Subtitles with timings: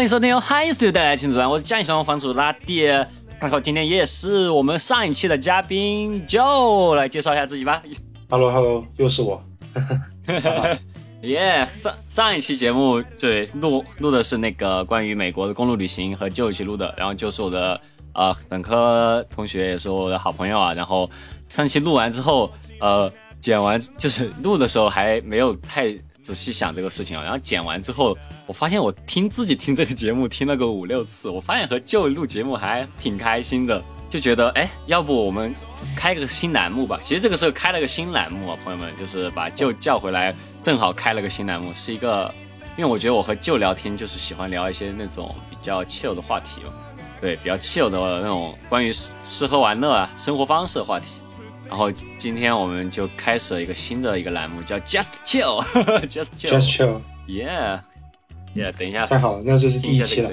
[0.00, 2.84] 好，欢迎收听由 Hi Studio 带来的青组我是江小房主拉蒂。
[2.84, 7.82] 然后今天也是我们上一期的嘉宾 Joe 来介绍一下自己吧。
[8.30, 9.44] Hello Hello，又是我。
[11.20, 17.78] 耶，上上一期节目对录录的是那个关于美国的公路旅行和 Joe 一起录的，然后就是我的
[18.14, 20.72] 呃本科同学，也是我的好朋友啊。
[20.72, 21.10] 然后
[21.46, 23.12] 上期录完之后，呃
[23.42, 25.94] 剪完就是录的时候还没有太。
[26.22, 35.52] 仔细想这个事情啊，然后剪完之后，我发现我听自己听这个节目听了个五六次，我发现和舅录节目还挺开心的，就觉得哎，要不我们
[35.96, 36.98] 开个新栏目吧？
[37.02, 42.32] 其实这个时候开了个新栏目啊，朋友们，就是把舅叫回来，正好开了个新栏目，是一个，
[42.76, 46.72] 因为我觉得我和舅聊天就是喜欢聊一些那种比较 chill 的话题嘛，
[47.20, 51.19] 对，比较 chill 的那种关于吃喝玩乐啊、生活方式的话题。
[51.70, 60.32] 然后今天我们就开始了一个新的一个栏目，叫 Just Chill，Just Chill，Just Chill，Yeah，Yeah，等一下，太好了，那这是第一期了。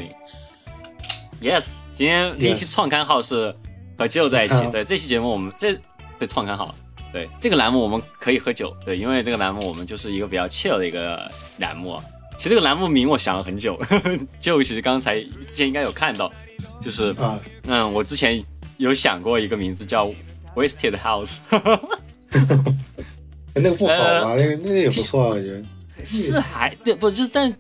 [1.40, 3.54] Yes，今天第一期创刊号是
[3.96, 4.68] 和 Joe 在一起。
[4.72, 5.78] 对，这期节目我们这
[6.18, 6.74] 对创刊号，
[7.14, 11.30] 对这个栏目我们可以喝酒，对，因为这个栏目我们就是一个比较 chill 的一个
[11.60, 12.02] 栏目。
[12.36, 13.80] 其实这个栏目名我想了很久，
[14.42, 16.34] Joe 其实刚才之前应该有看到，
[16.82, 17.16] 就是
[17.68, 18.44] 嗯，我之前
[18.78, 20.12] 有想过一个名字叫。
[20.58, 21.38] Wasted House，
[23.54, 24.36] 那个不好吧？
[24.36, 25.64] 那个那个也不错，啊我觉得
[26.04, 27.54] 是还对不就是但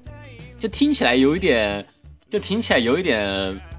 [0.59, 1.85] 就听起来有一点，
[2.29, 3.23] 就听起来有一点，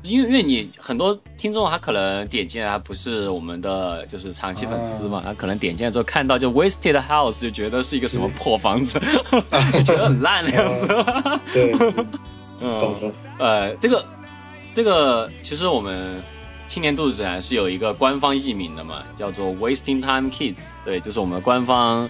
[0.03, 9.01] 因为因为你很多听众他可能点进来不是我们的就是长期粉丝嘛，他可能点进来之后看到就 Wasted House 就觉得是一个什么破房子，
[9.85, 10.87] 觉得很烂的样子。
[11.53, 11.73] 对，
[12.61, 13.13] 嗯，懂的。
[13.39, 14.05] 呃，这个
[14.75, 16.23] 这个其实我们。
[16.69, 22.09] 青年度指南是有一个官方译名的嘛，叫做 Wasting Time Kids，对，就是我们的官方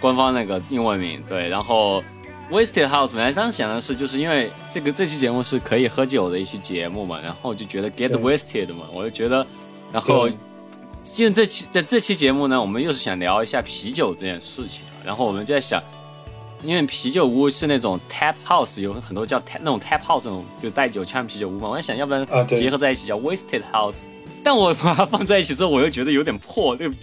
[0.00, 1.48] 官方那个英文名，对。
[1.48, 2.02] 然后
[2.50, 9.46] Wasted House 本来当时想的是，就是因为这个这期节目是可以喝酒的一期节目嘛，然后就觉得 Get Wasted 嘛，我就觉得，
[9.92, 10.28] 然后
[11.04, 15.82] 既然这期在这期节目呢，我们又是想聊一下啤酒这件事情，然后我们就在想。
[16.62, 21.68] 因为啤酒屋是那种 tap house，有很多叫 tap 那种 tap house 那种就带酒枪啤酒屋嘛。
[21.68, 24.04] 我在想，要不然结合在一起叫 wasted house。
[24.44, 26.94] 但我把它放在一起之后，我又觉得有点破，这个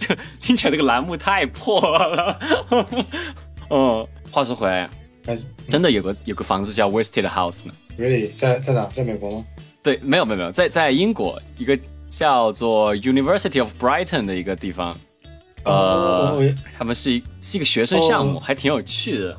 [0.42, 2.38] 听起来这个栏目太破了。
[3.70, 4.88] 嗯， 话说回来，
[5.66, 8.30] 真的有个有个房子叫 wasted house 呢？Really？
[8.36, 8.88] 在在哪？
[8.94, 9.44] 在美国吗？
[9.82, 11.78] 对，没有没有没有，在在英国一个
[12.10, 14.96] 叫做 University of Brighton 的一个地方。
[15.64, 16.42] 呃，
[16.76, 19.36] 他们是一是一个学生项目，还挺有趣的。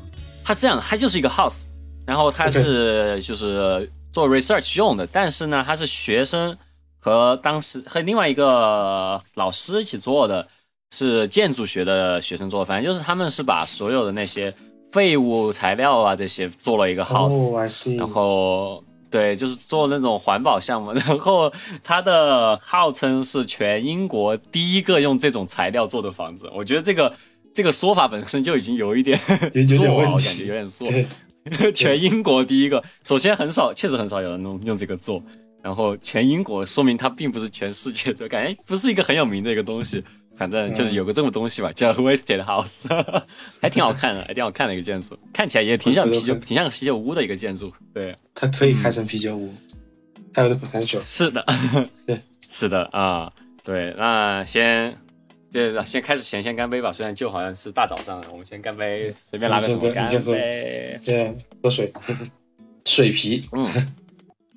[0.51, 1.63] 它这样，它就是一个 house，
[2.05, 6.57] 然后它是就是做 research 用的，但是呢，它是学生
[6.99, 10.45] 和当时和另外一个老师一起做的，
[10.93, 14.53] 是建筑学的学生做的，反正就是他们是把所有的那些
[14.91, 21.49] 废物材料啊这些做了一个 house，然后对，就是做那种环保项目， 然后
[21.81, 27.13] 它的号称是全英国第一个用这种材料做的房子，我觉得这个。
[27.53, 30.87] 这个说法本身就已经有一点错我感觉有点错。
[31.73, 35.23] 全英国第一个，首先很少，确实很少有人用用这个做。
[35.63, 40.03] 然后全英国，说明它并不是全世界，就感觉不是一个很有名的一个东西。
[40.35, 42.85] 反正就是有个这么东西吧，叫 Wasted House，
[43.61, 47.71] 还挺好看的，还挺好看的一个建筑，看起来也挺像啤酒，挺像啤酒屋的一个建筑。
[47.93, 49.53] 对，它可以开成啤酒屋，
[50.33, 50.99] 还有的很久。
[50.99, 51.45] 是的，
[52.07, 52.19] 对，
[52.49, 53.31] 是的啊，
[53.63, 54.95] 对，那先。
[55.51, 60.97] 这先开始前先干杯吧，虽然就好像是大早上，我们先干杯，随便拿个什么干杯。
[61.05, 61.91] 对，喝水，
[62.85, 63.49] 水皮。
[63.51, 63.69] 嗯，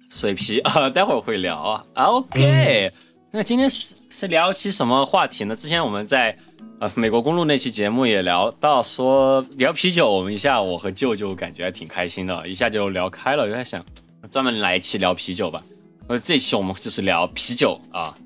[0.08, 1.84] 水皮啊，待会儿会聊啊。
[2.04, 2.92] OK，
[3.32, 5.56] 那今天是是聊期什么话题呢？
[5.56, 6.38] 之前我们在
[6.78, 13.84] 呃美国公路那期节目也聊到说聊啤酒，我们一下我和舅舅感觉还挺开心的，一下就聊开了，就在想
[14.30, 15.60] 专门来一期聊啤酒吧。
[16.06, 18.16] 呃，这期我们就是聊啤酒啊。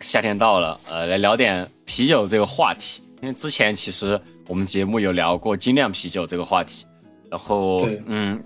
[0.00, 3.02] 夏天到了，呃，来聊点啤酒这个话题。
[3.22, 4.18] 因为之前其实
[4.48, 6.86] 我们节目有聊过精酿啤酒这个话题，
[7.30, 8.42] 然后嗯，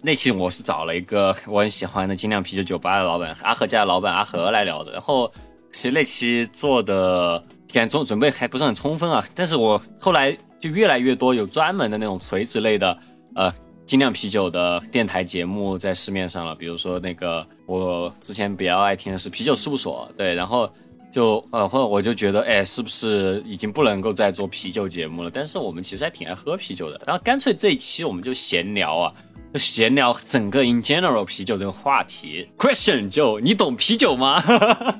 [0.00, 4.92] 那期我是找了一个我很喜欢的精酿啤酒酒吧的老板阿和家的老板阿和来聊的。
[4.92, 5.30] 然后
[5.72, 12.98] 其实那期做的感准准备还不是很充分啊，但是我后来就越来越多有专门的那种垂直类的
[13.34, 13.52] 呃
[13.84, 20.66] 精酿啤酒的电台节目在市面上了，比如说那个我之前比较爱听的是啤酒事务所，对，然后。
[21.14, 25.30] 就呃，或者我就觉得，哎，是不是已经不能够再做啤酒节目了？
[25.32, 27.00] 但是我们其实还挺爱喝啤酒的。
[27.06, 29.14] 然后干脆这一期我们就闲聊啊，
[29.52, 32.48] 就闲聊整个 in general 啤酒这个话题。
[32.58, 34.42] Question 就你懂啤酒吗？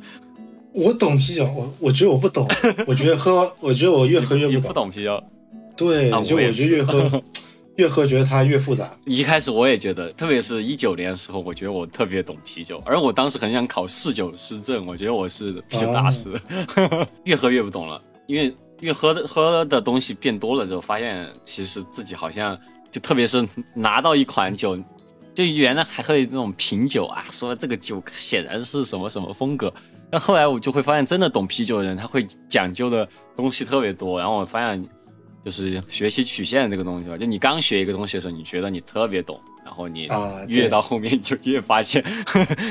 [0.70, 2.46] 我懂啤酒，我我觉得我不懂。
[2.86, 4.62] 我觉得喝，我觉得我越喝越不懂。
[4.68, 5.20] 不懂啤酒。
[5.76, 7.24] 对，就我觉得越喝
[7.76, 8.96] 越喝觉得它越复杂。
[9.04, 16.32] 一开始我也觉得，特别是一九年的时候，我觉得我特别懂啤酒，而我当时很想考侍酒师证，我觉得我是啤酒大师。
[17.24, 22.56] 越喝越不懂了，因为越喝的喝的东西变多了之后，发现其实自己好像
[22.92, 23.44] 就特别是
[23.74, 24.78] 拿到一款酒，
[25.34, 29.72] 就原来还喝那种品酒啊，说这个酒显然是什么什么风格。
[30.10, 34.20] 但后来我就会发现，真的懂啤酒的人，他会讲究的东西特别多。
[34.20, 34.88] 然后我发现。
[35.44, 40.08] 就是学习曲线这个东西吧，就你刚学一个东西的时候，你觉得你特别懂，然后你
[40.48, 42.02] 越到后面就越发现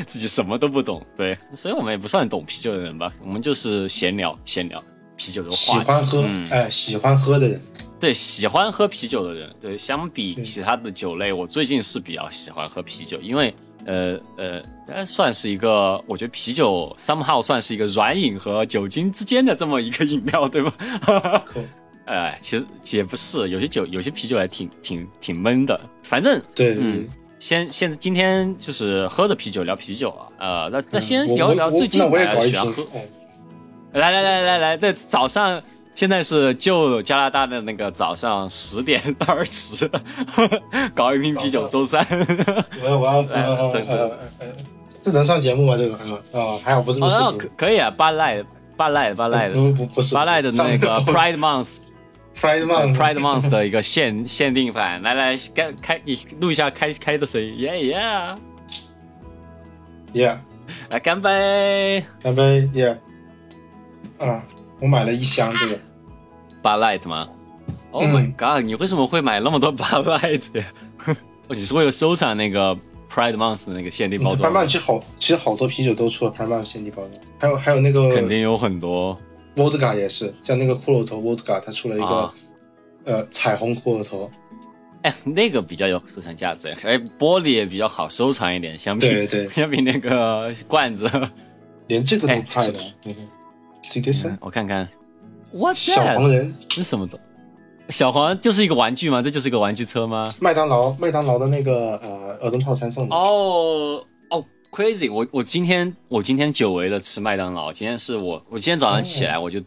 [0.08, 1.06] 自己什么都不懂。
[1.16, 4.84] 对， 所以我们也不算懂啤酒的人吧，我们就是闲聊闲聊
[5.16, 5.56] 啤酒的话。
[5.56, 7.62] 喜欢喝，哎，喜欢喝的人，
[8.00, 13.54] 对，喜欢喝啤酒的人，对，相比其他的酒类，我最近是比较喜欢喝啤酒，因为
[13.86, 14.20] 呃
[14.88, 20.74] 呃，算是一个，我觉得啤酒 somehow 算是一个软饮和酒精之间的这么一个饮料，对吧？
[22.05, 25.79] 哎，其实也不是，有些酒，有些啤酒还挺挺挺闷的。
[26.03, 27.07] 反正对，嗯，
[27.39, 30.27] 先现在今天就是喝着啤酒聊啤酒啊。
[30.38, 32.85] 呃，那那先聊一聊最近来喜欢喝。
[33.94, 35.61] 来来来来来，对，早上
[35.95, 39.89] 现在是就加拿大的那个早上十点 二十，
[40.94, 42.05] 搞一瓶啤酒周三。
[42.83, 44.47] 我要我要 呃呃呃，
[45.00, 45.77] 这能上节目吗？
[45.77, 45.95] 这个
[46.38, 47.50] 啊，还好不是录视频。
[47.55, 48.44] 可以啊，巴赖
[48.75, 51.77] 巴赖巴赖的不不不是巴赖的那个 Pride Month。
[52.39, 58.38] Pride Month Pride Month 的一个限限定版，来来开开你录一下开开的声音，Yeah Yeah
[60.13, 60.38] Yeah，
[60.89, 62.97] 来干杯干杯 Yeah，
[64.18, 64.45] 啊，
[64.80, 65.80] 我买了一箱这个
[66.62, 67.30] Bar Light 吗
[67.91, 70.65] ？Oh my God，你为什么会买那么多 Bar Light 呀？
[71.47, 72.75] 你是为了收藏那个
[73.09, 79.18] Pride Month 的那个限定包装？Pride Month 其实好，其实好多啤酒都出了 Pride Month 限定包装，还有还有那个肯定有很多。
[79.55, 82.33] 沃德嘎也是，像那个骷髅头沃德嘎，它出了一个
[83.05, 84.31] 呃彩虹骷髅头，
[85.03, 91.09] 哎，那个比较有收藏价值，哎，玻璃也比较好收藏一点，相比对对， 相比那个罐子，
[91.88, 92.73] 连这个都拍了
[93.83, 94.89] ，C D C，我看看，
[95.53, 97.19] 哇小黄人这什么的？
[97.89, 99.21] 小黄就是一个玩具吗？
[99.21, 100.29] 这就是一个玩具车吗？
[100.39, 104.03] 麦当劳麦当劳的那个呃儿童套餐送的哦。
[104.74, 107.72] Crazy，我我今天我今天久违的吃麦当劳。
[107.72, 109.62] 今天是我我今天早上起来我就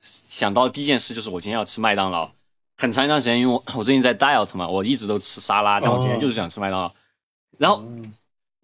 [0.00, 2.28] 想到第一件事就是我今天要吃麦当劳。
[2.76, 6.92] 很长一段时间，因为我我最近在 diet 嘛，我一直都吃沙拉，但我今天就是想吃麦当劳。
[7.58, 7.84] 然后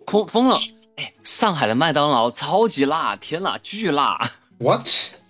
[0.05, 0.59] 空疯了，
[0.97, 4.19] 哎，上海的麦当劳超级辣，天呐，巨辣
[4.59, 4.89] ！What？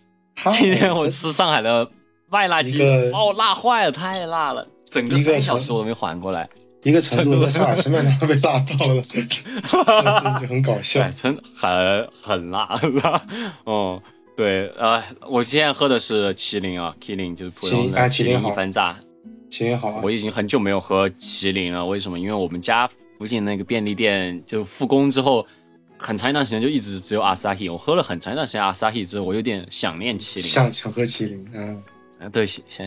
[0.53, 1.91] 今天我吃上海的
[2.31, 2.79] 麦辣鸡，
[3.13, 6.49] 把我辣坏了，太辣了，整个三小时我都没缓过来。
[6.83, 9.21] 一个成 都的上海吃麦当劳被辣到了， 就
[10.49, 11.09] 很搞笑。
[11.11, 13.23] 真很很辣，很辣。
[13.65, 14.03] 哦，
[14.37, 18.99] 对，呃，我现在喝的是麒麟啊，麒麟就是普通的麒麟一番炸。
[19.51, 20.01] 麒麟好。
[20.03, 22.19] 我已经很久没有喝麒麟了，为什么？
[22.19, 25.47] 因为我们家附近那个便利店就复工之后，
[25.99, 27.69] 很长一段时间就一直只有阿萨希。
[27.69, 30.45] 我喝了很长一段时间阿萨希之后，我有点想念麒麟。
[30.45, 31.83] 想想喝麒麟，嗯，
[32.21, 32.87] 啊，对，想想，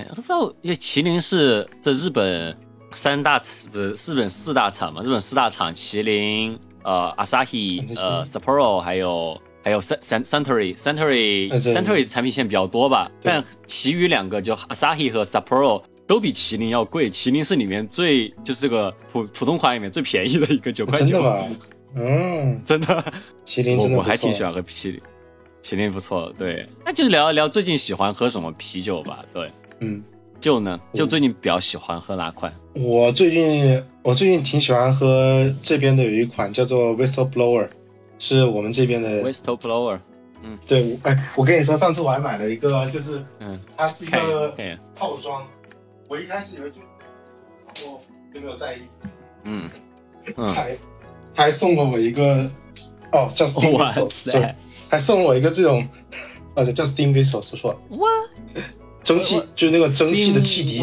[0.61, 2.57] 因为麒麟是在日本。
[2.95, 3.39] 三大
[3.71, 5.01] 不是日本四大厂嘛？
[5.01, 13.09] 日本四大厂，麒麟、呃，Asahi、呃，Sapporo，还有还有 Sun Suntory Suntory Suntory 产品线比较多吧？
[13.21, 17.09] 但其余两个就 Asahi 和 Sapporo 都比麒麟要贵。
[17.09, 21.05] 麒麟是里面最就是这个普普通款里面最便宜的一个九块九。
[21.05, 21.47] 真的吗？
[21.95, 23.13] 嗯，真的。
[23.45, 25.01] 麒麟真的我还挺喜欢喝麒麟，
[25.61, 26.33] 麒麟不错。
[26.37, 29.23] 对，那就聊一聊最近喜欢喝什么啤酒吧。
[29.31, 30.03] 对，嗯。
[30.43, 32.53] 就呢，就最近比较喜欢喝哪款？
[32.73, 37.69] 我最近我最近挺喜欢喝这边的有一款叫做 Whistle Blower，
[38.19, 39.99] 是我们这边的 Whistle Blower。
[40.41, 44.53] 嗯，对，哎，我跟你说，上次我还买了一个，就是嗯，它是一个
[44.97, 45.47] 套装。
[46.09, 46.81] 我一开始以为就
[47.85, 48.01] 我
[48.33, 48.79] 有没有在意？
[49.45, 49.69] 嗯
[50.35, 50.75] 嗯，还
[51.33, 52.51] 还送了我一个
[53.13, 54.53] 哦，叫 Steam Whistle，
[54.89, 55.87] 还送了我一个这种，
[56.55, 57.79] 呃，叫 Steam Whistle，说错了。
[57.87, 58.29] What？
[59.03, 60.81] 蒸汽就是那个蒸汽的汽笛，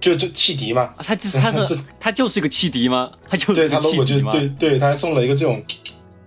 [0.00, 0.94] 就这汽笛嘛。
[0.98, 3.10] 它就是它是 它就是一个汽笛吗？
[3.28, 5.62] 它就对它 logo 就是对对，它还送了一个这种，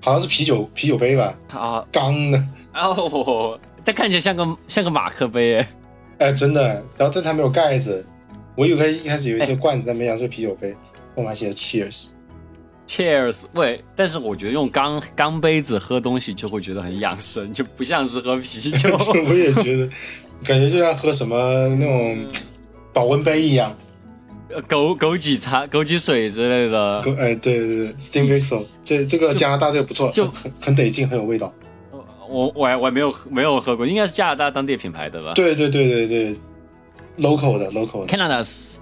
[0.02, 1.36] 好像是啤酒啤酒杯吧？
[1.50, 2.44] 啊，钢的。
[2.74, 5.70] 哦，它看起来像个像个马克杯哎。
[6.18, 6.84] 哎，真的。
[6.98, 8.04] 然后但它没有盖子，
[8.56, 10.76] 我以为一开始有一些罐子，但没想到是啤酒杯。
[11.16, 12.08] 后面写 Cheers。
[12.88, 13.84] Cheers，喂！
[13.96, 18.98] 但是我觉得用钢钢杯子喝东西就会觉得很养生，就不像是喝啤酒。
[19.28, 19.90] 我也觉得。
[20.44, 22.28] 感觉就像喝什么那种
[22.94, 23.76] 保温杯一样，
[24.70, 27.00] 枸枸杞茶、枸杞水之类的。
[27.20, 31.54] 哎，对对对，Steam Vixel 这这个加拿大这个不错，就很很得劲，很有味道。
[32.30, 35.34] 我我还我还没有没有喝过，应该是加拿大当地品牌的吧？
[35.34, 36.36] 对对对对对
[37.20, 38.06] ，local 的 local。
[38.06, 38.76] Canada's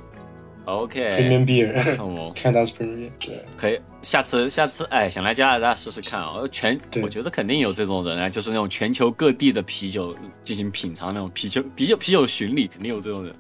[0.65, 6.41] OK，Premium Beer，哦， Canada's Premium，对，可以，下次下次，哎，想来加拿大试试看啊！
[6.51, 13.33] 全，我觉得肯定有这种人啊，就是那种全球各地的啤酒进行品尝那种啤酒啤酒啤酒巡礼，肯定有这种人。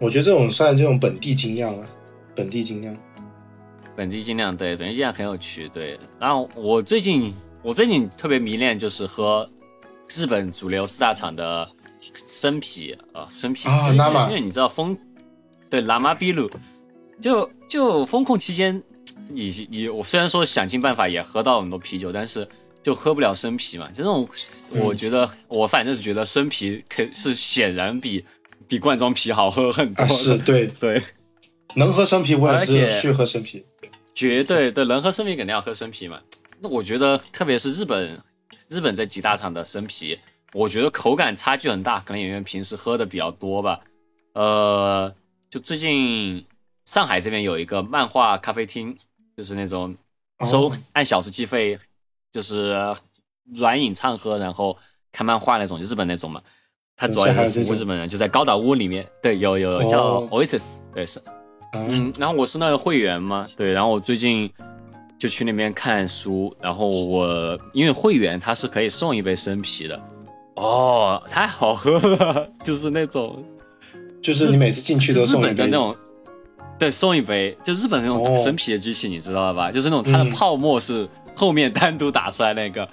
[0.00, 1.86] 我觉得这种算这种本地精酿啊，
[2.34, 2.96] 本地精酿，
[3.94, 5.96] 本地精酿，对，本地精酿很有趣，对。
[6.18, 9.48] 然后我最近我最近特别迷恋就是喝
[10.08, 11.64] 日本主流四大厂的
[12.26, 13.88] 生啤啊，生啤啊，
[14.28, 14.98] 因为你知道风。
[15.74, 16.48] 对，拉玛比鲁，
[17.20, 18.80] 就就封控期间，
[19.26, 22.48] 你你我虽然说想尽办法也喝到很多啤酒，但是
[22.80, 23.90] 就喝不了生啤嘛。
[23.92, 24.28] 这种
[24.70, 28.24] 我觉得我反正是觉得生啤可是显然比
[28.68, 30.06] 比罐装啤好喝很多。
[30.06, 31.02] 是，对对，
[31.74, 33.66] 能喝生啤我也是去喝生啤，
[34.14, 36.20] 绝对对，能喝生啤肯定要喝生啤嘛。
[36.60, 38.22] 那我觉得特别是日本
[38.68, 40.16] 日本这几大厂的生啤，
[40.52, 43.80] 我觉得口感差距很大，可能因为平时喝的比较多吧，
[44.34, 45.12] 呃。
[45.54, 46.44] 就最近
[46.84, 48.96] 上海这边有一个漫画咖啡厅，
[49.36, 49.94] 就是那种
[50.44, 51.78] 收按小时计费，
[52.32, 52.74] 就是
[53.54, 54.76] 软饮畅喝，然后
[55.12, 56.42] 看漫画那种，就日本那种嘛。
[56.96, 59.08] 他主要是服务日本人，就在高岛屋里面。
[59.22, 61.22] 对，有有有叫 Oasis，对是。
[61.72, 64.52] 嗯，然后我是那个会员嘛，对，然后我最近
[65.16, 70.02] 就去那边看书，然后我因为会员他是可以送一杯生啤的，
[70.56, 73.40] 哦，太好喝了， 就是那种。
[74.24, 75.94] 就是你每次进去都送一杯那种，
[76.78, 79.70] 对，送一杯，就日本那种生啤的机器，你知道了吧？
[79.70, 82.88] 就是那种它的泡沫是后面单独打出来那个，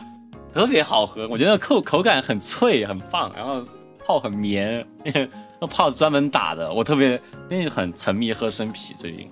[0.53, 1.25] 特别好喝。
[1.29, 3.63] 我觉得口口感很脆，很棒，然后
[4.05, 4.85] 泡很绵，
[5.61, 6.69] 那泡是专门打的。
[6.73, 7.11] 我特别
[7.50, 9.29] 因为很沉迷喝生啤，最近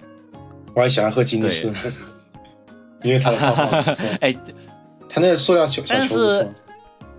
[0.74, 1.70] 我还喜欢喝金士，
[3.04, 4.34] 因为它的泡， 哎，
[5.10, 6.50] 它那个塑料球，但是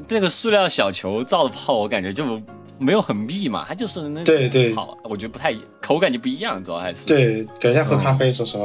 [0.08, 2.40] 那个塑料小球造的泡，我感觉就。
[2.80, 8.64] 没有很密嘛，它就是那对对，好，我觉得不太口感就不一样，主要还是对，感觉像喝咖啡，说实话，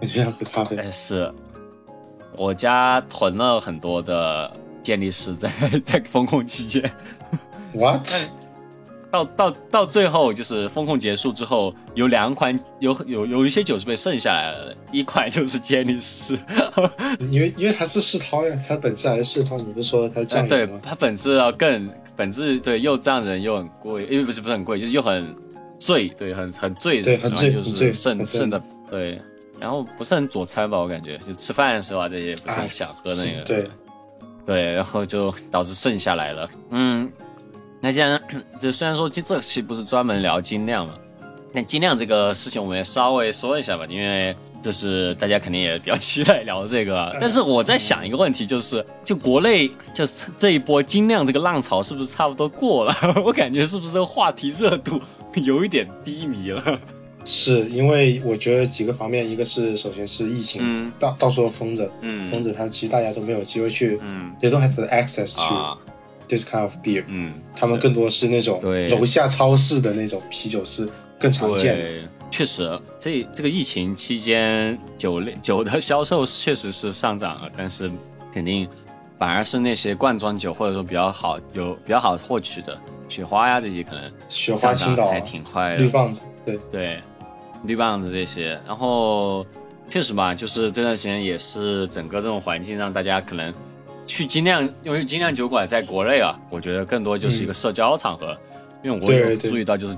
[0.00, 0.76] 感觉像喝咖啡。
[0.76, 1.30] 哎，是
[2.38, 4.50] 我家囤了很多的
[4.82, 5.50] 健力士，在
[5.84, 6.90] 在风控期间。
[7.74, 8.08] What？
[9.10, 16.38] 到到到最后，就是风控结束之后，有两款有有有一些酒是被剩下来了，一款就是健力士，
[17.30, 20.80] 因为因为它是世涛呀，它本质还是世涛，你不是说它酱油吗？
[20.82, 21.90] 它本质要更。
[22.16, 25.34] 本质对又胀人又很贵，因为不是不是很贵，就是又很
[25.78, 29.20] 醉，对，很很醉，对，很醉，就是剩剩的，对，
[29.58, 33.70] 然后不是很佐餐吧，我感觉就吃饭的时候啊这些不是很想喝那个，对，
[34.44, 37.10] 对，然后就导致剩下来了，嗯，
[37.80, 38.22] 那既然
[38.60, 40.94] 就虽然说这这期不是专门聊精酿嘛，
[41.52, 44.34] 那精酿这个事情我们也稍微说一下吧，因为。
[44.62, 52.94] 就是大家肯定也比较期待聊这个，但是我在想一个问题，就是就国内就是这一波精酿这个浪潮是不是差不多过了？
[53.24, 55.00] 我感觉是不是这个话题热度
[55.42, 56.80] 有一点低迷了？
[57.24, 65.78] 是因为我觉得几个方面，一个是首先是疫情到到时候封着，嗯，封着，他其实大家都没有机会去，嗯，they don't have the access to
[66.28, 70.88] this kind of beer，嗯，他们更多是那种楼下超市的那种啤酒是
[71.20, 71.84] 更常见的。
[72.32, 77.92] 确实，这这个疫情期间酒类酒的销售确实是上涨了，但是
[78.32, 78.66] 肯定
[79.18, 85.82] 反而是那些罐装酒或者说比较好有比较好获取的雪花呀这些可能雪花青岛还挺快的。
[85.82, 86.58] 绿棒子对。
[86.72, 86.98] 对
[87.64, 89.46] 绿棒子这些，然后
[89.90, 93.52] 确实吧，就是这段时间也是整个这种环境让大家可能
[94.06, 98.34] 去精酿，因为精酿酒馆在国内啊，我觉得更多就是一个社交场合，
[98.82, 99.96] 因为我有注意到就是。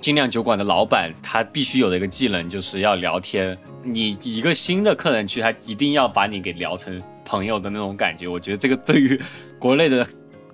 [0.00, 3.58] 精酿酒馆的老板，他必须有的一个技能就是要聊天。
[3.82, 8.28] 你一个新的客人去，他一定要把你给聊成朋友的那种感觉。
[8.28, 9.20] 我觉得这个对于
[9.58, 10.06] 国内的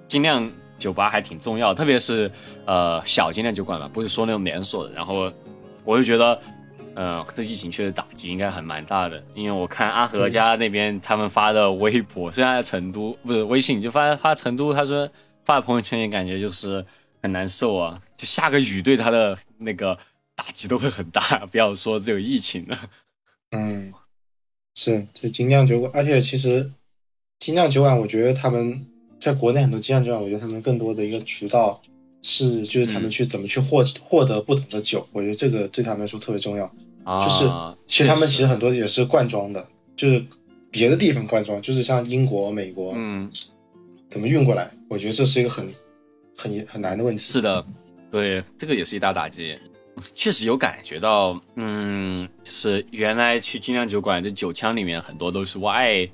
[0.08, 2.30] 精酿酒吧还挺重要，特别是
[2.64, 4.92] 呃小精酿酒馆嘛，不是说那种连锁的。
[4.92, 5.30] 然后
[5.84, 6.40] 我就觉得，
[6.94, 15.06] 嗯，这疫情确实打击应该还蛮大的，因为我看阿和家那边他们发的微博，虽然在成都，不是微信就发发成都，他说
[15.44, 16.82] 发朋友圈也感觉就是。
[17.24, 18.02] 很难受啊！
[18.18, 19.96] 就下个雨对他的那个
[20.36, 22.78] 打击都会很大，不要说这有疫情了。
[23.50, 23.94] 嗯，
[24.74, 26.70] 是这精酿酒馆，而且其实
[27.38, 28.86] 精酿酒馆，我觉得他们
[29.18, 31.80] 在国内很多精酿酒馆，我觉得他们更多的一个渠道
[32.20, 36.70] 是，就是他们去怎么去获获得不同的酒，我觉得这个对他们来说特别重要。
[37.04, 37.50] 啊，就是
[37.86, 39.66] 其实他们其实很多也是罐装的，
[39.96, 40.26] 就是
[40.70, 43.32] 别的地方罐装，就是像英国、美国，嗯，
[44.10, 44.72] 怎么运过来？
[44.90, 45.66] 我觉得这是一个很。
[46.36, 47.22] 很很难的问题。
[47.22, 47.64] 是的，
[48.10, 49.56] 对，这个也是一大打击。
[50.12, 56.04] 确实有感觉到，嗯，就是原来去精酿酒馆的酒腔里面很多都是外，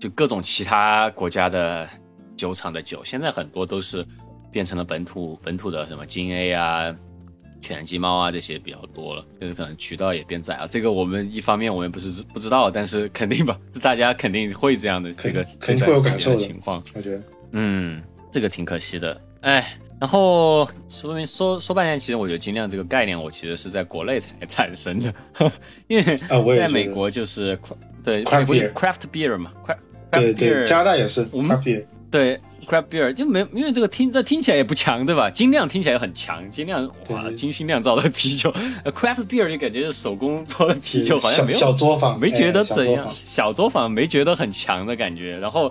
[0.00, 1.88] 就各种其他国家的
[2.36, 4.04] 酒厂的酒，现在很多都是
[4.50, 6.96] 变成了本土本土的什么金 A 啊、
[7.60, 10.66] 犬鸡猫啊这些比较多了，就是可能渠道也变窄了。
[10.66, 16.82] 这个我们一方面我们不是不知道，但是肯定吧，是大家肯定会这样的这个肯定会有感受的情况。
[16.94, 19.20] 我觉得，嗯，这个挺可惜的。
[19.44, 25.14] 哎，然后说明说说半天，其实我觉得精酿这个概念，我其实是在国内才 产生的，
[25.86, 26.18] 因为
[26.56, 27.58] 在美国就是
[28.02, 29.76] 对美国 craft beer 嘛，craft
[30.10, 32.40] 对对，加拿大也是 craft beer，对。
[32.64, 35.28] Craft beer 就没，因为这个听这听起来也不强，对吧？
[35.28, 38.50] 精酿听起来很强，精酿哇，精心酿造的啤酒。
[38.86, 43.06] Craft beer 就感觉是手工做的啤酒，好像没有小作坊，没觉得怎样。
[43.12, 45.70] 小作坊没觉得很强的感觉，然后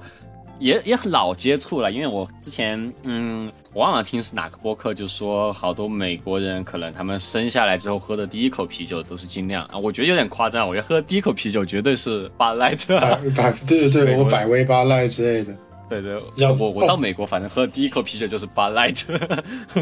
[0.59, 12.99] 也也很老接触了，因为我之前嗯，我忘了听是哪个播客，就说好多美国人可能他们生下来之后喝的第一口啤酒都是精酿啊，我觉得有点夸张，我觉得喝第一口啤酒绝对是巴莱特，
[13.35, 15.55] 百对对对，我百威巴莱之类的。
[15.89, 19.15] 对对，要我我到美国，反正喝的第一口啤酒就是巴莱特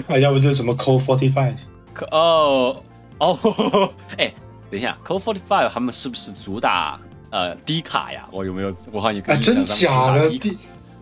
[0.07, 1.55] 啊，要不就是什么 Cold Forty Five，
[1.93, 2.83] 可哦
[3.19, 3.37] 哦，
[4.17, 4.33] 哎，
[4.69, 6.99] 等一下，Cold Forty Five 他们是不是主打
[7.31, 8.27] 呃低卡呀？
[8.31, 8.71] 我有没有？
[8.91, 9.39] 我好像也可以。
[9.39, 10.55] 真假的低，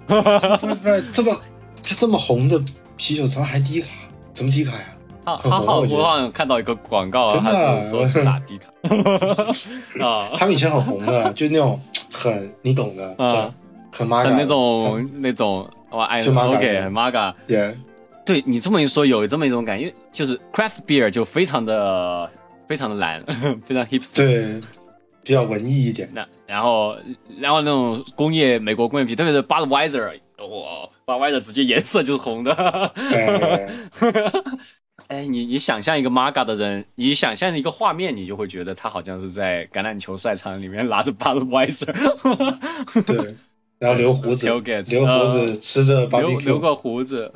[1.11, 1.37] 这么
[1.83, 2.59] 他这么红的
[2.95, 3.89] 啤酒怎么还低卡？
[4.31, 4.85] 怎么低卡呀？
[5.25, 8.71] 好好好，我好像看到一个广告，他是说主打低卡
[10.03, 11.79] 啊， 他们以前很红的，就那种
[12.11, 13.53] 很你懂的啊。
[13.91, 17.33] 很那种那种我爱 OK Maga，
[18.25, 22.29] 对你这么一说，有这么一种感觉，就是 Craft Beer 就非常的
[22.67, 23.21] 非常的蓝，
[23.65, 24.61] 非常 hipster，对，
[25.29, 26.09] 比较文艺一点。
[26.11, 26.97] 那然后
[27.37, 32.51] 然后那种工业美国工业啤，特别是 Budweiser，哇，Budweiser 直接颜色就是红的。
[35.07, 41.93] 哎，你你想象一个 Maga 的人，你想象一个画面，你就会觉得他好像是在橄榄球赛场里面拿着 Budweiser。
[43.03, 43.35] 对。
[43.77, 47.31] 然后留胡子， 留胡子，吃着留留个胡子，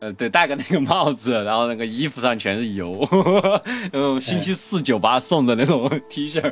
[0.00, 3.06] 呃，对，戴个那个帽子，然后那个衣服上全是油，
[3.92, 6.42] 那种星期四酒吧送的那种 T 恤，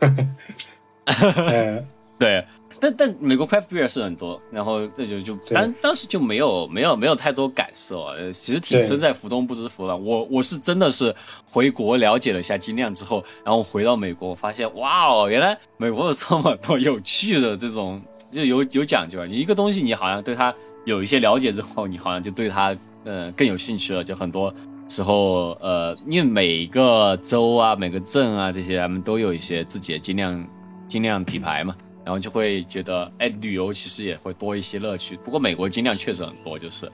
[2.18, 2.44] 对。
[2.82, 9.94] 但但美国 craft beer 是很多，然后这就就当当时就没有没有没有太多感受，呃，其实挺身在福中不知福的。
[9.94, 18.00] 我我是真的是回国了解了一下精酿之后，然后回到美国发现，哇哦，原来美国有这么多有趣的这种，
[18.32, 19.26] 就有有讲究。
[19.26, 20.54] 你一个东西，你好像对它
[20.86, 24.02] 有一些了解之后，你好像就对它呃更有兴趣了。
[24.02, 24.54] 就很多
[24.90, 30.46] 时候，呃，因为每个州啊、每个镇啊这些，他们都有一些自己的精酿
[30.86, 31.74] 精酿品牌嘛。
[32.02, 35.16] 然后就会觉得，哎，旅游其实也会多一些乐趣。
[35.18, 36.90] 不过美国精酿确实很多，就是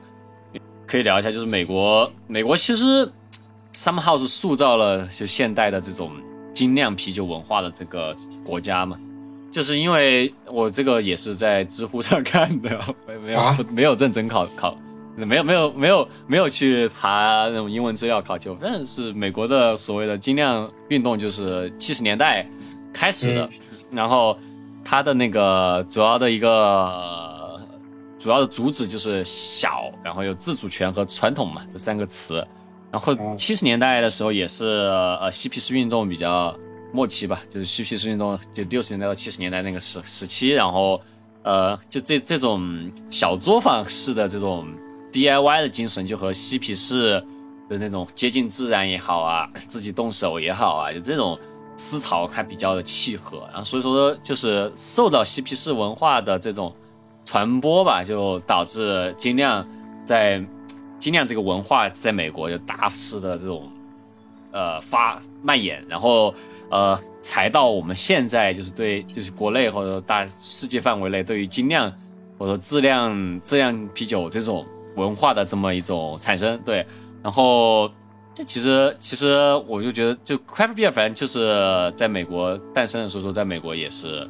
[0.85, 3.11] 可以聊一下，就是美国，美国其实
[3.72, 6.11] somehow 是塑造了就现代的这种
[6.52, 8.98] 精酿啤酒文化的这个国家嘛。
[9.50, 12.78] 就是因为我这个也是在知乎上看的，
[13.24, 14.76] 没有没有认真考考，
[15.16, 18.55] 没有没有没有没有去查那种英文资料考究。
[18.57, 22.46] 反正是美国的所谓的精酿运动，就是七十年代
[22.92, 23.50] 开始的，
[23.90, 24.38] 然后。
[24.88, 27.61] 它的那个主要的一个
[28.16, 32.37] 主要的主旨就是小，然后有自主权和传统嘛这三个词。
[32.92, 34.64] 然后七十年代的时候也是
[35.20, 36.57] 呃嬉皮士运动比较
[36.92, 40.50] 末期吧，就是嬉皮士运动就六十年代到七十年代那个时时期。
[40.50, 41.02] 然后
[41.42, 44.68] 呃就这这种小作坊式的这种
[45.16, 47.20] DIY 的精神，就和嬉皮士
[47.68, 51.38] 的那种接近自然也好啊， 自己动手也好啊，就这种。
[51.79, 56.74] 思潮还比较的契合，然后所以说就是受到嬉皮士文化的这种
[57.22, 59.62] 传播吧，就导致精酿
[60.02, 60.42] 在
[60.98, 63.70] 精酿这个文化在美国就大肆的这种
[64.52, 66.35] 呃发蔓延，然后
[66.70, 71.92] 呃才到我们现在就是对就是国内或者大世界范围内对于精酿
[72.38, 74.64] 或者质量质量啤酒这种
[74.96, 76.85] 文化的这么一种产生，对，
[77.22, 77.88] 然后。
[78.38, 79.35] 这其实，其实
[79.66, 84.28] 我就觉得，就 craft beer 反正就是在美国诞生的时候，说在美国也是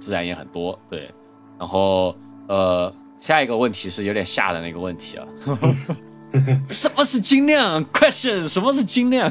[0.00, 1.06] 自然也很多，对。
[1.58, 2.16] 然后，
[2.48, 5.26] 呃，下一个问题是有点吓的那个问题啊，
[6.70, 9.30] 什么是精酿？Question，什么是精酿？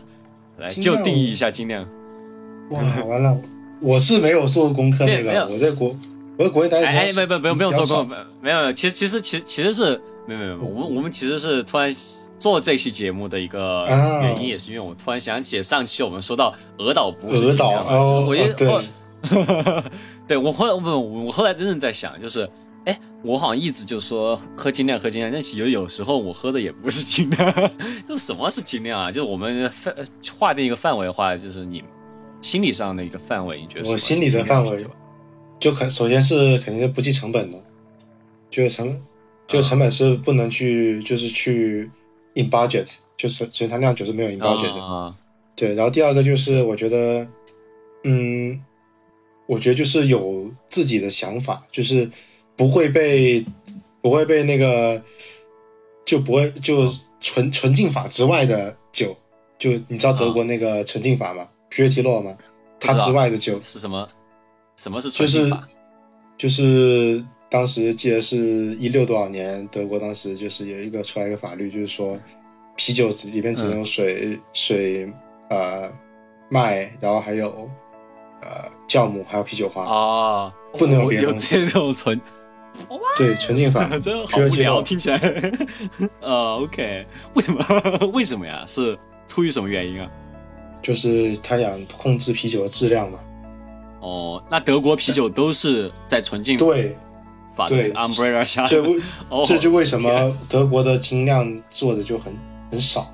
[0.60, 1.82] 来，就定义一下精酿。
[2.72, 3.40] 哇，完了，
[3.80, 5.96] 我是没有做功课那个，我在国，
[6.84, 11.92] 哎，没没不用不用做功课，没有，其实其实其实其实是没有没有，我们我们其实是突然。
[12.38, 18.82] 做这期节目的一个原因，也是因为我突然想起上期我们说到鹅岛不是精酿嘛，我一后，
[20.28, 22.48] 对 我后来我我后来真正在想，就是，
[22.84, 27.70] 哎，我好像一直就说喝精酿喝精酿，但其实有时候我喝的也不是精酿，
[28.06, 29.10] 就什么是精酿啊？
[29.10, 29.94] 就是我们范
[30.38, 31.82] 划定一个范围的话，就是你
[32.42, 33.90] 心理上的一个范围，你觉得？
[33.90, 34.86] 我心理的范围，
[35.60, 37.62] 就肯首先是肯定是不计成本的，
[38.50, 39.00] 就是成，
[39.46, 41.90] 就成本是不能去，就是去。
[42.38, 45.14] in budget 就是所以它酿酒是没有 in budget 的。
[45.54, 47.26] 对，然后第二个就是我觉得，
[48.04, 48.62] 嗯，
[49.46, 52.10] 我觉得就是有自己的想法，就是
[52.56, 53.46] 不会被
[54.02, 55.02] 不会被那个
[56.04, 56.92] 就不会就
[57.22, 59.16] 纯纯净法之外的酒，
[59.58, 62.36] 就你知道德国那个纯净法吗？Purity Law 吗？
[62.78, 64.06] 它之外的酒是什么？
[64.76, 65.66] 什么是纯净法？
[66.36, 68.36] 就是当时记得是
[68.76, 72.18] 一六多少年，德国当时就是有一个出来一个法律，就是说
[72.76, 75.10] 啤酒里面只能有水水
[75.48, 75.90] 呃
[76.50, 77.70] 麦，然后还有
[78.42, 81.54] 呃酵母，还有啤酒花啊，不能有别的东西。
[81.54, 82.20] 有这种纯
[83.16, 85.18] 对纯净法， 真的好无聊，听起来。
[86.20, 87.64] 呃， OK，为什么？
[88.12, 88.62] 为什么呀？
[88.66, 90.10] 是出于什么原因啊？
[90.82, 93.18] 就是他想控制啤酒的质量嘛。
[94.06, 96.96] 哦，那德国啤酒都是在纯净对
[97.56, 99.00] 法对 umbrella 下，这为
[99.44, 102.32] 这就为什么德国的精酿做的就很
[102.70, 103.10] 很少，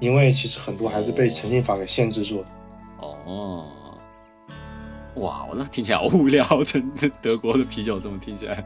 [0.00, 2.46] 因为其实很多还是被纯净法给限制住了。
[3.26, 3.66] 哦，
[5.16, 8.64] 哇，我那听起来好无聊，真的德国的啤酒这么听起来，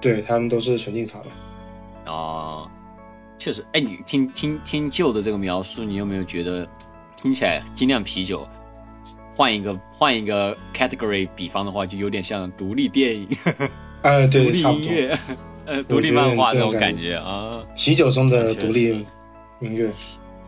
[0.00, 2.12] 对他们都是纯净法的。
[2.12, 2.70] 哦，
[3.38, 6.64] 确实，哎，你听听听旧的这个描述，你有没有觉得
[7.16, 8.46] 听起来精酿啤酒？
[9.36, 13.28] 换一个换一个 category，比方的话，就有点像独立电影，
[14.00, 15.18] 哎，对，独立音乐，
[15.66, 17.62] 呃，独立漫画那种感觉啊。
[17.76, 19.04] 啤酒中的独立
[19.60, 19.92] 音乐，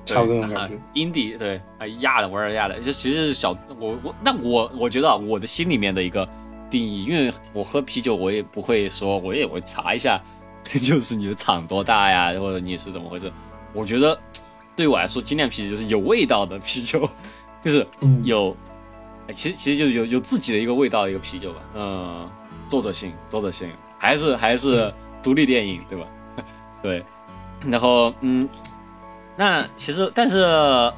[0.07, 0.79] 差不多那种感觉。
[0.95, 6.27] indie 对，啊，亚的玩儿压的，就其实是小我我那我我觉得啊，我的心里面的一个
[6.71, 10.19] 定义，因为我喝啤酒，我也不会说，我也会查一下，
[10.65, 13.31] 就是你的厂多大呀，或者你是怎么回事。
[13.75, 14.19] 我觉得
[14.75, 17.07] 对我来说，精酿啤酒就是有味道的啤酒，
[17.63, 17.87] 就是
[18.25, 18.57] 有。
[19.33, 22.31] 其实其实就是有有自己的一个味道的一个啤酒吧，嗯，
[22.67, 26.07] 作者性，作者性，还是还是独立电影，对吧？
[26.83, 27.05] 对，
[27.67, 28.49] 然后嗯，
[29.37, 30.39] 那其实但是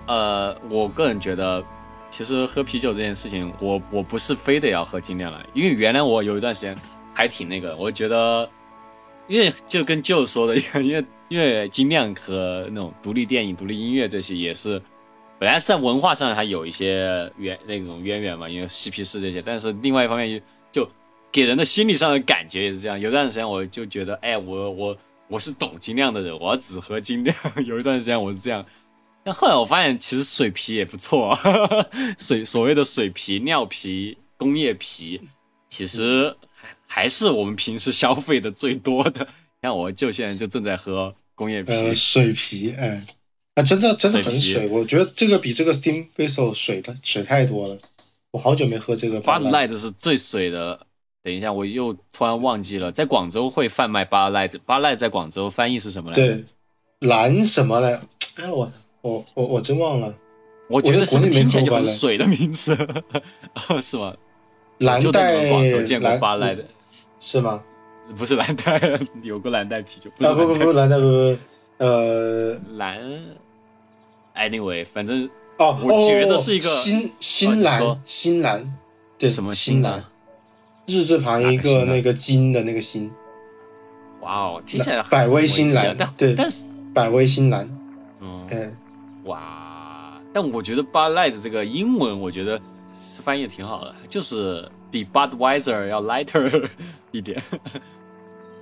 [0.06, 1.62] 呃，我个人觉得，
[2.08, 6.76] 其实喝啤酒这件事情，我我不是非得要喝精酿了，因为原来我有一段时间
[7.12, 8.48] 还挺那个，我觉得，
[9.26, 14.80] 因为就跟舅说的一样，因为因为精酿和那种独立电影、独立音乐这些也是。
[15.40, 20.38] 本来是在文化上还有一些渊那种渊源嘛，因为嬉皮士这些，但是另外一方面
[20.70, 20.86] 就
[21.32, 23.00] 给人的心理上的感觉也是这样。
[23.00, 24.98] 有段时间我就觉得，哎，我我
[25.28, 27.34] 我是懂精酿的人，我要只喝精酿。
[27.64, 28.62] 有一段时间我是这样，
[29.24, 31.34] 但后来我发现其实水啤也不错，
[32.20, 35.22] 水所谓的水啤、尿啤、工业啤，
[35.70, 36.36] 其实
[36.86, 39.26] 还是我们平时消费的最多的。
[39.62, 43.02] 像我舅现在就正在喝工业啤，水啤，哎。
[43.60, 47.76] 啊，真的真的很水，我觉得这个比这个 Steam Whistle 水的水太多了。
[48.30, 49.20] 我好久没喝这个。
[49.20, 50.86] Bud Light 是最水的。
[51.22, 54.52] 等一下，我又突然忘记了，在广州会贩卖 Bud Light。
[54.66, 56.26] Bud Light 在广州翻译是什么来着？
[56.26, 56.44] 对，
[57.00, 58.00] 蓝什么来？
[58.36, 58.70] 哎，我
[59.02, 60.14] 我我我真忘了。
[60.68, 62.74] 我觉得是听起来就很水的名字，
[63.82, 64.14] 是吗？
[64.78, 66.64] 蓝带广州见过 Bud Light，
[67.18, 67.62] 是吗？
[68.16, 68.80] 不是蓝带，
[69.22, 70.08] 有个蓝带啤酒。
[70.26, 71.36] 啊不不不，蓝带不不。
[71.78, 72.98] 呃，蓝
[74.34, 78.72] ，anyway，反正哦，我觉得是一个新新蓝，新蓝，
[79.18, 80.04] 对，什么新蓝？
[80.86, 83.10] 日字旁一个那个金的那个新。
[84.20, 87.68] 哇哦，听起来百威新蓝，对，但是百威新蓝，
[88.20, 88.76] 嗯，
[89.24, 92.60] 哇，但我觉得 Bud Light 这个英文，我觉得
[93.22, 96.68] 翻译的挺好的，就是比 Budweiser 要 lighter
[97.12, 97.40] 一点。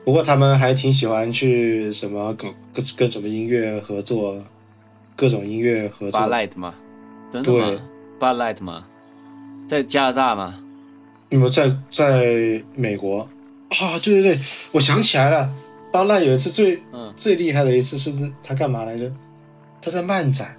[0.04, 4.44] 不过他们还挺喜欢去什么搞跟跟什么音乐合作，
[5.18, 6.20] 各种音乐合作。
[6.20, 6.74] Bud Light 吗？
[7.32, 7.80] 真的吗
[8.20, 8.84] ？Bud Light 吗？
[9.68, 10.54] 在加拿大吗？
[11.30, 13.28] 有没有在在美国？
[13.70, 15.50] 啊，对对对，我想起来了
[15.92, 18.12] ，Bud Light 有一次最嗯最厉害的一次是
[18.44, 19.12] 他干嘛来着？
[19.82, 20.56] 他在漫展，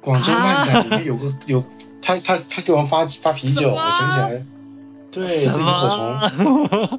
[0.00, 1.62] 广州漫展里面有个 有
[2.00, 4.42] 他他他给我们发发啤酒，我想起来，
[5.12, 6.98] 对，什么？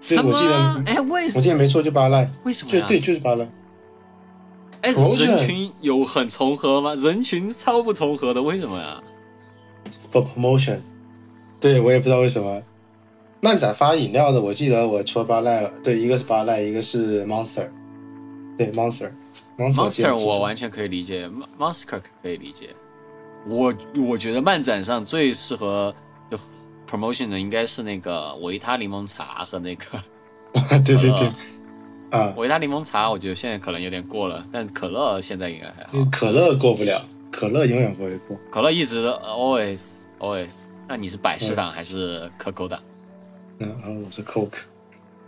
[0.00, 0.82] 什么？
[0.86, 1.38] 哎，为什么？
[1.38, 2.30] 我记得没错，就巴赖。
[2.44, 3.48] 为什么对对，就是巴赖。
[4.86, 6.94] 哎，人群有很重合吗？
[6.94, 9.02] 人群超不重合的，为什么呀
[10.12, 10.78] ？For promotion，
[11.58, 12.62] 对我也不知道为什么。
[13.40, 17.68] 漫展发饮料的，我记得我除了巴赖，对，一个是巴赖，一个是 Monster。
[18.56, 19.10] 对，Monster。
[19.58, 22.70] Monster 我完全可以理解，Monster 可以理解。
[23.48, 23.74] 我
[24.08, 25.94] 我觉得漫展上最适合
[26.30, 26.38] 就。
[26.88, 30.00] promotion 的应该是那个维他柠檬茶和那个，
[30.84, 31.32] 对对对，
[32.16, 36.08] 啊，维他柠檬茶我觉得现在可能有点过了，但可乐现在应该还好。
[36.10, 38.36] 可乐过不了，可乐永远不会过。
[38.50, 40.64] 可乐一直 always always。
[40.88, 42.80] 那你是百事党还是可口党？
[43.58, 44.58] 嗯，我是 Coke。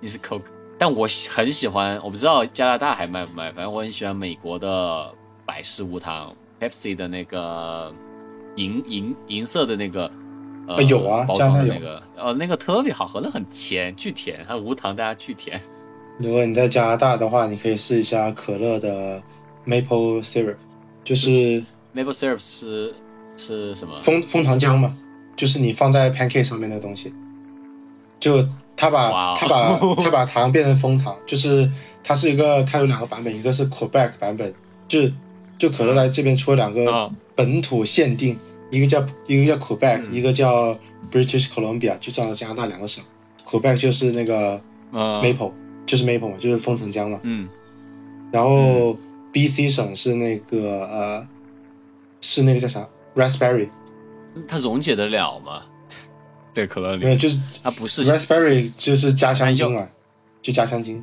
[0.00, 0.42] 你是 Coke。
[0.78, 5.12] 但我很喜欢，我不知道加拿大还卖不卖，反正我很喜欢美国的
[5.44, 7.92] 百事无糖 Pepsi 的那个
[8.54, 10.08] 银银银色的那个
[10.68, 15.60] 呃有啊，包装的那个，呃那个特别好喝，那很甜，巨甜，它无糖，大家巨甜。
[16.18, 19.22] 如果你在加拿大的话，你可以试一下可乐的
[19.66, 20.56] Maple Syrup，
[21.04, 22.94] 就是 Maple Syrup 是
[23.36, 23.98] 是什么？
[24.00, 24.94] 蜂蜂糖浆嘛，
[25.36, 27.12] 就是你放在 pancake 上面的东西，
[28.20, 28.46] 就。
[28.80, 31.68] 他把他把他把糖变成蜂糖，就是
[32.04, 34.54] 它是一个，它有两个版本，一个是 Quebec 版本，
[34.86, 35.10] 就
[35.58, 38.38] 就可乐来这边出了两个本土限定，
[38.70, 40.78] 一个叫一个叫 Quebec，一个叫
[41.10, 43.02] British Columbia，就叫加拿大两个省
[43.44, 44.60] ，Quebec 就是那个
[44.92, 45.50] Maple，
[45.88, 47.48] 就是 Maple 嘛，就是枫糖浆嘛，嗯，
[48.30, 48.96] 然后
[49.32, 51.28] BC 省是那个呃，
[52.20, 53.70] 是那个叫啥 Raspberry，
[54.46, 55.62] 它溶解得了吗？
[56.54, 59.88] 对可乐里没有，就是它不是 raspberry，就是加香精啊，
[60.42, 61.02] 就加香精。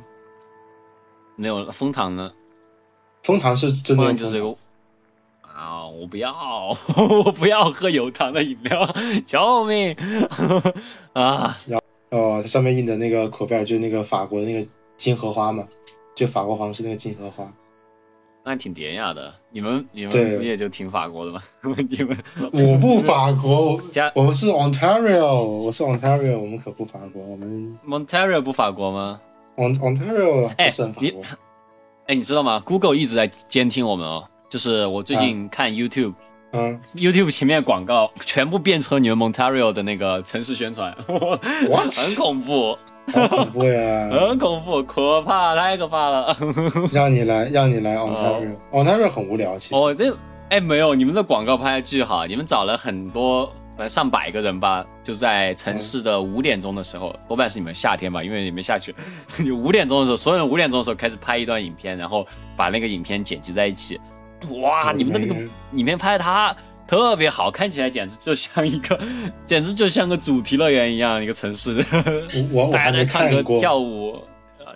[1.37, 2.31] 没有枫糖呢？
[3.23, 4.55] 枫糖是真的就是个
[5.41, 5.87] 啊！
[5.87, 6.33] 我不要，
[7.25, 8.95] 我不要喝有糖的饮料，
[9.25, 9.95] 救命
[11.13, 11.57] 啊！
[11.65, 15.67] 然后哦，它上面印的那个口标就是那个法国的那个金荷花嘛，
[16.15, 17.51] 就法国皇室那个金荷花。
[18.47, 21.39] 那挺典雅的，你们你们不也就挺法国的吗？
[21.89, 22.15] 你们
[22.53, 29.19] 我不法国，加我们是 Ontario，我是 Ontario，我们可不法国，我们 Ontario 不法国吗
[29.55, 31.15] ？On Ontario 哎，你
[32.05, 36.13] 哎，你知道吗？Google 一直在监听我们哦，就是我最近看 YouTube，
[36.51, 42.77] 嗯，YouTube 前面广告全部变成你们 Ontario 的那个城市宣传， 很恐怖。
[43.13, 44.09] 好恐怖呀！
[44.11, 46.35] 很恐怖，可怕，太可怕了。
[46.91, 49.75] 让你来，让你来 Ontario，Ontario 很无聊，其实。
[49.75, 50.15] 哦，这
[50.49, 53.51] 哎没有，你们的广告拍的巨好，你们找了很多，
[53.87, 58.93] 上百个人吧，就在城市的五点钟的时候，多半是你们夏天吧，因为你们下雪。
[59.53, 63.99] 五点钟的时候，所有人五点钟的时候开始拍一段影片，然后把那个影片剪辑在一起。
[64.61, 65.35] 哇，你们的那个
[65.73, 66.55] 影片拍的他。
[66.87, 68.99] 特别好看起来，简直就像一个，
[69.45, 71.83] 简直就像个主题乐园一样一个城市。
[72.51, 74.19] 我 大家在唱歌跳舞，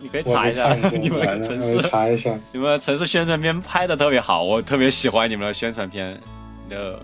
[0.02, 6.20] 你可以查一下 你们的城市，查一下你们城市宣传片拍的特别好，我特别喜欢你们的宣传片。
[6.72, 7.00] 呃，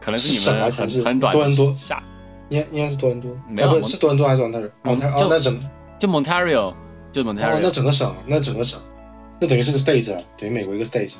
[0.00, 1.32] 可能是你们很很短。
[1.32, 2.02] 多伦多下，
[2.48, 5.10] 应应该是多伦多，没有是多伦多还是蒙特利尔？
[5.14, 5.60] 哦，那整
[5.98, 6.74] 就 Montreal，
[7.12, 7.60] 就 Montreal。
[7.62, 8.80] 那整个省，那整个省，
[9.38, 10.06] 那等于是个 state，
[10.38, 11.12] 等于美国一个 state。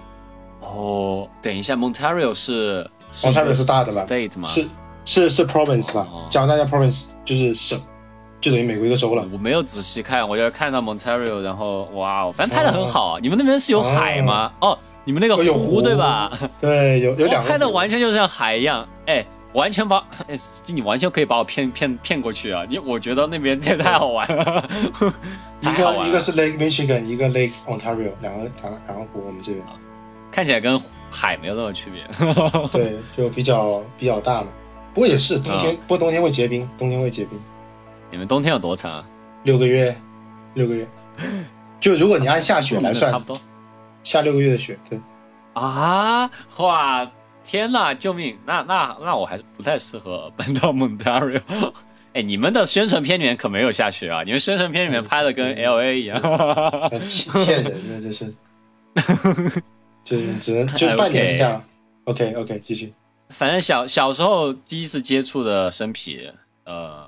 [0.61, 2.89] 哦，等一下，Montreal 是。
[3.13, 4.07] Ontario 是大的吧？
[4.47, 4.67] 是
[5.05, 6.07] 是是 province 吧？
[6.31, 7.81] 加拿大叫 province 就是省，
[8.41, 9.27] 就等于美国一个州了。
[9.33, 13.19] 我没有仔细看，我就看到 Ontario，然后哇哦，反正拍的很好。
[13.19, 14.53] 你们那边是有海吗？
[14.61, 16.31] 哦，你们那个湖对吧？
[16.61, 17.49] 对，有有两个。
[17.49, 20.05] 拍的完全就像海一样，哎，完全把，
[20.67, 22.65] 你完全可以把我骗骗骗过去啊！
[22.69, 24.69] 你我觉得那边也 太好玩了。
[25.61, 29.67] 一个一个是 Lake Michigan，一个 Lake Ontario，两个两个两个湖，我们这边。
[30.31, 32.03] 看起来跟海没有任何区别，
[32.73, 34.49] 对，就比较比较大嘛。
[34.95, 37.39] 不过也是冬天，不过冬天会结冰，冬天会结冰。
[38.11, 39.05] 你们冬天有多长？
[39.45, 39.97] 六个月，
[40.55, 40.87] 六个月。
[41.81, 43.41] 就如果你按下雪来算，差不多
[44.03, 45.01] 下六个月的雪，对。
[45.53, 46.31] 啊！
[46.59, 47.11] 哇！
[47.43, 47.95] 天呐！
[47.95, 48.39] 救命！
[48.45, 51.43] 那那那我还是不太适合搬到蒙特利尔。
[52.13, 54.23] 哎，你们的宣传片里面可没有下雪啊！
[54.25, 56.21] 你们宣传片里面拍的跟 L A 一样。
[57.45, 58.35] 骗人，的这是。
[60.05, 61.63] 就 只能就半年这样
[62.05, 62.93] ，OK OK，继续。
[63.29, 66.29] 反正小小时候第一次接触的生啤，
[66.65, 67.07] 呃，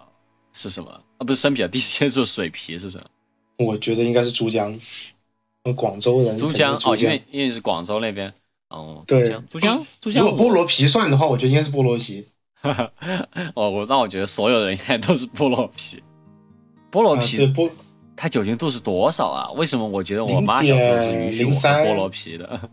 [0.52, 0.90] 是什么？
[1.18, 3.04] 啊，不是生啤啊，第一次接触水啤是什么？
[3.66, 4.78] 我觉得应该是珠江，
[5.76, 6.36] 广州人。
[6.36, 8.32] 珠江哦，因为因为是广州那边，
[8.68, 10.24] 哦，对，珠江珠江。
[10.24, 12.26] 如果菠萝啤算的话，我觉得应该是菠萝啤。
[13.54, 16.00] 哦，我那我觉得所有人应该都是菠萝啤。
[16.92, 17.68] 菠萝啤，菠，
[18.14, 19.50] 它酒精度是多少啊？
[19.52, 22.70] 为什么我觉得我妈小时候是允许我喝菠萝啤的？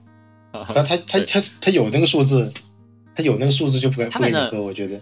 [0.51, 2.51] 反正他他他他有那个数字，
[3.15, 4.61] 他有那个数字就不不能喝。
[4.61, 4.99] 我觉得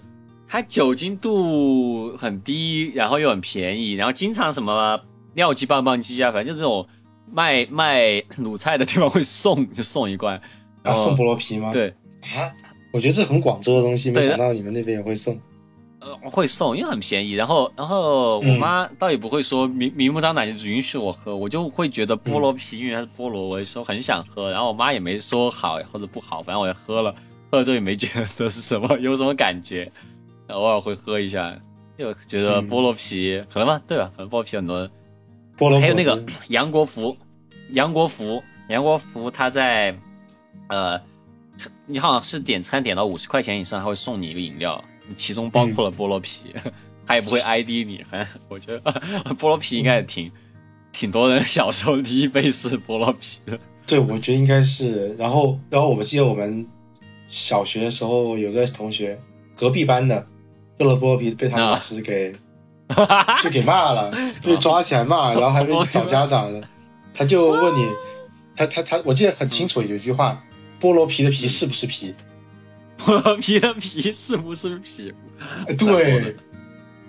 [0.47, 4.99] 他酒精度很低，然后又很便宜，然后经常什么
[5.35, 6.87] 尿鸡棒棒鸡啊，反正就这种
[7.31, 10.41] 卖卖卤菜的地方会送就送一罐，
[10.83, 11.71] 然后送菠萝啤吗？
[11.71, 11.89] 对
[12.35, 12.51] 啊，
[12.91, 15.39] 我觉得这很广州的东西，没想到你们那边也会送。
[16.07, 17.31] 呃，会送，因为很便宜。
[17.33, 24.51] 然后，然后我妈倒也不会说明明目张胆就允许我喝，我就会觉得菠萝啤，因为它是菠萝，我就说很想喝。
[24.51, 27.13] 然后我妈也没说好或者不好，反正我就喝了，
[27.51, 29.91] 喝了之后也没觉得是什么，有什么感觉。
[30.47, 31.53] 偶尔会喝一下，
[31.97, 34.09] 就觉得菠萝啤可能吧，对吧？
[34.15, 34.89] 可能菠萝啤很多人。
[35.57, 37.17] 菠萝还有那个杨国福，
[37.71, 39.93] 杨国福，杨国福他在，
[40.69, 41.01] 呃，
[41.85, 44.81] 你好像是点餐点到五十块钱以上，他会送你一个饮料。
[45.15, 46.53] 其中包括了菠萝啤，
[47.05, 48.03] 他也不会 ID 你。
[48.09, 48.81] 反 正我觉得
[49.35, 50.31] 菠萝皮应该也挺
[50.91, 53.59] 挺多人小时候第一杯是菠萝皮的。
[53.87, 55.15] 对，我觉得应该是。
[55.15, 56.67] 然后，然后我们记得我们
[57.27, 59.17] 小学的时候有个同学，
[59.55, 60.27] 隔壁班的
[60.77, 62.33] 喝了菠萝皮，被他老师给
[63.43, 66.67] 就给骂了，被抓起来骂，然后还被找家长了。
[67.13, 67.87] 他就问你，
[68.55, 70.43] 他他他，我记得很清楚，有一句话：
[70.81, 72.13] 菠萝皮的皮是不是皮？
[72.97, 75.13] 菠萝啤的皮是不是皮？
[75.77, 76.35] 对。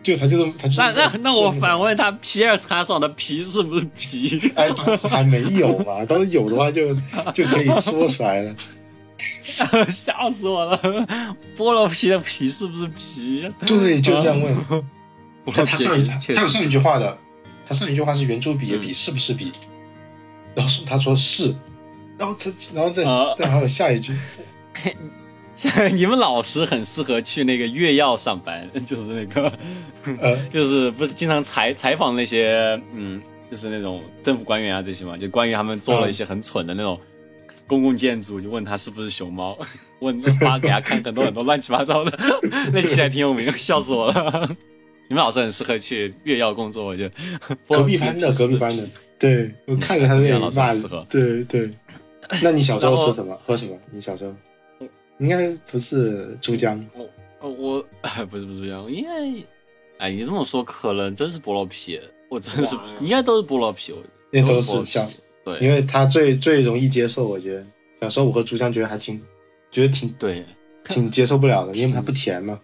[0.01, 4.40] 就他就是他，那那那我反问他，皮尔茶爽的皮是不是皮？
[4.55, 6.94] 哎，当时还没有嘛， 当时有的话就
[7.35, 8.55] 就可以说出来了。
[9.42, 10.79] 吓死我了！
[11.57, 13.51] 菠萝皮的皮是不是皮？
[13.66, 14.57] 对，就这样问。
[15.53, 17.18] 他上一他有上一句话的，
[17.66, 19.51] 他上一句话是圆珠笔的笔是不是笔？
[20.55, 21.55] 然后他说是，
[22.18, 23.05] 然后他然后再
[23.37, 24.14] 再还有下一句。
[25.92, 29.52] 你们老师很适合去那个月药上班， 就是那个，
[30.50, 36.98] 就是不是经常采采访那些，嗯，就是那种政府官员啊这些嘛，就关于他们做了一些很蠢的那种
[37.66, 39.58] 公共建筑，就问他是不是熊猫，
[40.00, 42.18] 问发给他看很多很多乱七八糟的，
[42.72, 44.48] 那期还挺有名，笑死我了。
[45.08, 47.14] 你们老师很适合去月药工作，我觉得。
[47.66, 50.70] 隔壁班的，隔壁班的，对我看着他那样骂，
[51.10, 51.70] 对对。
[52.42, 53.34] 那你小时候吃什么？
[53.46, 53.74] 喝什么？
[53.90, 54.34] 你小时候？
[55.18, 56.85] 应该不是珠江，
[57.40, 57.85] 我我
[58.31, 59.11] 不是不是珠江，应该，
[59.98, 63.92] 哎，你这么说可能真是菠萝啤，我真是应该都是菠萝啤，
[64.31, 65.09] 那都是像
[65.44, 67.66] 对，因为它最最容易接受，我觉得
[68.00, 69.20] 小时候我和珠江觉得还挺，
[69.72, 70.44] 觉得挺对，
[70.85, 72.61] 挺接受不了的，因为它不甜嘛。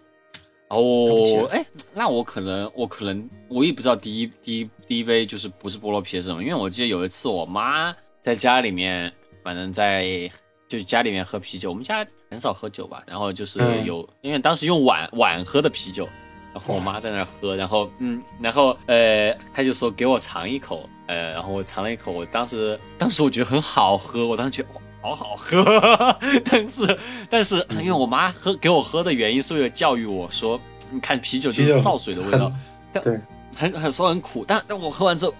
[0.69, 9.11] 哦，哎，那我可能我可能我也不知道第一第一第一杯就是不是菠萝啤是什么，因为我记得有一次我妈在家里面，
[9.43, 10.31] 反正在。
[10.67, 13.03] 就家里面喝啤酒，我们家很少喝酒吧。
[13.05, 16.07] 然后就是有，因为当时用碗碗喝的啤酒，
[16.53, 25.63] 然后我妈在那喝，然后嗯，然后呃，她就说给我尝一口，呃，然后我尝了一口，我当时当时我觉得很好喝，我当时觉得哇好好喝，
[26.43, 26.99] 但是
[27.29, 32.51] 但是因为我妈喝给我喝的原因是为了教育我说，你看啤酒就是潲水的味道，
[32.91, 33.19] 对，
[33.55, 35.33] 很很说很苦，但但我喝完之后。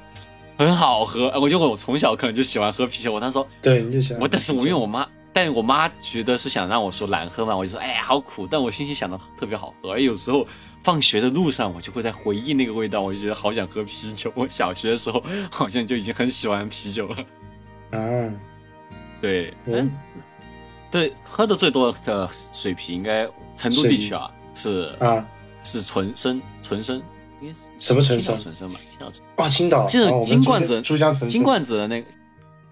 [0.57, 3.11] 很好喝，我觉得我从小可能就喜欢喝啤酒。
[3.11, 4.21] 我当时说，对，你就喜欢。
[4.21, 8.47] 我但是我因为我妈，但我妈觉得是想让我说难喝嘛，我就说，哎呀，好苦。
[8.49, 9.91] 但我心里想的特别好喝。
[9.91, 10.47] 而有时候
[10.81, 14.31] 放学的路上，我就会在回忆那个味道，我就觉得好想喝啤酒。
[14.33, 17.17] 我小学的时候好像就已经很喜欢啤酒了。
[17.91, 18.39] 嗯，
[19.21, 19.91] 对，嗯，
[20.89, 25.25] 对，喝的最多的水啤应该成都地区啊，是啊，
[25.63, 27.01] 是纯生，纯生。
[27.77, 28.39] 什么纯生？
[28.39, 29.27] 纯生吧，青岛纯。
[29.37, 32.07] 哇，青岛就是金罐子，珠江金罐子的那个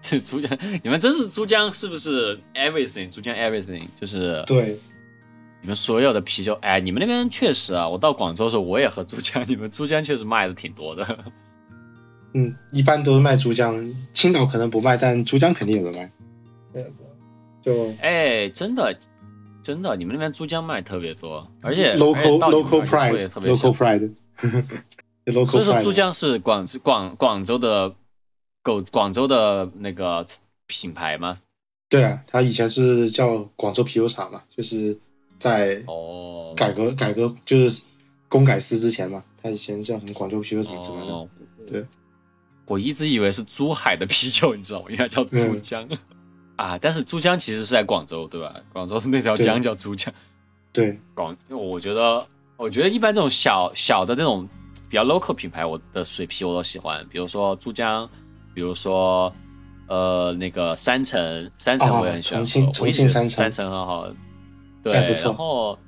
[0.02, 0.50] 是珠江。
[0.82, 4.78] 你们真是珠江，是不是？Everything，珠江 Everything，就是对。
[5.60, 7.88] 你们所有的啤酒，哎，你们那边确实啊。
[7.88, 9.42] 我到广州的时候，我也喝珠江。
[9.48, 11.18] 你们珠江确实卖的挺多的。
[12.34, 16.10] 嗯，一般都是卖珠江，青岛可能不卖，但珠江肯定有的卖。
[16.72, 16.92] 对，
[17.62, 18.94] 就哎，真的。
[19.62, 24.12] 真的，你们那边珠江卖特别多，而且 local local pride，local pride，
[25.46, 27.94] 所以说珠江是广广广州的
[28.62, 30.24] 狗广州的那个
[30.66, 31.38] 品牌吗？
[31.88, 34.98] 对啊，它以前是叫广州啤酒厂嘛，就是
[35.38, 37.82] 在哦改革改革就是
[38.28, 41.28] 公改私之前嘛，它以前叫什么广州啤酒厂什么
[41.66, 41.72] 的。
[41.72, 41.86] 对，
[42.66, 44.86] 我一直以为是珠海的啤酒，你知道吗？
[44.90, 45.88] 应该叫珠江。
[46.56, 48.54] 啊，但是珠江其实是在广州，对吧？
[48.72, 50.12] 广州那条江叫珠江。
[50.72, 52.26] 对，广，我觉得，
[52.64, 54.48] 我觉得一般这种小小的这种
[54.88, 58.08] 比较 local 品牌，我的水啤我都喜欢，比如说珠江，
[58.54, 59.30] 比如说
[59.86, 64.08] 呃那个山城，山城我也很喜欢喝，我一直山城很好。
[64.82, 65.78] 对，然后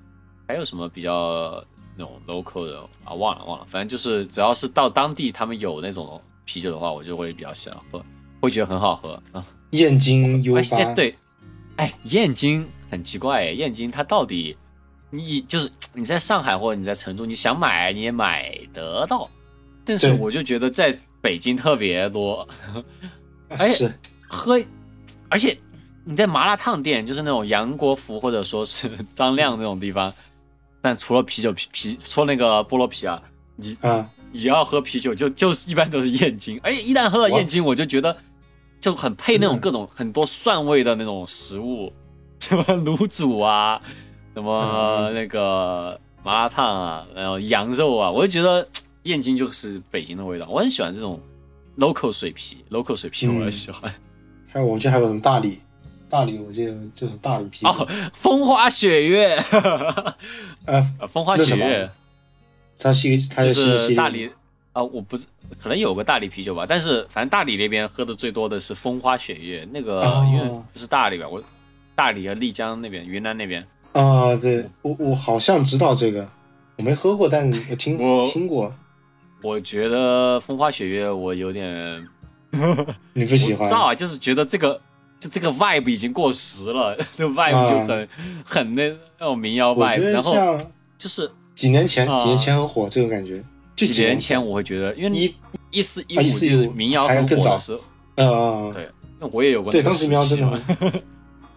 [0.46, 1.64] 还有什么比较
[1.96, 3.14] 那种 local 的啊？
[3.14, 8.04] 忘了忘了，反正就是只要是到当地他们有那种啤酒的话，我就会比较喜欢喝。
[8.42, 9.42] 会觉得很好喝啊！
[9.70, 11.16] 燕京 U 八对，
[11.76, 14.54] 哎，燕京很奇怪哎，燕京它到底
[15.10, 19.28] 你就是你在上海或者你在成都，你想买你也买得到，
[19.84, 22.46] 但是我就觉得在北京特别多，
[23.48, 23.68] 哎，
[24.28, 24.60] 喝，
[25.28, 25.56] 而且
[26.04, 30.12] 你在麻辣烫店，就是那种杨国福或者说是 张亮那种地方，
[30.80, 33.22] 但除了啤酒啤啤，除了那个菠萝啤啊，
[33.56, 34.10] 你啊。
[34.32, 38.14] 也要喝啤酒，就就是一般都是燕京，而且一旦喝了燕京，我就觉得
[38.78, 41.90] 就很配那种各种很多蒜味的那种食物，
[42.40, 43.80] 什么卤煮啊，
[44.36, 48.68] 什么那个麻辣烫啊，然后羊肉啊，我就觉得
[49.04, 51.18] 燕京就是北京的味道，我很喜欢这种
[51.78, 53.90] local 水皮，local 水皮我也喜欢。
[54.46, 55.62] 还有我记得还有什么大理，
[56.10, 59.38] 大理我记得就是大理啤哦，风花雪月，
[60.66, 61.90] 呃，风花雪月。
[62.78, 64.30] 它是一个，它是大理
[64.74, 65.26] 啊，我不是，
[65.58, 71.42] 可能有个大理啤酒吧，但是反正大理那边喝的最多的是风花雪月，那个因为不是大理吧，我
[71.94, 73.66] 大理啊丽江那边，云南那边。
[73.96, 76.28] 啊，对我我好像知道这个，
[76.76, 78.72] 我没喝过，但我听听过。
[79.42, 82.06] 我觉得风花雪月我有点，
[83.14, 83.68] 你不喜欢？
[83.68, 84.80] 知道啊，就是觉得这个
[85.20, 88.08] 就这个 vibe 已经过时了，这个 vibe 就很
[88.44, 88.88] 很那
[89.18, 90.34] 那种民谣 vibe，然后
[90.98, 93.42] 就是几年前几年前很火这种感觉，
[93.76, 95.34] 几年前我会觉得，因为一
[95.70, 97.80] 一四一五就是民谣很火的时候，
[98.16, 98.88] 嗯，对，
[99.20, 100.60] 那我也有过，对，当时民谣真的，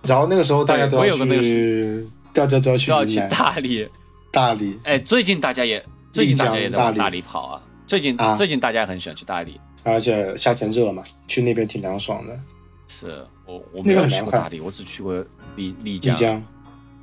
[0.03, 3.87] 然后那个时候大家都要去，大家都要去都要去大理，
[4.31, 7.21] 大理，哎，最近大家也最近大家也在往大理。
[7.21, 7.61] 跑啊。
[7.87, 12.39] 最近最近大家很喜欢去大理，而且夏天热嘛，去那边挺凉爽的。
[12.87, 15.25] 是我我没有去过大理，我只去过
[15.55, 16.13] 丽丽江。
[16.13, 16.43] 丽江，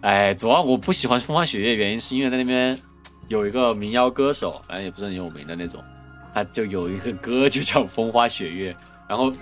[0.02, 2.80] 哎，主要我不喜欢风花雪月，原因是因为在那边
[3.26, 5.82] 有一个民谣歌手，反正也不是很有名的那种，
[6.32, 8.76] 他就有一个歌就叫风花雪月，
[9.08, 9.32] 然后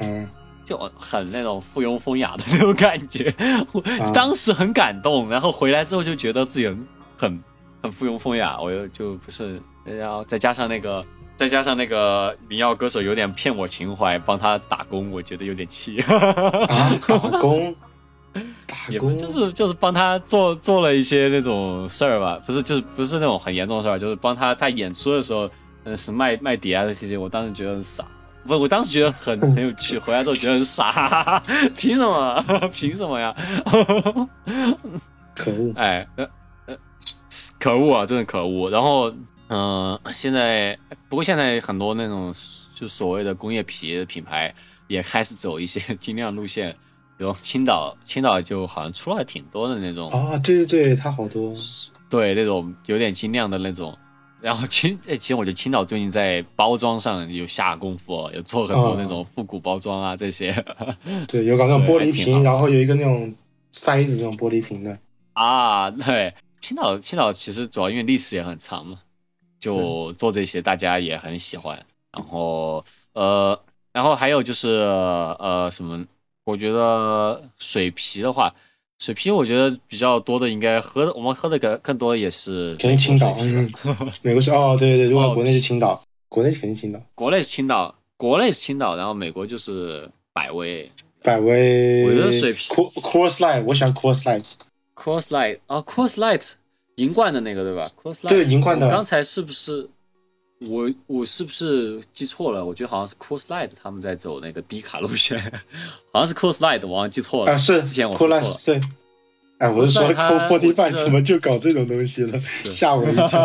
[0.65, 3.33] 就很那种附庸风雅的那种感觉，
[3.73, 6.87] 我当时很感动，然后回来之后就觉得自己很
[7.17, 7.45] 很
[7.83, 11.05] 很附庸风雅，我又就不是，然后再加上那个。
[11.37, 16.01] 再加上那个民谣歌手有点骗我情怀，帮他打工，我觉得有点气。
[16.03, 17.75] 啊，打工，
[18.69, 19.19] 打工？
[19.19, 25.51] 就是就是帮他做做了一些那种事儿吧，不是就是不是那种很严重的事儿，就是帮他他演出的时候，
[25.83, 28.05] 嗯，是卖卖碟啊这些，我当时觉得很傻，
[28.47, 31.43] 不，我当时觉得很很有趣，回来之后觉得很傻，
[31.77, 32.45] 凭什么？
[32.73, 33.35] 凭什么呀？
[35.35, 35.73] 可恶！
[35.77, 36.29] 哎，呃
[36.67, 36.77] 呃，
[37.59, 38.71] 可恶啊，真的可恶。
[38.71, 39.13] 然后。
[39.51, 40.77] 嗯，现在
[41.07, 42.35] 不过现在很多那种
[42.75, 44.53] 就所谓的工业皮的品牌
[44.89, 46.73] 也开始走一些 精酿路线，
[47.19, 51.53] 比如青岛，青岛就好像出了挺多的那种啊，对对对，它好多，
[52.09, 53.97] 对那种有点精酿的那种。
[54.45, 60.53] 然后青，其实我觉得青岛最近在包装上有下功夫，有做很多那种复古包装啊这些。
[61.27, 63.35] 对，有搞那种玻璃瓶，然后有一个那种
[63.73, 64.99] 塞子那种玻璃瓶的
[65.33, 65.91] 啊。
[65.91, 69.01] 对，青岛青岛其实主要因为历史也很长嘛。
[69.59, 71.83] 就做这些，大家也很喜欢。
[72.13, 72.85] 然后，
[73.15, 73.59] 呃，
[73.95, 76.05] 然后还有就是，呃，什么？
[76.45, 78.55] 我觉得水皮的话，
[78.99, 83.37] 水啤我觉得比较多的应该喝，我们喝的更更多也是肯定青岛，
[84.23, 90.91] 美国是哦，对对对，如果国内是青岛，国内肯定青岛，国内是青岛，国内是青岛，然后美国就是百威，
[91.23, 96.53] 百威，我觉得水啤，Coors Light，我喜欢 Coors Light，Coors Light 啊，Coors Light。
[96.97, 97.91] 银冠的那个对吧？
[98.29, 98.89] 对银冠的。
[98.89, 99.89] 刚才是不是
[100.61, 102.65] 我我是不是记错了？
[102.65, 105.39] 我觉得好像是 Coors Light 他们在走那个低卡路线，
[106.13, 107.53] 好像是 Coors Light，我好像记错了。
[107.53, 108.61] 啊，是之前我说错了。
[108.65, 108.81] 对，
[109.59, 112.41] 哎，我是说 Coors Forty Five 怎么就搞这种东西了？
[112.41, 113.45] 吓我一跳。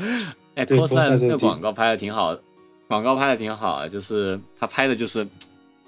[0.56, 2.36] 哎，Coors Light 那广告拍的挺好，
[2.86, 5.26] 广告拍的挺好，就是他拍的就是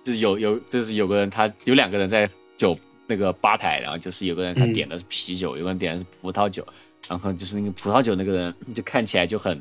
[0.04, 6.64] 就是有有就是有个人他有两个人在酒那个吧台，然后就是有个人他点的是啤酒，有个人点的是葡萄酒。
[7.08, 9.60] 然后就是那个葡萄酒那个人，就看起来就很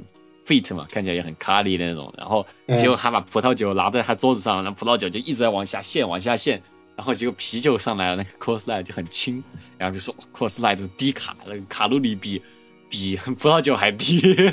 [0.49, 2.11] fit 嘛，看起来也很咖喱的那种。
[2.17, 2.43] 然后
[2.75, 6.59] 结果他把葡萄酒拿在他桌子上，然后葡萄酒就一直在往下陷，往下陷。
[6.95, 9.43] 然后结果啤酒上来了，那个 Coors Light 就很轻，
[9.77, 12.41] 然后就说 Coors Light 低卡，那个卡路里比
[12.89, 14.51] 比葡萄酒还低。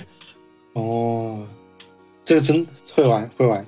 [0.74, 1.47] 哦，
[2.24, 3.66] 这个真会玩会玩。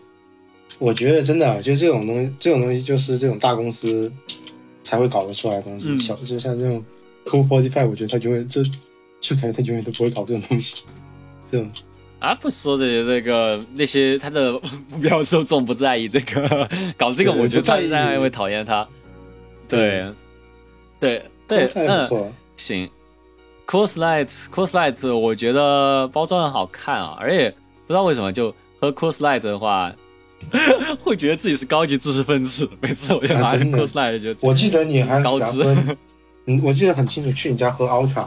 [0.78, 4.12] 我觉得真的就这种东西，这种东西就是这种大公司
[4.84, 5.98] 才会搞得出来的东西。
[5.98, 6.84] 小就像这种
[7.24, 8.62] Cool Forty Five，我觉得他永远这。
[9.20, 10.84] 就感觉他永远都不会搞这种东西，
[11.50, 11.68] 这种
[12.18, 14.52] 啊，不说这些这个那些他的
[14.90, 18.86] 目标受众不在意这个搞这个，我觉得大家会讨厌他。
[19.68, 20.04] 对，
[20.98, 22.90] 对对，嗯，行。
[23.66, 27.50] Coors Light，Coors Light，我觉得包装很好看啊，而且
[27.86, 29.94] 不知道为什么就喝 Coors Light 的话，
[30.98, 32.68] 会觉得自己是高级知识分子。
[32.80, 35.62] 每次我拿 Coors Light 觉得，我记得你还高知，
[36.46, 38.26] 嗯，我记得很清楚，去你家喝 Ultra。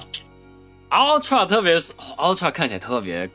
[0.91, 3.27] Ultra 特别是 Ultra 看起来特别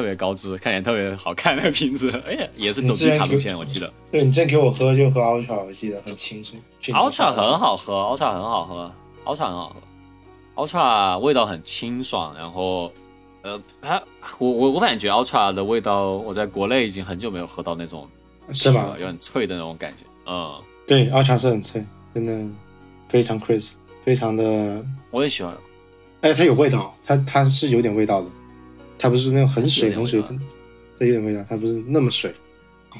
[0.00, 3.92] 特别高知，看起来特别好看那个瓶子， 哎呀，也是走低卡路线，我记得。
[4.10, 6.56] 对你之前给我喝就喝 Ultra，我记得很清楚。
[6.84, 8.90] Ultra 很好喝，Ultra 很好喝
[9.26, 9.76] ，Ultra 很好
[10.54, 12.90] 喝，Ultra 味道很清爽，然后
[13.42, 14.02] 呃，它
[14.38, 18.08] 我我我感觉 Ultra 的味道，我在国内已经很久没有喝到那种
[18.52, 18.96] 是吧？
[18.98, 20.54] 有很脆的那种感觉，嗯，
[20.86, 21.84] 对，Ultra 是很脆，
[22.14, 22.32] 真的
[23.10, 23.68] 非常 crisp，
[24.02, 25.54] 非常的，我也喜欢。
[26.22, 28.28] 哎，它有味道，它它是有点味道的，
[29.00, 30.28] 它不是那种很水很水的，
[30.98, 32.34] 对有点味道，它不是那么水。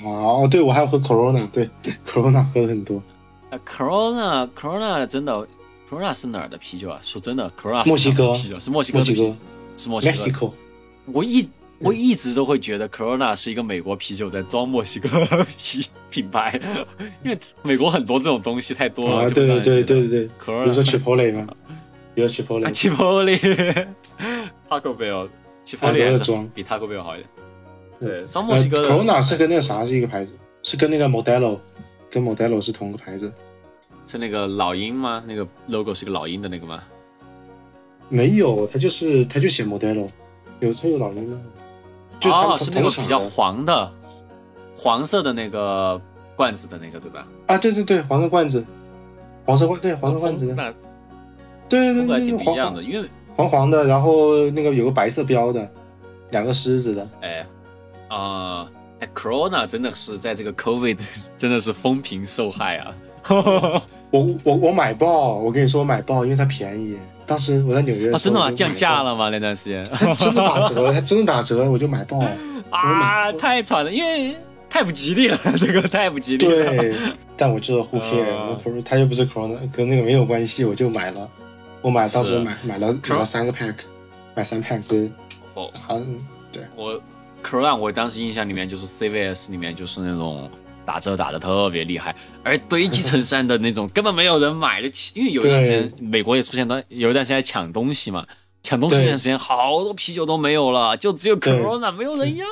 [0.05, 1.68] 哦，对，我还要喝 Corona，对
[2.09, 3.03] ，Corona 喝了很多。
[3.51, 5.46] 啊，Corona Corona 真的
[5.90, 6.98] ，Corona 是哪儿的啤酒啊？
[7.03, 9.36] 说真的，Corona 墨西哥啤酒是墨西哥，墨西哥
[9.76, 10.53] 是墨西哥。
[11.07, 11.48] 我一
[11.80, 15.09] 我一直都会觉得 Corona 是一个美国啤酒在装墨西哥
[15.59, 16.59] 啤品牌，
[17.24, 19.28] 因为美国很多这种东西太多了。
[19.30, 20.32] 对对对对对对，比
[20.66, 21.48] 如说 Chipotle 嘛，
[22.14, 24.94] 比如 Chipotle，Chipotle，Taco
[25.76, 27.28] Bell，Chipotle 装比 Taco Bell 好一点。
[28.00, 28.88] 对，装墨西哥。
[28.88, 31.58] Corona 是跟那个啥是一个牌子，是跟那个 Modelo，
[32.10, 33.32] 跟 Modelo 是同个牌子。
[34.06, 35.22] 是那个老鹰吗？
[35.26, 36.82] 那个 logo 是个老鹰的那个吗？
[38.08, 40.08] 没有，他就是他就写 Modelo，
[40.58, 41.36] 有他有老鹰的。
[42.28, 43.92] 哦，是那个比较黄的，
[44.76, 46.00] 黄色的那个
[46.34, 47.26] 罐子的那个，对吧？
[47.46, 48.64] 啊，对对对，黄色罐子，
[49.46, 50.46] 黄色罐，对黄色罐子。
[51.68, 53.08] 对对对对，不一样的，因为
[53.41, 55.70] 黄黄的，然后那个有个白色标的，
[56.30, 57.09] 两个狮子的。
[57.22, 57.47] 哎，
[58.09, 58.68] 啊，
[58.99, 60.99] 哎，Corona 真的是在这个 COVID
[61.38, 62.95] 真的是风评受害啊！
[64.11, 66.99] 我我我买爆，我跟你说买爆，因为它便宜。
[67.26, 68.51] 当时我在纽约，真的吗？
[68.51, 69.28] 降价了吗？
[69.30, 69.84] 那段时间
[70.18, 72.18] 真的打折，它真的打折，我就买爆。
[72.70, 74.36] 啊，太惨了，因为
[74.68, 76.76] 太不吉利了，这个太不吉利了。
[76.76, 76.95] 对，
[77.36, 78.82] 但我知道 Who care？
[78.84, 81.28] 他又不是 Corona，跟那个没有关系，我就买了。
[81.82, 83.74] 我买当时买买了买了三个 pack，
[84.34, 85.10] 买三 pack 是
[85.54, 86.00] 哦，好，
[86.52, 87.00] 对我
[87.44, 90.50] Corona，我当时印象里面就是 CVS 里面就是那种。
[90.82, 98.26] 打折打的特别厉害，而堆积成山的那种根本没有人买得起，因为有一段时间美国也出现段有一段时间抢东西嘛，
[98.60, 102.44] 抢东西那段时间好多啤酒都没有了，就只有 Corona 没有人要。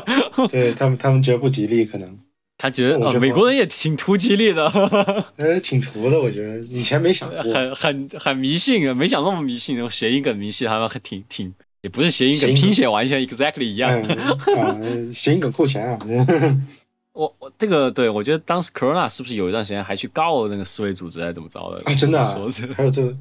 [0.48, 2.18] 对他们，他们觉得不吉利，可能
[2.64, 4.66] 他觉得美国人也挺突击力的，
[5.36, 11.52] 呃， 挺图的，我觉得以前没想过，很很很迷信啊，没想那么迷信，谐音梗迷信他们还挺挺，
[11.82, 14.02] 也不是谐音梗，拼写完全 exactly 一样，
[15.12, 15.98] 谐音梗扣钱啊。
[17.12, 21.82] 我我这个对我觉得当时 Corona 是不是有一段时间还去告那个世卫组织还是怎么着的？
[21.84, 22.24] 啊，真的，
[22.74, 23.14] 还有这个，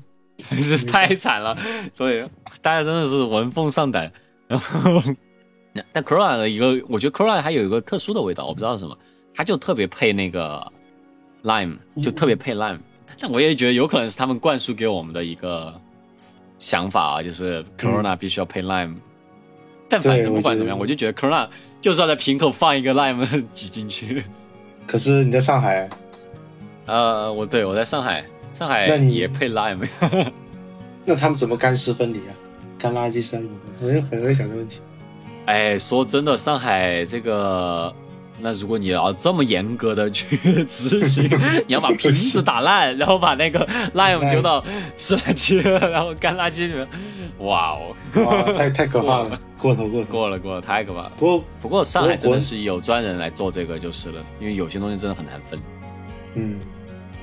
[0.58, 1.58] 是太惨了。
[1.98, 2.24] 所以
[2.62, 4.10] 大家真的是闻风丧胆。
[4.48, 5.04] 然后，
[5.92, 8.98] 但 Corona 的一个，我觉得 Corona 还有一个特殊的味道，我不知道是什么，
[9.36, 10.66] 它就特别配那个
[11.44, 12.80] lime，就特别配 lime。
[13.20, 15.74] 但我也觉得有可能是他们灌输给我们的一个
[16.58, 18.96] 想法啊，就是 Corona 必须要配 lime。
[19.88, 21.48] 但反正不管怎么样，我就觉得 Corona。
[21.82, 24.24] 就是要在瓶口放一个 lime 挤进去，
[24.88, 25.90] 可是你在上海，
[26.86, 28.24] 呃，我对我在上海，
[28.54, 29.86] 上海那你也配 lime，
[31.04, 32.32] 那他们怎么干湿分离啊？
[32.80, 33.50] 干垃圾分离？
[33.86, 34.80] 我就很会想这个问题。
[35.46, 37.94] 哎，说真的，上海这个。
[38.44, 40.36] 那如果你要这么严格的去
[40.66, 41.24] 执行，
[41.66, 43.66] 你要把瓶子打烂，然后把那个
[43.96, 44.62] lime 丢到
[44.98, 46.86] 湿垃圾，然后干垃圾里面，
[47.40, 51.12] 哇哦，哇，太太可怕了，过头过头，过了过了，太可怕了。
[51.18, 55.58] 不过不过上海真的是有专人来做这个就是了，因为有些东西真的很难分。
[56.36, 56.60] 嗯，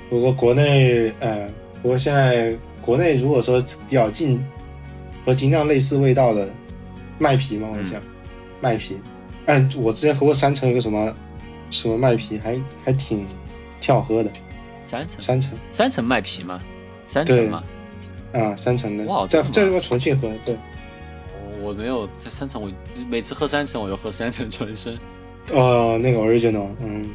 [0.09, 1.47] 不过国内，呃，
[1.83, 3.61] 不过现在国内如果说
[3.91, 4.43] 比较近
[5.27, 6.49] 和精酿类似味道的
[7.19, 8.01] 麦皮嘛，我想
[8.63, 8.97] 麦皮。
[9.47, 11.15] 哎，我之前喝过三层，有个什么
[11.71, 13.27] 什么麦皮，还还挺
[13.81, 14.31] 挺好喝的。
[14.83, 16.61] 三层，三层，三层麦皮吗？
[17.07, 17.63] 三层吗？
[18.33, 19.05] 啊，三层的。
[19.05, 20.57] 哇，在在重庆喝，对。
[21.63, 22.71] 我没有在三层，我
[23.09, 24.97] 每次喝三层，我就喝三层纯生。
[25.53, 27.11] 哦，那个 original，嗯。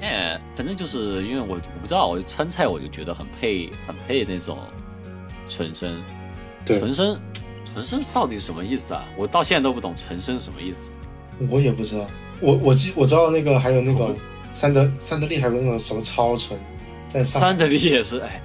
[0.00, 4.58] 哎，反正就是因为我我不知道，我川菜我就觉得很配，很配那种
[5.46, 6.02] 纯生。
[6.64, 7.20] 对纯生，
[7.72, 9.04] 纯生到底什么意思啊？
[9.16, 10.90] 我到现在都不懂纯生什么意思。
[11.48, 12.06] 我也不知道，
[12.40, 14.14] 我我记我知道那个还有那个
[14.52, 16.58] 三德三德利还有那种什么超纯，
[17.08, 18.42] 在三德利也是哎，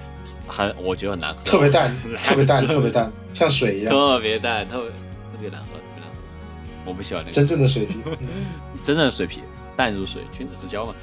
[0.47, 4.95] 很我觉得很难喝，特别淡， 特别淡，特别淡，像水一样，特别淡，特别特
[5.41, 7.33] 别难喝，特别难喝，我不喜欢那个。
[7.33, 7.95] 真正的水啤，
[8.83, 9.41] 真正的水啤
[9.75, 10.95] 淡如水，君子之交嘛。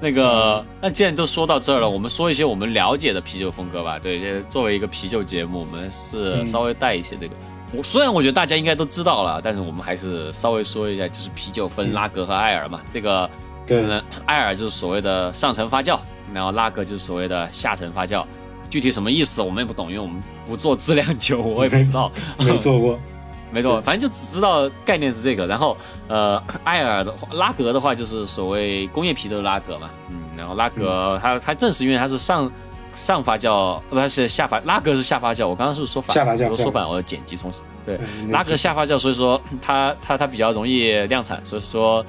[0.00, 3.98] 那个那既然都说到这儿了，我们说一些我们了解的啤酒风格吧。
[3.98, 7.34] 对，作为一个啤酒节目，我们是稍微带一些这个。
[7.76, 12.80] 我虽然我觉得大家应该都知道了，但是我们还是稍微说一下，就是啤酒分拉格和艾尔嘛。
[12.92, 13.28] 这个，
[13.66, 13.84] 对，
[14.26, 15.98] 艾尔就是所谓的上层发酵，
[16.32, 18.24] 然后拉格就是所谓的下层发酵。
[18.70, 22.10] 具体什么意思我们也不懂，因为我们不做质量酒，我也不知道。
[22.38, 22.98] 没做过，
[23.50, 25.46] 没做，反正就只知道概念是这个。
[25.46, 25.76] 然后，
[26.08, 32.50] 呃，艾尔的拉格的话就是所谓工业啤的拉格嘛，嗯，然后拉格它它正是因为它是上。
[32.94, 35.46] 上发酵不是下发，拉格是下发酵。
[35.48, 36.14] 我刚刚是不是说反？
[36.14, 36.48] 下发酵。
[36.48, 37.62] 我说反，我剪辑重新。
[37.84, 37.98] 对，
[38.30, 42.04] 拉格下发酵，所以说它它它比较容易量产，所以说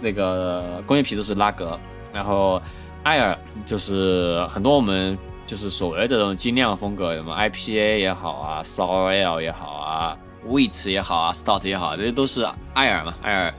[0.00, 1.78] 那个工业啤都是拉格。
[2.12, 2.62] 然后
[3.02, 3.36] 艾尔
[3.66, 10.16] 就是很多我们就是所谓的这种精酿风格，什么 IPA 也好啊，Sour Ale 也好啊
[10.46, 13.14] ，Wheat 也好啊，Stout 也好，这些都是艾尔嘛。
[13.22, 13.54] 艾尔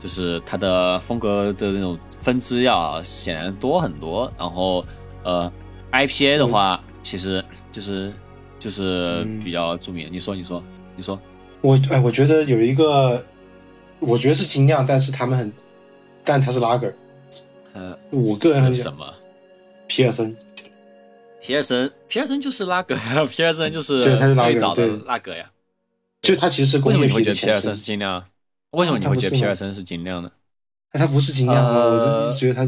[0.00, 4.30] 就是它的风格的那种分支要显然多很多。
[4.36, 4.84] 然后
[5.22, 5.50] 呃。
[5.94, 8.12] IPA 的话，其实就是
[8.58, 10.08] 就是比较著名。
[10.10, 10.62] 你说，你说，
[10.96, 11.20] 你说，
[11.60, 13.24] 我哎，我觉得有一个
[14.00, 15.52] 我觉得是精酿，但是他们很，
[16.24, 16.92] 但它是拉格。
[17.74, 19.14] 呃，我个人很什么？
[19.86, 20.36] 皮尔森。
[21.40, 22.96] 皮尔森，皮尔森就是拉格，
[23.30, 24.02] 皮尔森就是
[24.36, 25.50] 最早的拉格呀。
[26.22, 28.24] 就他其实是为什么你会觉得皮尔森是精酿？
[28.70, 30.30] 为什么你会觉得皮尔森是精酿呢？
[30.92, 32.64] 他不是精酿，我是一直觉得它，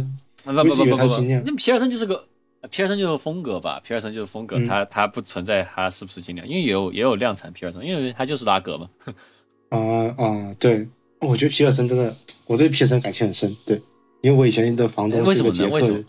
[0.63, 2.27] 不不不不不，那皮尔森就是个
[2.71, 3.81] 皮尔森就是风格吧？
[3.85, 8.89] 皮尔森就是风格，它它不存在它是不是精酿，因为也有也有量产皮尔森，因为它就是拉格嘛。
[9.71, 9.79] 啊
[10.17, 10.89] 啊，对，
[11.21, 12.15] 我觉得皮尔森真的，
[12.47, 13.81] 我对皮尔森感情很深，对，
[14.21, 16.05] 因为我以前的房东是个捷克人。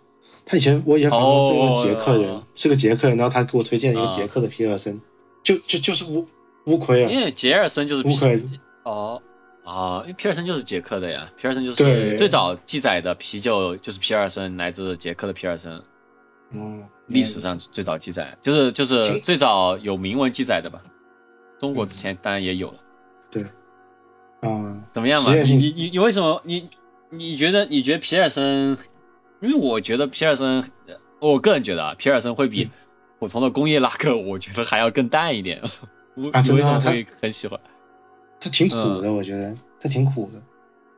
[0.49, 4.99] 他以前我以前房东是一个捷克人，是个捷克人，然后他给我推荐了一个捷克的皮尔森，
[5.43, 6.26] 就就就是乌
[6.66, 8.41] 乌奎啊，因为杰尔森就是乌奎
[8.84, 9.22] 哦
[9.66, 15.82] 哦，因为皮尔森就是捷克的呀，皮尔森就是最早记载的啤酒就是皮尔森，来自捷克的皮尔森，
[16.51, 20.81] 嗯，历史上最早记载就是就是最早有明文记载的吧，
[21.59, 22.79] 中国之前当然也有了，
[23.29, 23.45] 对，
[24.41, 25.33] 嗯，怎么样嘛？
[25.33, 26.69] 你你你你为什么你
[27.09, 28.77] 你觉得你觉得皮尔森？
[29.39, 30.63] 因为我觉得皮尔森，
[31.19, 32.67] 我个人觉得啊，皮尔森会比
[33.19, 35.61] 普通的工业拉克，我觉得还要更淡一点。
[36.33, 37.59] 啊，真的，会很喜欢。
[38.39, 40.41] 他挺苦的，我觉得他挺苦的。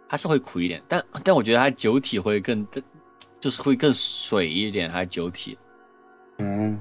[0.07, 2.65] 他是会苦一点，但但我觉得他酒体会更，
[3.39, 5.57] 就是会更水一点，还酒体。
[6.37, 6.79] 嗯，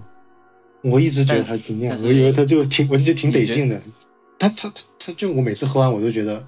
[0.83, 3.81] 我一直觉得它精酿，我以为它就挺，我就觉得挺得劲的。
[4.39, 6.47] 它它它它就我每次喝完我都觉得，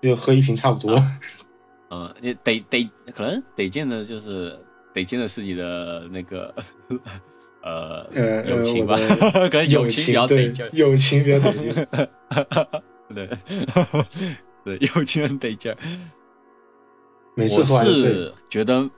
[0.00, 1.00] 就喝一瓶差不多。
[1.90, 4.58] 嗯，你得得可能得劲的，就是
[4.92, 6.54] 得劲的是你的那个
[7.62, 8.08] 呃
[8.48, 8.96] 友情吧，
[9.50, 11.72] 可能友情比较得劲，友情比较得劲，
[13.14, 13.28] 对
[14.64, 15.72] 对，友情很得劲。
[17.36, 18.90] 每次我是觉得，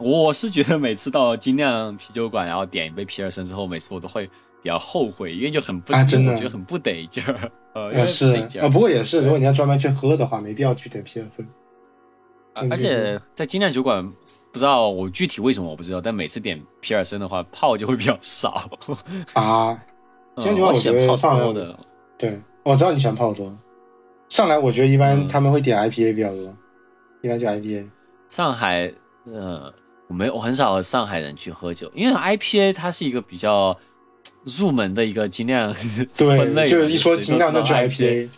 [0.00, 4.26] 我是觉得每次到精酿啤酒馆，然后点一杯皮尔森之后，每次我都会
[4.62, 7.52] 比较后悔，因为就很不，真的觉得很不得劲儿。
[7.74, 11.46] 呃， 是啊，不过也是，如果你要专门去喝的话，没必要去点皮尔森。
[12.68, 14.04] 而且在精酿酒馆，
[14.50, 18.68] 不知道我具体为什么我不知道，但每次点皮尔森的话，泡就会比较少
[19.34, 19.78] 啊。
[20.36, 21.78] 精酿酒馆我喜欢泡多的，
[22.18, 23.56] 对，我知道你喜欢泡多。
[24.28, 26.54] 上来我觉得一般他们会点 IPA 比较多，
[27.22, 27.88] 一般就 IPA。
[28.28, 28.92] 上海，
[29.26, 29.72] 呃，
[30.10, 33.78] 我没我很少和上海人去喝酒，因为 IPA 它是一个比较
[34.44, 38.28] 入门的一个精酿分类，就是一说精酿那就 IPA。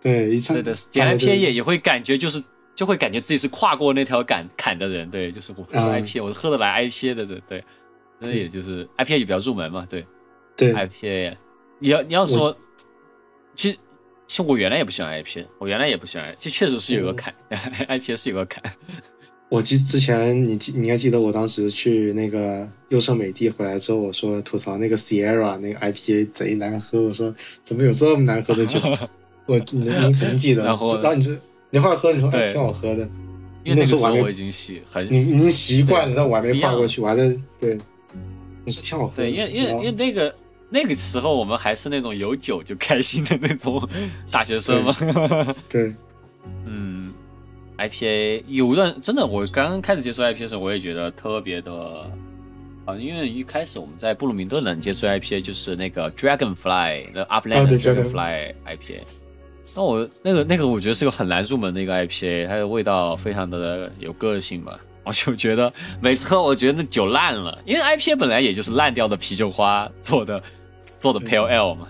[0.00, 2.42] 对，一对的，点 IPA 也也会感觉就是。
[2.74, 7.62] 就会感觉自己是跨过那条坎坎的人，对，就是我喝 IPA，我是喝得来 IPA 的人，对，
[8.18, 10.06] 那也就是 IPA 就比较入门嘛，对，
[10.56, 11.36] 对，IPA，
[11.78, 12.56] 你要你要说，
[13.54, 13.78] 其实
[14.26, 18.62] 其实我原来也不喜欢 IPA，我原来也不喜欢，就确实是有个坎， IPA 是有个坎。
[19.52, 28.80] 我记之前你记你应该记得我当时去那个优胜美地回来之后，我说吐槽那个 Sierra 那个 IPA 贼难喝，我说怎么有这么难喝的酒？
[29.44, 31.38] 我你你肯定记得，然后然后你这。
[31.68, 33.06] 你后来喝，你说哎，挺好喝的，
[33.64, 37.76] 因为那时候我已经习很，你已经习惯了，但我还没跨过去，我还在对，
[38.64, 39.16] 你是挺好喝。
[39.16, 40.34] 对，因为因为因为那个
[40.70, 43.86] 那个时候我们还是那种有酒就开心的那种
[44.30, 44.94] 大学生嘛。
[45.68, 45.92] 对，
[46.66, 46.81] 嗯
[47.78, 51.72] ，IPA 有段真的，我刚刚开始接触 IPA 的时候，我也觉得特别的
[52.84, 59.00] 啊，因为一开始我们在布鲁明顿能接触 IPA 就是那个 Dragonfly 的 Upland Dragonfly IPA。
[59.76, 64.78] 那我那个那个，我觉得是个很难入门的一个 IPA，它的味道非常的有个性吧。
[65.04, 70.42] 我就觉得每次喝，我觉得那酒烂了，因为 IPA 本来也就是烂掉的啤酒花做的
[70.98, 71.88] 做的 Pale Ale 嘛，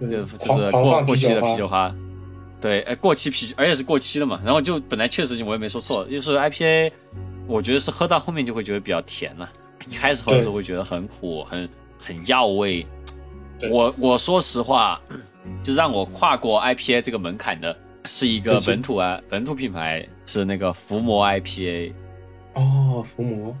[0.00, 1.94] 就就是过过期的啤酒花。
[2.62, 4.40] 对，哎，过期啤酒，而且是过期的嘛。
[4.42, 6.92] 然后就本来确实我也没说错，就是 IPA，
[7.46, 9.52] 我觉得是喝到后面就会觉得比较甜了。
[9.90, 12.86] 一开始喝的时候会觉得很苦，很很药味。
[13.70, 14.98] 我我说实话。
[15.60, 21.92] 就让我跨过 IPA 这个门槛的是一个本土啊，本土品牌是那个伏魔 IPA。
[22.54, 23.56] 哦，伏魔，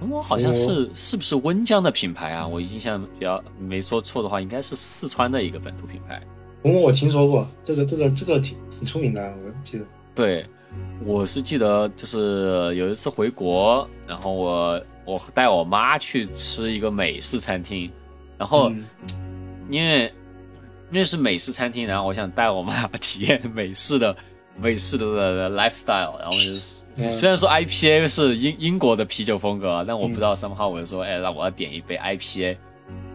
[0.00, 2.48] 伏魔好像是是不是温江的品牌啊？
[2.48, 6.18] 我印象比较没说错的话，应该是四川的一个本土品牌。
[6.62, 9.84] 伏魔我听说过，这个这个这个挺挺出名的，我记得。
[10.14, 10.44] 对，
[11.04, 17.90] 我是记得就是有一次回国，然后我我带我妈去吃一个美式餐厅，
[18.36, 18.72] 然后
[19.70, 20.12] 因为。
[20.90, 24.16] 因为是美式餐厅，然后我想带我妈 体验美式的
[24.56, 32.56] 美式的 lifestyle，然后就是虽然说 IPA 是英英国的啤酒风格，但我不知道什么话，我就说，哎，那我要点一杯 IPA。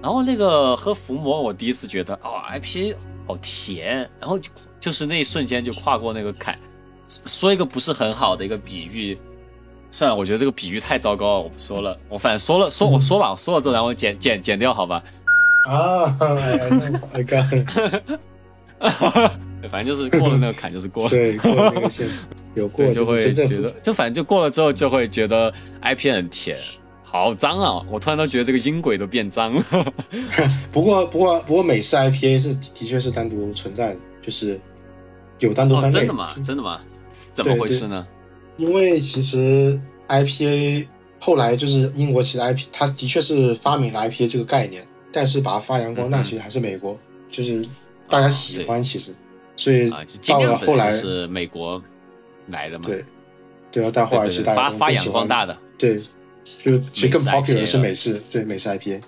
[0.03, 2.95] 然后那个喝伏魔，我第一次觉得，哦，IPA
[3.26, 4.49] 好甜，然后就
[4.80, 6.57] 就是那一瞬间就跨过那个坎。
[7.26, 9.17] 说一个不是很好的一个比喻，
[9.91, 15.03] 算了，我觉得这个比喻太糟糕了，我不说了，我反正说了说我说吧，我说了之后，然后剪剪剪掉，好吧。
[15.69, 16.17] 啊
[17.13, 18.21] ，I got，
[19.69, 21.09] 反正就是过了那个坎就是过了。
[21.09, 22.07] 对，过了那个线，
[22.53, 26.57] 有过就会觉得，就反正就过了之后就会觉得 IPA 很甜，
[27.14, 27.86] 好脏啊！
[27.91, 29.64] 我突然都觉得这个音轨都变脏了。
[30.74, 34.59] 不过不过不过美式 IPA 是的确是单独存在的，就是
[35.38, 35.99] 有单独分类。
[35.99, 36.34] 真的吗？
[36.43, 36.82] 真的吗？
[37.11, 38.07] 怎么回事呢？
[38.57, 40.88] 因为其实 IPA
[41.20, 46.97] 后来就是英国其实 IP 它的确是发明了 IPA 这个概念，但是把它发扬光大其实还是美国，
[47.30, 47.64] 就是
[48.09, 49.14] 大家喜欢其实。
[49.55, 49.88] 所以
[50.28, 51.80] 到了后来是美国
[52.47, 52.86] 来的嘛？
[52.88, 53.05] 对，
[53.72, 55.55] 对啊，但后来是大发发扬光大的。
[55.78, 56.01] 对，
[56.43, 59.01] 就其实更 popular 是美式，对美式 IPA。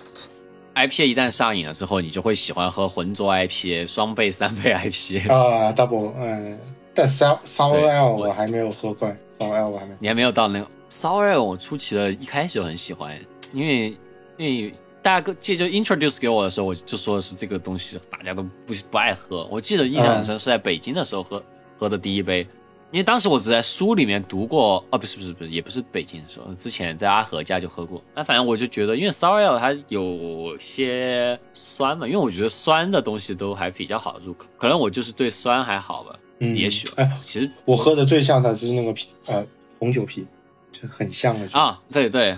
[0.74, 5.32] IPA 一旦上瘾了之后，你就会喜欢喝浑浊 IPA、双倍、三倍 IPA。
[5.32, 6.58] 啊，double，嗯，
[6.94, 9.08] 但 sour sour ale 我还没有喝过
[9.38, 9.94] ，sour ale 我还没。
[9.98, 13.18] 你还没有到那个 sour ale，我初期的一开始就很喜欢，
[13.52, 13.96] 因为
[14.36, 14.74] 因为。
[15.02, 19.46] 大家这就 introduce 给我的时候，我就说的是这个东西大家都不不爱喝。
[19.48, 21.40] 我记得印象很深，是在北京的时候喝
[21.78, 22.44] 喝的第一杯，
[22.92, 28.02] 因为当时我只在书里面读过，哦，不是不是不是，也不是北京的时候，之前在阿和家就喝过。
[28.14, 36.16] 那反正我就觉得，因为 sour ale 它有些酸嘛，因为我觉得酸的东西都还比较好入口，可能我就是对酸还好吧。
[36.38, 36.88] 嗯，也许。
[36.96, 39.44] 哎，其实我喝的最像的就是那个啤，呃，
[39.78, 40.26] 红酒啤，
[40.72, 42.36] 就很像的啊，对对。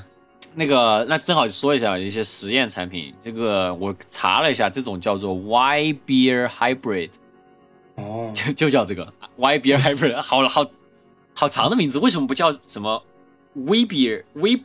[0.55, 3.15] 那个，那正好说一下一些实验产品。
[3.23, 7.11] 这个我查了一下，这种叫做 Y Beer Hybrid，
[7.99, 10.67] 哦，就 就叫这个 Y Beer Hybrid，好好
[11.35, 13.03] 好长的名字，为什么不叫什么
[13.55, 14.61] We Beer We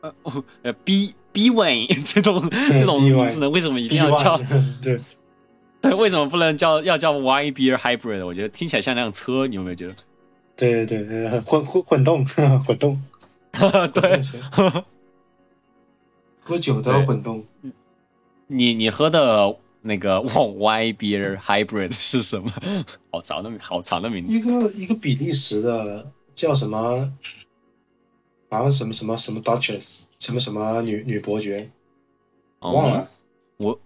[0.00, 0.14] 呃
[0.62, 3.50] 呃 B B Wine 这种这种名字呢？
[3.50, 4.38] 为什么一定要叫？
[4.80, 5.00] 对
[5.80, 8.24] 对，为什么不能叫要叫 Y Beer Hybrid？
[8.24, 9.94] 我觉得听起来像辆车，你有没有觉得？
[10.56, 12.26] 对对对，混混混动
[12.64, 13.00] 混动，
[13.92, 14.20] 对。
[16.40, 17.44] 喝酒都要混动。
[18.46, 22.50] 你你喝的那个 Y Beer Hybrid 是什么？
[23.10, 24.36] 好长的好长的名字。
[24.36, 27.12] 一个一个比利时的叫什么？
[28.50, 31.70] 好像什么什么什么 Duchess，什么什么女女伯爵，
[32.60, 33.06] 忘了。
[33.58, 33.78] 我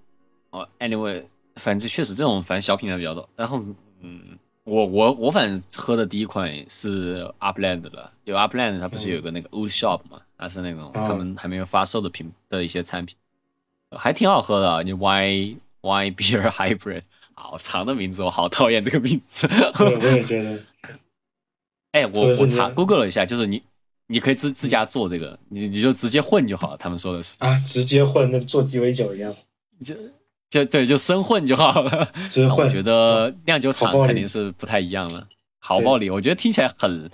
[0.50, 1.24] 哦，Anyway，
[1.56, 3.28] 反正确实这种反正小品牌比较多。
[3.34, 3.60] 然后
[4.02, 10.20] 嗯，我我我反正喝的第一款是 Upland 的，有 Upland 它不是有个那个 Old Shop 嘛？
[10.38, 13.16] 它是那种他们还没有发售的品的一些产品，
[13.90, 14.84] 还挺好喝的。
[14.84, 17.02] 你 Y Y Beer Hybrid，
[17.34, 19.46] 好长的名字，我好讨厌这个名字。
[19.78, 20.58] 我也觉得。
[21.92, 23.62] 哎，我我查 Google 了一下，就是你
[24.06, 26.76] 你可以自自家做这个，你你就直接混就好了。
[26.78, 29.34] 他们说的是啊，直接混，那做鸡尾酒一样，
[29.84, 29.94] 就
[30.48, 32.10] 就对，就生混就好了。
[32.30, 35.28] 直接混，我觉得酿酒厂肯定是不太一样了。
[35.58, 37.10] 好暴力，我觉得听起来很。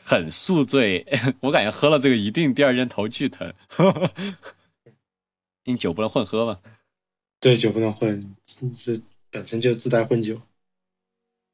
[0.00, 1.06] 很宿醉，
[1.40, 3.52] 我感觉喝了这个一定第二天头巨疼。
[5.64, 6.60] 你酒不能混喝吗？
[7.40, 8.34] 对，酒不能混，
[8.76, 10.40] 这本身就自带混酒。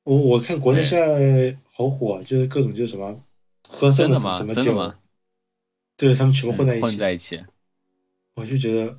[0.05, 3.21] 我我看国内现在好火，就是各种就是什么
[3.69, 4.39] 喝真的吗？
[4.39, 4.97] 什么酒吗？
[5.97, 6.83] 对他们全部混在一起。
[6.83, 7.41] 混在一起。
[8.35, 8.97] 我就觉得，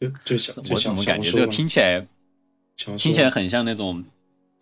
[0.00, 2.06] 就就想，我怎么感觉这个听起来，
[2.98, 4.04] 听起来很像那种。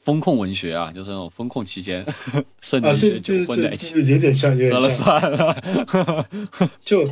[0.01, 2.07] 风控文学啊，就是那种风控期间
[2.63, 4.81] 剩的一些酒混在一起，有点像，有点像。
[4.81, 6.27] 喝了算了。
[6.81, 7.05] 就，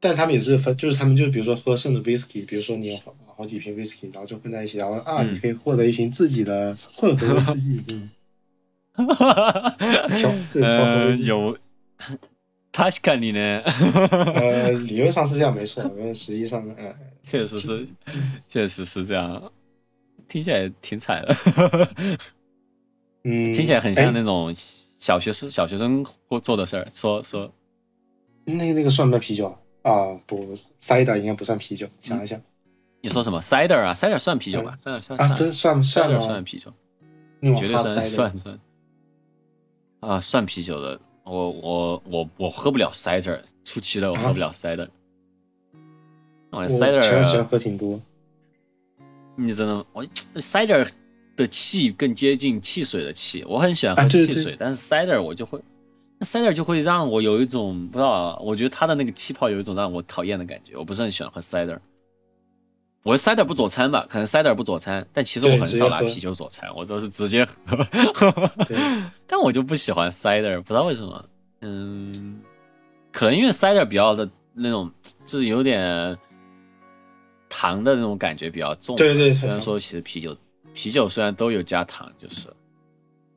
[0.00, 7.84] 但他们也是分，就是他们就比如说喝剩的 whisky，比如说你有好好几瓶 whisky，然后就混在一起，然后啊，你可以获得一瓶自己的混合威士忌。
[7.88, 8.10] 嗯。
[8.92, 9.76] 哈哈哈
[10.60, 11.56] 呃，有，
[12.72, 13.60] 他是看你呢。
[13.60, 17.86] 呃， 理论上是这样没错，因为实际上，呃，确实是，
[18.48, 19.52] 确实是这样。
[20.28, 21.88] 听起来挺惨的，
[23.22, 24.52] 嗯，听起来很像那种
[24.98, 26.04] 小学生小学生
[26.42, 26.86] 做的事儿。
[26.92, 27.54] 说说，
[28.44, 29.58] 那那个算不算啤酒啊？
[30.26, 31.86] 不，cider 应该不算啤酒。
[32.00, 32.40] 想一想，
[33.00, 34.78] 你说什么 cider 啊？cider 算啤酒吧？
[34.82, 36.72] 算算啊，真算算算啤酒，
[37.56, 38.60] 绝对算算算
[40.00, 41.00] 啊，算啤酒的。
[41.24, 44.88] 我我我我喝不了 cider，初期的我喝不了 cider。
[46.50, 48.00] 我 cider 喜欢喝挺多。
[49.36, 50.04] 你真的，我
[50.36, 50.90] cider
[51.36, 55.60] 的气更接近汽水的气，我很喜欢喝汽水，但是 cider 我就会
[56.20, 61.78] ，cider 就会让我有一种不知道，我觉得它的那个气泡有一种让我讨厌的感觉，我不是很喜欢喝 cider。
[63.02, 67.86] 我 cider 不佐餐吧，可能 cider 不佐餐，但其实我很少拿啤酒佐餐，我都是直接喝。
[69.26, 71.24] 但我就不喜欢 cider，不知道为什么，
[71.60, 72.40] 嗯，
[73.12, 74.90] 可能因为 cider 比较的那种，
[75.26, 76.16] 就是有点。
[77.50, 79.32] 糖的那种感觉比较重，对对。
[79.32, 80.36] 虽然说其实啤酒，
[80.74, 82.46] 啤酒虽然都有加糖，就是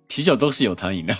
[0.07, 1.15] 啤酒都是有糖饮料，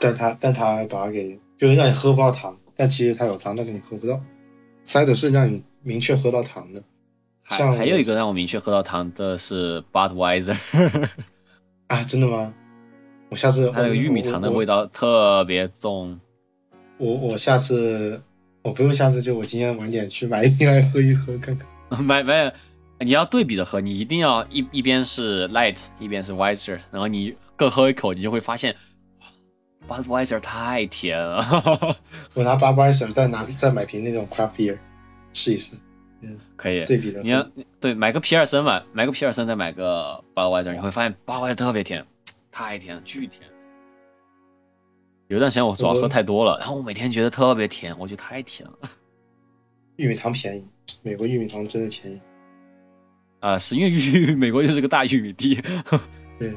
[0.00, 4.20] 但他但他把它给就是让你喝不到糖，但其实它有糖，但是你喝不到。
[4.84, 6.82] cider 是让你明确喝到糖的，
[7.42, 10.56] 还还有一个让我明确喝到糖的是 Budweiser。
[11.88, 12.52] 啊，真的吗？
[13.30, 16.20] 我下次它那个玉米糖的味道特别重。
[16.98, 18.22] 我我下次
[18.62, 22.04] 我不用下次，就我今天晚点去买一瓶来喝一喝看看。
[22.04, 22.52] 买买，
[23.00, 28.76] 你要对比着喝，你一定要一一边是 light，一边是 wiser，然后你各喝一口，你就会发现
[29.88, 31.96] ，Budweiser 太甜了。
[32.34, 34.78] 我拿 Budweiser 再拿再买瓶那种 craft beer
[35.32, 35.72] 试一试。
[36.20, 37.22] 嗯，可以对比的。
[37.22, 37.46] 你要
[37.78, 42.04] 对买个皮尔森吧，买个皮尔森再买个 Budweiser，你会发现 Budweiser 特别甜，
[42.50, 43.42] 太甜，巨甜。
[45.28, 48.78] 有段时间我主要喝太多了，然后我每天觉得特别甜，我觉得太甜了。
[49.96, 50.66] 玉米糖便宜，
[51.02, 52.20] 美国玉米糖真的便宜。
[53.40, 55.60] 啊，是因为玉美国就是个大玉米地。
[56.38, 56.54] 对，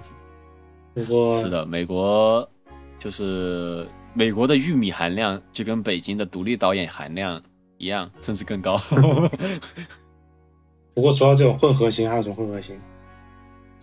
[0.93, 2.49] 不过是的，美国
[2.97, 7.41] 就是美国的玉米含量就跟北京的独立导演含量
[7.77, 8.77] 一样，甚至更高。
[10.93, 12.79] 不过说到这种混合型，还有什么混合型？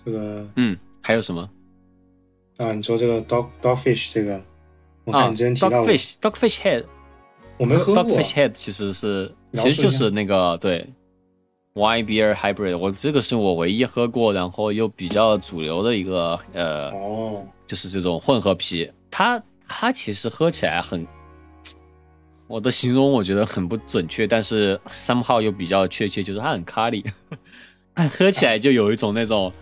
[0.05, 1.49] 这个嗯，还有什么？
[2.57, 4.41] 啊，你说这个 dog dogfish 这个。
[5.07, 6.83] 啊，dogfish dogfish head，
[7.59, 8.03] 我没喝过。
[8.03, 10.89] dogfish head 其实是，其实就是那个对
[11.75, 12.79] ，Y beer hybrid。
[12.79, 18.91] 我这个是我唯一喝过，然后又比较主流的一个呃，哦，就是这种混合啤。
[19.11, 21.07] 它它其实喝起来很，
[22.47, 27.05] 我的形容我觉得很不准确，但是 somehow 又比较确切，就是它很咖喱，
[28.11, 29.53] 喝起来就有一种那种，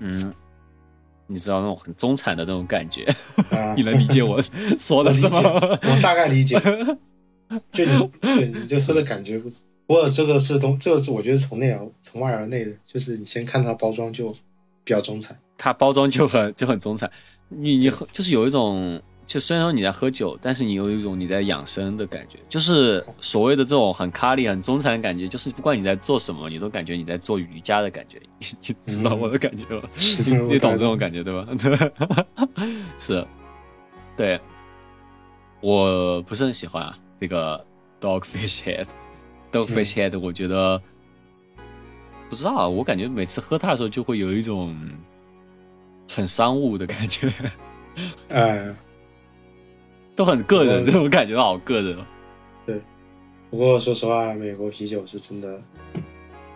[0.00, 0.34] 嗯。
[1.28, 3.04] 你知道那种很中产的那种感觉，
[3.74, 4.40] 你能理解我
[4.78, 5.40] 说的是吗？
[5.42, 6.56] 我大概理解，
[7.74, 9.36] 就你对你就说的感觉。
[9.36, 9.50] 不
[9.88, 14.30] 过这个是从，这个是我觉得从内而从外而内的，就是你先看它包装就
[14.84, 17.10] 比较中产，它包装就很就很中产。
[17.48, 19.00] 你你喝就是有一种。
[19.26, 28.20] 就虽然说你在喝酒，但是你有一种你在养生的感觉，就是所谓的这种很咖喱、很中产的感觉，就是不管你在做什么，你都感觉你在做瑜伽的感觉。
[28.38, 28.46] 你
[28.84, 29.82] 知道我的感觉吗？
[30.48, 31.44] 你懂这种感觉对吧？
[32.98, 33.26] 是，
[34.16, 34.40] 对，
[35.60, 37.66] 我不是很喜欢啊，这个
[38.00, 40.80] dogfish head，dogfish head，我觉得
[42.30, 44.72] 不知道，我感觉每次喝它的时候就会有一种
[46.08, 47.28] 很商务的感觉，
[48.28, 48.74] 哎。
[50.14, 51.94] 都很个人，这种感觉好个人。
[52.64, 52.80] 对，
[53.50, 55.60] 不过说实话，美国啤酒是真的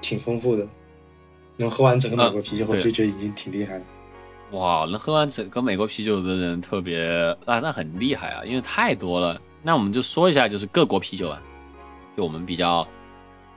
[0.00, 0.66] 挺丰富的，
[1.58, 3.82] 能喝完整个美国啤酒，我就觉得已经挺厉害了。
[4.52, 7.06] 哇，能喝完整个美国啤酒的人特别
[7.44, 9.38] 啊，那很厉害啊，因为太多了。
[9.62, 11.42] 那我们就说一下，就是各国啤酒啊，
[12.16, 12.88] 就我们比较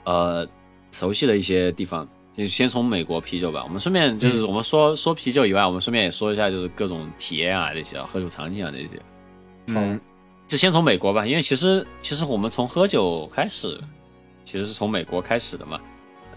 [0.03, 0.45] 呃
[0.91, 2.05] 熟悉的一些地方，
[2.35, 3.63] 就先从美国啤酒吧。
[3.63, 8.89] 我们顺便就是我们说说啤酒以外，我们顺便也说一下，就是各种体验啊这些，喝酒场景啊这些。
[9.67, 9.99] 嗯，
[10.47, 13.79] 就先从美国吧，因为其实其实我们从喝酒开始，
[14.43, 15.79] 其实是从美国开始的嘛。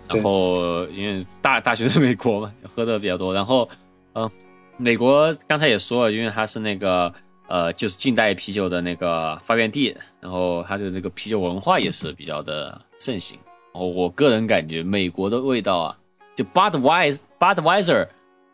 [0.09, 3.34] 然后因为大大学在美国嘛，喝的比较多。
[3.34, 3.68] 然后，
[4.12, 4.30] 嗯，
[4.76, 7.12] 美国刚才也说了，因为它是那个
[7.49, 13.36] 呃，就是近代啤酒的那个发源地，然后它的那个啤酒文化也是比较的盛行。
[13.47, 15.98] 然后我个人感觉，美国的味道啊，
[16.34, 18.08] 就 Budweiser Budweiser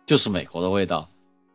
[0.04, 1.08] 就是美国的味道。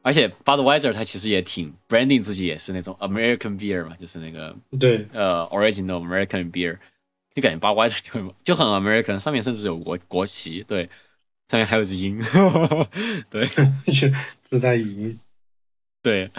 [0.04, 6.78] 而且 Budweiser 它其实也挺 branding 自己也是那种 American beer 嘛，就是那个对呃 original American beer，
[7.34, 10.90] 就感觉 Budweiser 就就很 American，上面甚至有国国旗，对，
[11.50, 12.22] 上面还有只鹰，
[13.30, 13.46] 对，
[14.44, 15.20] 自带语音，
[16.02, 16.32] 对，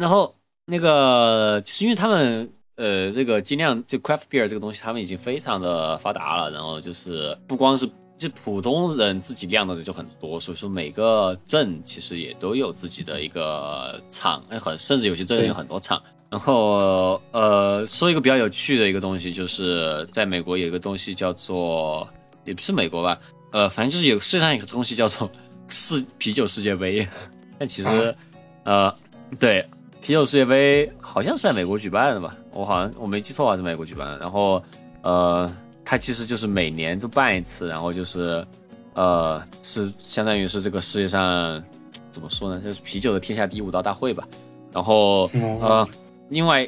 [0.00, 2.50] 然后那个就是因为他们
[2.82, 7.88] 呃这个精酿就 craft beer 这个东西，他们已经非常的发达了，然后就是不光是。
[8.18, 16.00] 就普通人自己酿的就很多，所以说每个镇其实也都有自己的一个厂，很甚至有些镇有很多厂。
[16.30, 22.08] 然后呃，说一个比较有趣的一个东西，就是在美国有一个东西叫做，
[22.44, 23.18] 也不是美国吧，
[23.50, 25.28] 呃，反正就是有世界上有个东西叫做
[25.66, 27.08] 世啤酒世界杯。
[27.58, 28.14] 但其实
[28.62, 28.94] 呃，
[29.40, 29.68] 对，
[30.02, 32.36] 啤酒世界杯好像是在美国举办的吧？
[32.52, 34.18] 我好像我没记错啊，是美国举办的。
[34.18, 34.62] 然后
[35.02, 35.50] 呃。
[35.84, 38.46] 它其实就是每年都办一次，然后就是，
[38.94, 41.62] 呃，是相当于是这个世界上
[42.10, 42.62] 怎么说呢？
[42.62, 44.26] 就是啤酒的天下第一武道大会吧。
[44.72, 45.28] 然后
[45.60, 45.86] 呃，
[46.30, 46.66] 另外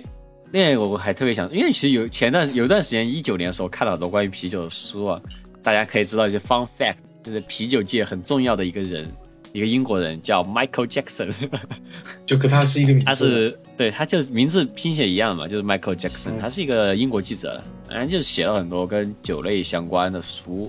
[0.51, 5.23] 另一个我还特别想，因为其实有前段有一段时间一九年的时候看了很多关于啤酒的书啊，
[5.63, 9.09] 大家可以知道一些 fun fact，就是啤酒界很重要的一个人。
[9.55, 11.33] 一个英国人叫 Michael Jackson，
[12.27, 13.05] 就跟他是一个名字。
[13.07, 16.33] 他是对，他就名字拼写一样嘛，就是 Michael Jackson。
[16.41, 20.69] 他是一个英国记者，反正就是写了很多跟酒类相关的书。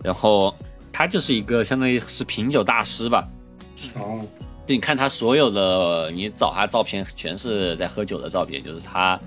[0.00, 0.54] 然后
[0.92, 3.28] 他就是一个相当于是品酒大师吧。
[3.96, 4.24] 哦。
[4.64, 9.18] 就你看他所有的，你找他照片全是在喝酒的照片，就是他，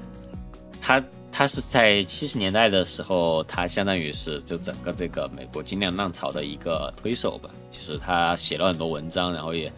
[0.80, 1.04] 他
[1.36, 7.50] 他是在七十年代的时候，他相当于是就整个这个美国精酿浪潮的一个推手吧。
[7.72, 9.74] 其实他写了很多文章，然后也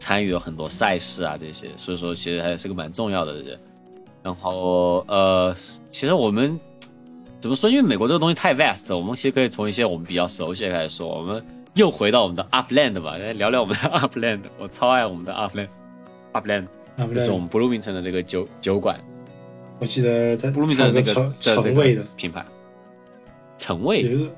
[0.00, 3.56] 参与了很多赛事啊这些，所以说其实还是个蛮重要的人。
[4.20, 5.54] 然后呃，
[5.92, 6.58] 其实我们
[7.38, 7.70] 怎么说？
[7.70, 11.06] 因为美国这个东西太 vast，我们其实可以从一些我们比较熟悉的开始说。
[11.06, 11.40] 我们
[11.74, 14.40] 又回到我们的 Upland 吧，来聊聊我们的 Upland。
[14.58, 16.66] 我超爱我们的 Upland，Upland
[17.12, 18.98] 就是我们 Bloomington 的这个酒酒馆。
[19.78, 22.44] 我记得在 Bloomington 那个橙橙味的品牌，
[23.58, 24.32] 橙味有一个，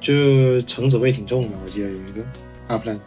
[0.00, 1.56] 就橙子味挺重的。
[1.64, 2.22] 我记得有一个
[2.68, 2.98] Upland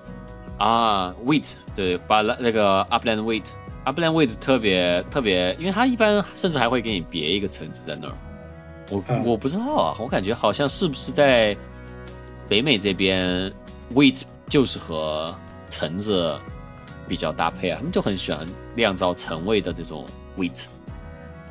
[0.57, 8.13] 啊，Wheat 对，把那那个 Upland Wheat 特别特别，因为它一般甚至还会给你别一个橙子在那儿。
[8.89, 11.55] 我我不知道啊，我感觉好像是不是在
[12.49, 13.51] 北美这边
[13.93, 15.35] Wheat 就是和
[15.69, 16.35] 橙子
[17.07, 20.05] 比较搭配啊，他们就很喜欢酿造橙味的这种
[20.39, 20.63] Wheat。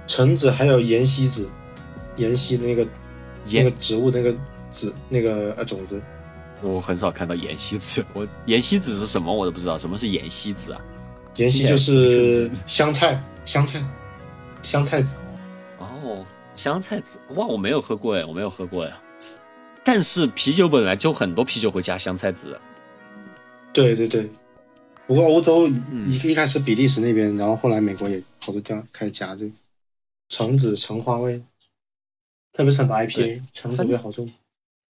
[0.07, 1.49] 橙子还有岩西子，
[2.17, 2.87] 岩西的那个
[3.51, 4.35] 那个植物那个
[4.71, 6.01] 籽那个呃种子，
[6.63, 8.05] 我很少看到岩西子。
[8.15, 10.81] 我岩西子是什么我都不知道，什么是岩西子啊？
[11.35, 13.85] 岩西就是香菜香菜
[14.63, 15.17] 香菜籽。
[15.79, 18.93] 哦，香菜籽哇，我没有喝过哎，我没有喝过哎。
[19.85, 22.59] 但是啤酒本来就很多啤酒会加香菜籽。
[23.73, 24.31] 对对对，
[25.07, 25.69] 不过欧洲
[26.07, 29.51] 一一开始比利时那边，然后后来美国也好多地方开始加这个。
[30.29, 31.43] 橙子橙花味，
[32.53, 34.29] 特别是很多 IPA，橙子味好重。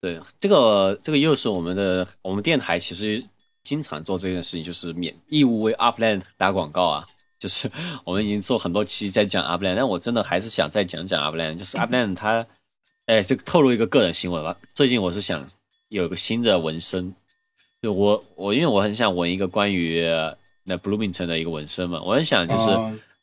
[0.00, 3.22] 对，这个这个又是我们的我们电台其实
[3.64, 7.06] 经常做这件事情，就是免义务为 Upland 打广告啊。
[7.38, 7.70] 就是
[8.04, 11.56] 我们已经做很多期在讲 Upland，但我真的还是想再讲讲 Upland。
[11.56, 12.46] 就是 Upland 它，
[13.04, 14.56] 哎，这个透露一个个人新闻吧。
[14.72, 15.46] 最近我是想
[15.88, 17.14] 有个新的纹身，
[17.82, 20.02] 就我我因为我很想纹一个关于
[20.64, 22.70] 那 Bloomington 的一个纹身嘛，我很想就是。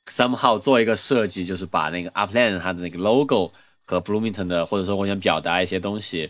[0.08, 3.52] Somehow 做一个设计，就是把那个 Upland 它的那个 logo
[3.86, 6.30] 和 Bloomington 的，或者说我想表达一些东西，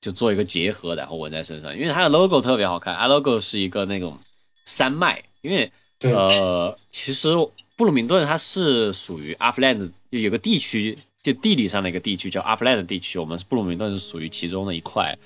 [0.00, 1.76] 就做一个结合，然后纹在身上。
[1.76, 4.18] 因为它的 logo 特别好看，logo 是一个那种
[4.64, 5.22] 山脉。
[5.42, 7.32] 因为呃，其实
[7.76, 15.16] 布鲁明顿它是属于 Upland 有个地区，就地理上的一个地区叫 Upland 地区，我们布鲁明顿是属于其中的一块。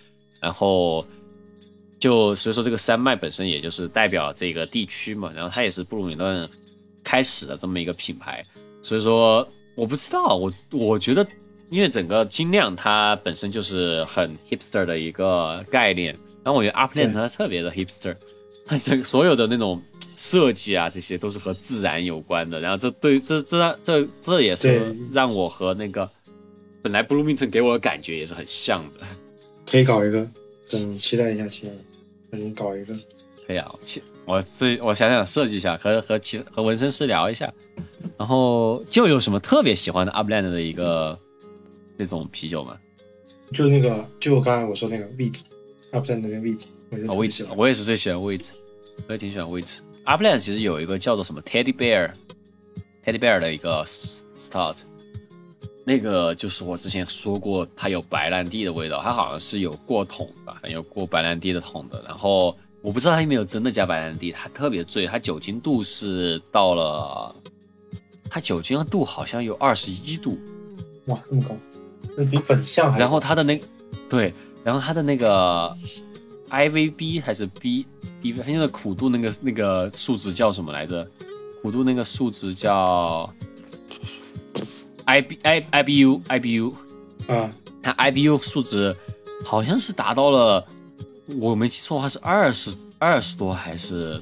[0.40, 1.06] 然后
[1.98, 6.48] 就所以说这个山脉本身也就是代表这个地区嘛，然后它也是布鲁明顿。
[7.02, 8.44] 开始的这么一个品牌，
[8.82, 11.26] 所以说我不知道，我我觉得，
[11.70, 16.12] 因为整个精酿它本身就是很 hipster 的一个概念，
[16.44, 18.14] 然后我觉得 Upland 它特别的 hipster，
[18.66, 19.82] 它整所有的那种
[20.16, 26.08] 设计啊，这些都是和自然有关的，然后这对这这这这也是让我和那个
[26.82, 29.06] 本来 Bloomington 给我的感觉也是很像的，
[29.66, 30.28] 可以搞一个，
[30.70, 31.70] 等期待一下，期待，
[32.30, 32.94] 等搞一个，
[33.46, 34.02] 可以啊，期。
[34.30, 37.52] 我自我想想设计一下，和和其和纹身师聊一下，
[38.16, 41.18] 然后就有什么特别喜欢的 Upland 的一个
[41.96, 42.78] 那种啤酒吗？
[43.52, 46.62] 就那个，就刚才我说那个 Wheat，Upland 那个 Wheat，
[47.08, 48.50] 啊 Wheat，我也是最喜欢 Wheat，
[49.08, 49.66] 我也挺喜欢 Wheat。
[50.04, 54.76] Upland 其实有一个叫做什么 Teddy Bear，Teddy Bear 的一个 Start，
[55.84, 62.56] 那个就是我之前说过，它有白兰地的味道，它好像是有过桶吧，有过白兰地的桶的，然后。
[62.82, 67.34] 我不知道他有没有真的加白兰地，他特别醉，他酒精度是到了，
[68.30, 70.38] 他酒精度好像有二十一度，
[71.06, 71.54] 哇，这么高，
[72.16, 72.98] 那比粉象还。
[72.98, 73.60] 然后他的那，
[74.08, 74.32] 对，
[74.64, 75.76] 然后他的那个
[76.48, 77.84] I V B 还是 B
[78.22, 81.06] B，他那个苦度那个那个数值叫什么来着？
[81.60, 83.30] 苦度那个数值叫
[85.04, 86.74] I B I I B U I B U，
[87.26, 87.50] 啊，
[87.82, 88.96] 他 I B U 数值
[89.44, 90.66] 好像是达到了。
[91.38, 94.20] 我没记错的话是二十二十多还是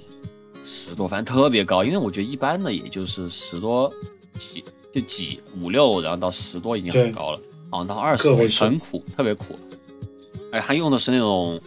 [0.63, 1.85] 十多，反正特别高。
[1.85, 3.93] 因为我觉得一般的也就是十多
[4.39, 7.41] 几，就几五六，然后到十多已经很高了，
[7.71, 8.29] 好像到二十
[8.61, 9.59] 很苦，特别苦。
[10.53, 11.61] 哎，他用的是那种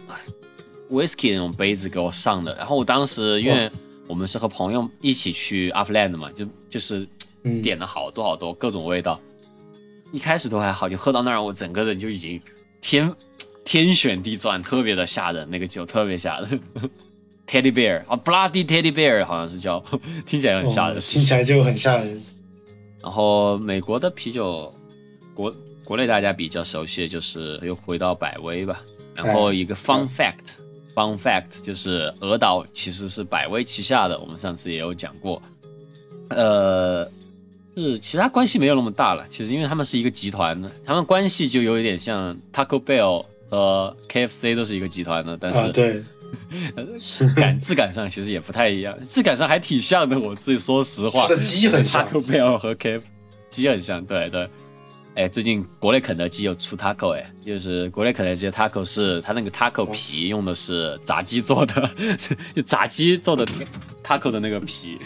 [0.90, 2.54] whisky 那种杯子给我上的。
[2.56, 3.70] 然后我当时因为
[4.06, 7.06] 我们是和朋友一起去 Upland 嘛，就就是
[7.62, 9.20] 点了好多好多各种味道。
[10.12, 12.40] 一开始都还好，就喝到那儿，我整个人就已经
[12.80, 13.12] 天。
[13.64, 16.60] 天旋地转，特别的吓人，那个酒特别吓人。
[17.46, 19.78] Teddy Bear 啊，Bloody Teddy Bear 好像是叫，
[20.24, 22.22] 听起来很吓人，听起来就很吓人。
[23.02, 24.72] 然后美国的啤酒，
[25.34, 25.54] 国
[25.84, 28.80] 国内大家比较熟悉的就是又回到百威吧。
[29.14, 35.42] 然后一个 Fun Fact，Fun Fact 就是鹅岛其实是百威旗下的，我们上次也有讲过。
[36.30, 37.04] 呃，
[37.76, 43.26] 是其他关系没有那么大了，其实因为他们是一个集团的，他们关系就有一点像 Taco Bell。
[43.52, 46.02] 和 KFC 都是一个集团的，但是对
[47.36, 50.18] 感质感上其实也不太一样，质感上还挺像的。
[50.18, 53.02] 我自己说实话，鸡很像，Taco Bell 和 KFC
[53.50, 54.48] 鸡很像，对对。
[55.14, 61.90] 哎，最近国内肯德基有出 taco，哎，就是国内肯德基的 taco 是它那个 taco 皮用的是炸鸡做的，
[62.56, 63.46] 就 炸鸡做的
[64.02, 64.96] taco 的那个皮。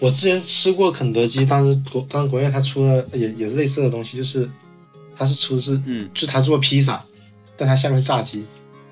[0.00, 4.50] 我之前吃过肯德基，当时国当时国内它出了也也是类似的东西，就是
[5.16, 7.04] 它是出的是嗯，就它做披萨，
[7.56, 8.44] 但它下面是炸鸡，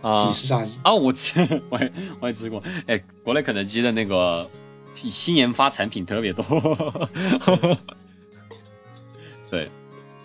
[0.03, 0.79] 啊，底是炸鸡。
[0.83, 4.49] 啊，我吃我也我也吃过，哎，国内肯德基的那个。
[4.97, 6.45] 新研发产品特别多，
[9.51, 9.69] 对，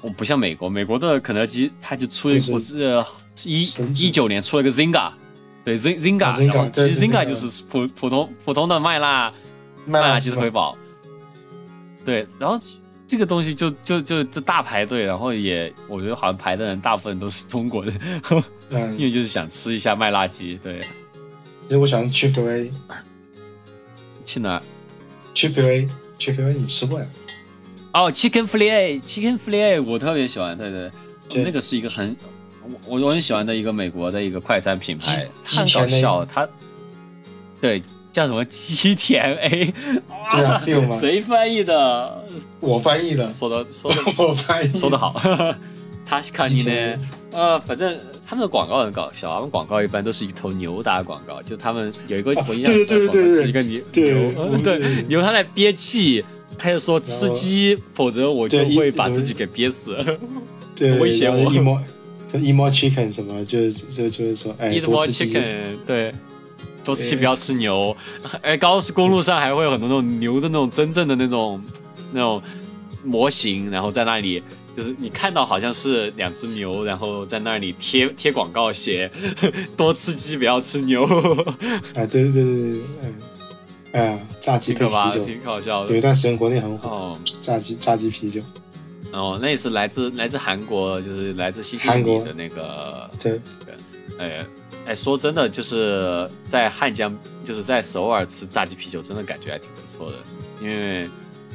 [0.03, 3.03] 我不像美国，美国的肯德基它就出一个是
[3.45, 3.63] 一
[3.95, 5.11] 一九年出了个 Zinga，
[5.65, 9.33] 对 Z Zinga，然后其实 Zinga 就是普普通普通的麦辣
[9.87, 10.77] 麦辣鸡腿堡，
[12.05, 12.59] 对，然后
[13.09, 17.99] 这个东西就就就就大排队，然后也我觉得好像排的人大部分都是中国人，
[18.95, 20.79] 因为就是想吃一下麦辣鸡，对，
[21.63, 22.69] 其实我想去福威。
[24.23, 24.61] 去哪
[25.33, 25.89] ？Chicken
[26.19, 27.05] Fillet，Chicken Fillet 你吃过呀？
[27.93, 30.91] 哦，Chicken Fillet，Chicken Fillet 我特别喜欢，对对
[31.27, 32.15] 对，那个是一个很
[32.85, 36.47] 我我很喜欢的一个美国的一个快餐品牌，太搞笑，它
[37.59, 37.81] 对
[38.11, 38.43] 叫什么？
[38.45, 39.73] 鸡田 A，
[40.99, 42.23] 谁翻译的？
[42.59, 45.13] 我翻译的，说的说的 我翻译，说的好，
[46.05, 46.99] 他是看你呢，
[47.33, 47.97] 呃，反正。
[48.29, 56.23] 他们的广告很搞笑，他们广告一般都是一头牛打广告，就他们有一个我印象中广告是一个牛牛，对牛他在憋气，
[56.55, 59.97] 他就说吃鸡，否则我就会把自己给憋死，
[60.99, 61.51] 威胁我。
[61.51, 61.81] eat more
[62.33, 66.13] eat more chicken 什么，就就就是说，哎，eat more chicken，对，
[66.83, 67.95] 多吃鸡不要吃牛。
[68.41, 71.61] 哎，高速公路上还会有很多那种牛的那种真正的那种
[72.11, 72.41] 那种
[73.03, 74.41] 模型，然后在那里。
[74.77, 79.11] 就是你看到好像是两只牛，然后在那里贴贴广告，写
[79.75, 81.03] 多吃鸡不要吃牛。
[81.95, 82.81] 哎，对对对对对，
[83.91, 85.89] 哎呀，炸鸡啤酒挺搞笑的。
[85.89, 88.39] 有一段时间国内很火，炸鸡炸鸡啤酒。
[89.11, 93.09] 哦，那也是来自来自韩国，就是来自西西里的那个。
[93.19, 93.41] 对。
[94.17, 94.45] 哎
[94.85, 100.17] 哎，说真的，就是在汉江，就是在首尔吃炸鸡啤酒，真的感觉还挺不错的。
[100.61, 101.09] 因为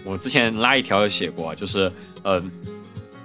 [0.04, 1.90] 我之前拉一条有写过，就是
[2.22, 2.50] 嗯。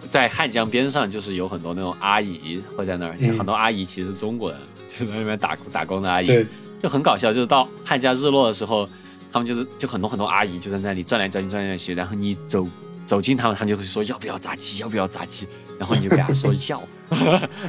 [0.10, 6.46] 在汉江边上，就是有很多那种阿姨会在那儿，就很多阿姨其实是中国人，就在那边打打工的阿姨，
[6.82, 7.32] 就很搞笑。
[7.32, 8.90] 就是到汉江日落的时候，
[9.32, 12.68] 他们就是就很多很多阿姨就在那里转来转去转来转去，然后你走
[13.06, 15.48] 走近他们，他们就会说要不要炸鸡，要不要炸鸡，
[15.80, 16.84] 然后你就给他说要，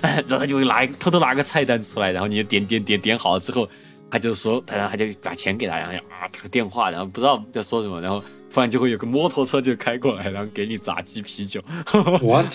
[0.03, 3.67] 然后他就会拿偷偷拿个菜单出来，然后你就点点点点好了之后，
[4.11, 8.23] 他就说，然后他就把钱给他，然后啊打个电话，然后不知道在说什么，然后。
[8.53, 11.63] 突然就会有个摩托车就开过来，然后给你炸鸡啤酒。
[12.21, 12.53] What？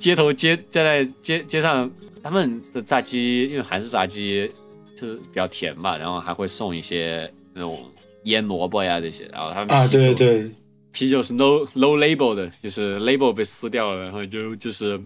[0.00, 1.90] 街头街在那街街上，
[2.22, 4.50] 他们的炸鸡因为韩式炸鸡
[4.96, 7.84] 就是比较甜吧，然后还会送一些那种
[8.22, 10.50] 腌萝卜呀这些，然后他们啊对对，
[10.92, 15.00] 啤酒是 no no label 的，就是 label 被撕掉了，然后就就是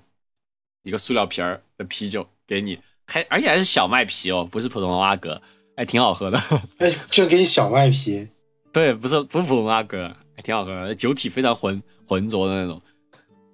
[0.83, 5.40] 一个塑料瓶儿的啤酒给你，还而且还是小麦啤哦，不是普通的拉格，
[5.77, 6.40] 还挺好喝的。
[6.78, 8.28] 哎，就给你小麦啤。
[8.73, 12.81] 对，不是不是普通拉格，还挺好喝的，酒体非常浑浑浊的那种，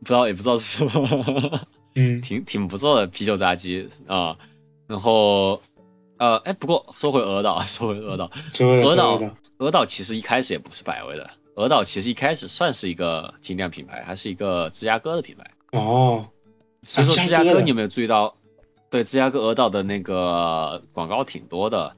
[0.01, 1.61] 不知道也不知道是什么，
[1.97, 4.37] 嗯， 挺挺不错的啤酒炸鸡啊。
[4.87, 5.61] 然后，
[6.19, 8.31] 呃，哎，不过说回鹅岛， 说回鹅岛，
[8.85, 9.21] 鹅岛，
[9.59, 15.45] 鹅岛其实一开始也不是百威的，鹅岛其实一开始算是一个精酿品牌，还是一个芝加哥的品牌
[15.79, 16.25] 哦。
[16.85, 18.33] 所以说芝加哥，你有没有注意到？
[18.89, 21.93] 对，芝加哥鹅岛的那个广告挺多的。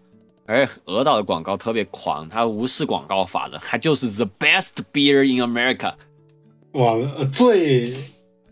[0.46, 5.94] 而鹅岛的广告特别狂，它无视广告法的，它就是 the best beer in America，
[6.72, 6.96] 哇，
[7.30, 7.94] 最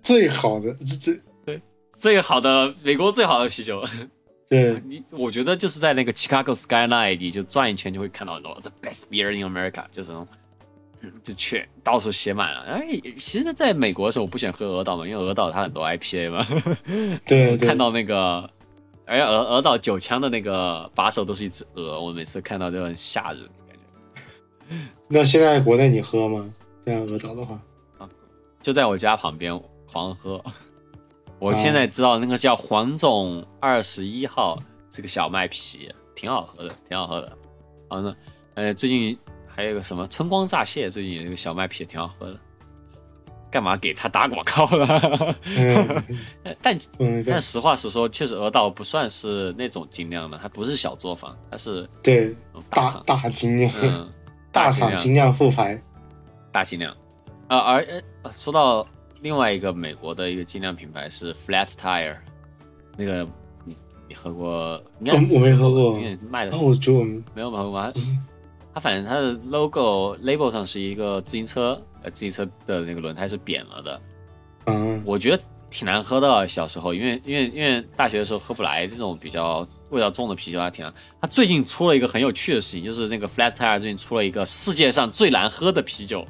[0.02, 1.60] 最好的最对
[1.92, 3.82] 最好的美国最好的啤酒，
[4.48, 10.12] 对 你我觉得就是在那个 Chicago Skyline，你就转一圈就会看到很多 the best beer in America，就是
[11.22, 12.60] 就去到处写满了。
[12.62, 12.86] 哎，
[13.18, 16.46] 其实在美国的时候我不喜欢喝鹅岛嘛，因为鹅岛它很多 IPA 嘛，
[17.26, 18.48] 对，看到那个。
[19.10, 24.84] 而且鹅鹅岛酒枪的那个把手都是一只鹅，我每次看到都很吓人感觉。
[25.08, 26.52] 那现在国内你喝吗？
[26.84, 27.58] 这样鹅岛的话，
[27.96, 28.06] 啊，
[28.60, 29.58] 就在我家旁边
[29.90, 30.44] 狂喝。
[31.38, 34.58] 我现在知道那个叫黄总二十一号，
[34.90, 37.32] 是个小麦啤，挺好喝的，挺好喝的。
[37.88, 38.14] 好呢，
[38.56, 39.18] 呃，最近
[39.58, 42.38] 还有个什么春光乍泄，最近有一个小麦啤挺好喝的。
[43.50, 45.34] 干嘛给他打广告了？
[46.62, 46.78] 但
[47.26, 52.32] 但实话实说，确实鹅岛不算是那种精酿的，它不是小作坊，它是对
[52.70, 53.72] 大大精酿，
[54.52, 55.82] 大厂精酿复牌，
[56.52, 56.96] 大精酿。
[57.48, 57.84] 啊，而
[58.30, 58.86] 说到
[59.22, 62.18] 另外一个美国的一个精酿品牌是 Flat Tire，
[62.96, 63.26] 那个
[63.64, 63.76] 你
[64.08, 64.80] 你喝过？
[65.00, 67.02] 我没喝过，卖的我觉得
[67.34, 67.92] 没有喝过。
[68.78, 74.00] 它反正它的 logo label 上是一个自行车，呃，自行车的那个轮胎是扁了的。
[74.66, 76.46] 嗯，我觉得挺难喝的。
[76.46, 80.94] 小时候，因为因为因为大学的时候喝不来这种比较味道重的啤酒，还挺难。
[81.20, 86.24] 它最近出了一个很有趣的事情，就是那个 Flat Tire 最近出了一个世界上最难喝的啤酒。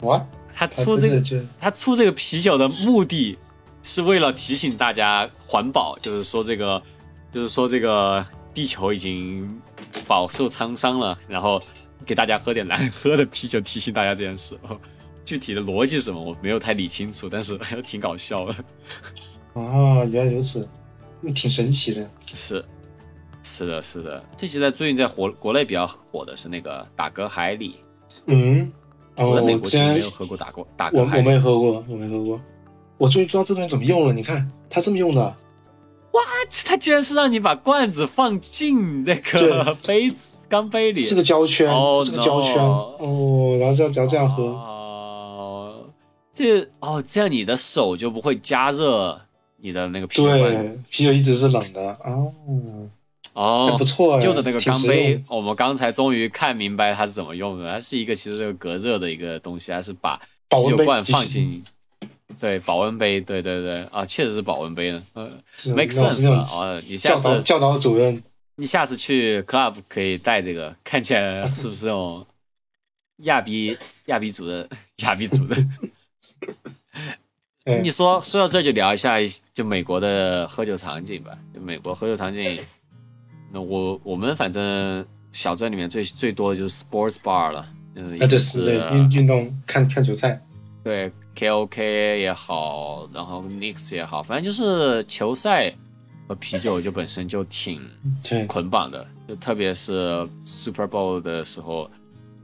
[0.00, 0.22] What？
[0.54, 1.22] 他出这个，
[1.60, 3.36] 他出这个啤酒的目的
[3.82, 6.82] 是为了提醒大家环保，就是说这个，
[7.30, 8.24] 就是说这个
[8.54, 9.60] 地球已经
[10.06, 11.60] 饱受沧桑了，然后
[12.06, 14.78] 给大家喝点难喝的啤酒，提醒大家这件事哦。
[15.24, 18.54] 具体的逻辑是什么，我没有太理清楚，但是 还挺搞笑的。
[19.54, 20.68] 啊，原来如此，
[21.20, 22.10] 那挺神奇的。
[22.26, 22.64] 是，
[23.42, 24.24] 是的，是的。
[24.36, 27.76] 这期在最近在国国内比较火的是那个打嗝海里。
[28.26, 28.72] 嗯。
[29.16, 32.40] 我在美国其实没有喝过打过打我我没喝过，我没喝过。
[32.98, 34.12] 我终于知道这东西怎么用了。
[34.12, 35.36] 你看，它这么用的。
[36.10, 36.52] What？
[36.66, 41.04] 它居然是让你把罐子放进那个杯子钢杯里。
[41.04, 41.66] 是个胶圈，
[42.04, 42.54] 是个胶圈。
[42.62, 44.44] 哦，然后要只要这样喝。
[44.44, 45.74] 哦，
[46.32, 49.20] 这哦，这样你的手就不会加热
[49.56, 50.28] 你的那个啤酒。
[50.28, 51.98] 对，啤酒一直是冷的。
[52.04, 52.32] 哦。
[53.32, 57.68] 哦，不错，旧的那个钢杯，我们刚才终于看明白它是怎么用的。
[57.68, 60.16] 它是一个其实这个隔热的一个东西，它是把
[60.48, 61.64] 啤酒罐放进，
[62.38, 65.02] 对，保温杯，对对对，啊，确实是保温杯呢。
[65.16, 65.32] 嗯
[65.74, 66.80] ，make sense 啊。
[66.88, 68.22] 你下次教导主任，
[68.56, 72.26] 你下次去 club 可以带这个，看起来是不是那种
[73.18, 73.76] 亚比
[74.06, 74.68] 亚比主任
[74.98, 75.68] 亚比主任？
[77.82, 79.16] 你说说到这就聊一下
[79.54, 82.60] 就美国的喝酒场景吧，就美国喝酒场景。
[83.50, 90.38] 那我我们反正小镇里面最最多的就是 sports bar 了，嗯，就是运运动看看球赛，
[90.82, 95.74] 对，KOK 也好，然后 Knicks 也好，反正就是球赛
[96.26, 97.80] 和啤酒就本身就挺
[98.46, 101.90] 捆绑的，就特别是 Super Bowl 的时候，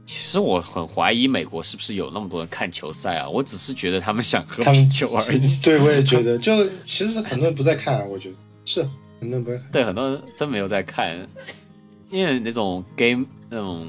[0.05, 3.29] 其实我很怀疑美国是不是有那么多人看球赛啊？
[3.29, 5.47] 我只是觉得他们想喝啤酒而已。
[5.63, 6.51] 对，我也觉得， 就
[6.85, 8.35] 其实很多人不在看，我觉得
[8.65, 8.81] 是
[9.19, 9.71] 很多人不在看。
[9.71, 11.17] 对，很多人真没有在看，
[12.09, 13.87] 因为那种 game 那种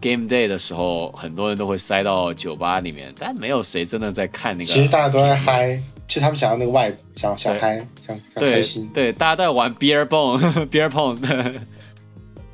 [0.00, 4.72] game day 的时候，很多人都会塞到酒吧里面，但没有谁真的在看那个。
[4.72, 5.78] 其实大家都在嗨，
[6.10, 8.90] 其实他们想要那个 vibe，想想嗨，想想开心。
[8.92, 11.16] 对，大家都在玩 beer pong，beer pong。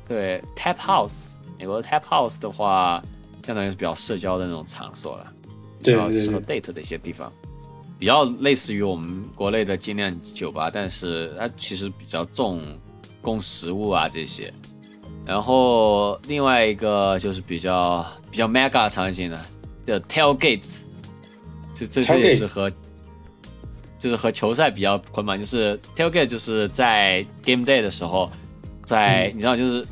[0.07, 3.01] 对，tap house，美国的 tap house 的话，
[3.47, 5.33] 相当于是比较社交的那种场所了，
[5.81, 7.33] 比较适合 date 的一些地方。
[7.97, 12.61] 比较类似于我们国内的精酿酒吧，但是它其实比较重
[13.23, 14.53] 供食物啊这些。
[15.25, 19.45] 然后另外一个就是比较比较 mega 场景的
[19.87, 20.77] 叫 tailgate，
[21.73, 22.71] 这这这也是和
[23.99, 28.31] 就是和球赛比较捆绑，就是 tailgate 就是在 game day 的时候，
[28.85, 29.85] 在你知道就是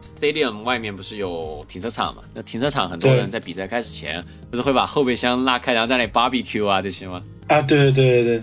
[0.00, 2.22] stadium 外面不是有停车场嘛？
[2.34, 7.22] 那停车场很多人在比赛开始前不是会把后备箱拉开，然后在那 barbecue 啊这些吗？
[7.48, 8.42] 啊，对对对对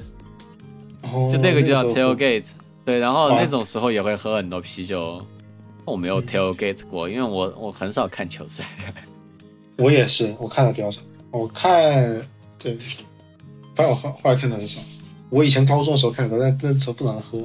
[1.02, 2.52] 对，就那个就叫 tailgate，
[2.86, 5.26] 对，然后那种时候也会喝很多啤酒。
[5.86, 8.64] 我没有 tailgate 过，因为我我很少看球赛。
[9.76, 11.02] 我也是，我看的比较少。
[11.30, 12.26] 我看，
[12.58, 12.78] 对，
[13.76, 14.80] 反正我后后来看的很少。
[15.34, 17.40] 我以前高中的时候看的多，但那时候不能喝。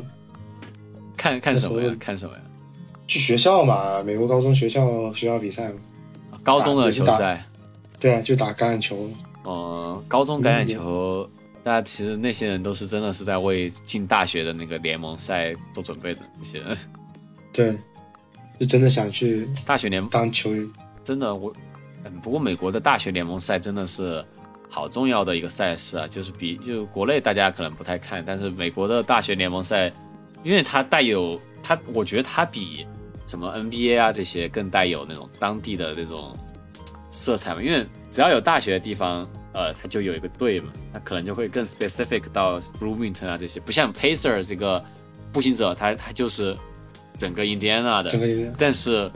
[1.17, 1.97] 看看什么呀？
[1.99, 2.43] 看什么呀？
[3.07, 5.79] 去学校嘛，美国高中学校学校比赛嘛。
[6.43, 7.43] 高中的球赛。
[7.99, 9.09] 对啊，就打橄榄球。
[9.47, 11.27] 嗯，高中橄榄球。
[11.65, 16.77] 大家其实那些人都是真的是在为进大学的那个联盟赛做准备的那些人，
[17.53, 17.77] 对，
[18.61, 20.71] 是真的想去大学联当球员。
[21.03, 21.53] 真的，我
[22.05, 24.25] 嗯，不过美国的大学联盟赛真的是
[24.69, 29.93] 好重要的一个赛事啊，就是比就是国内大家可能不太看，但是美国的大学联盟赛，
[30.43, 32.87] 因为它带有它，我觉得它比
[33.27, 36.37] 什么 NBA 啊这些更带有那种当地的那种
[37.11, 39.29] 色彩嘛，因为只要有大学的地方。
[39.55, 44.85] 呃，他就有一个队嘛，那可能就会更 specific 到 Bloomington 啊这些，不像 Pacer 这个
[45.33, 46.57] 步行者，他他就是
[47.17, 48.11] 整个 Indiana 的，
[48.57, 49.11] 但是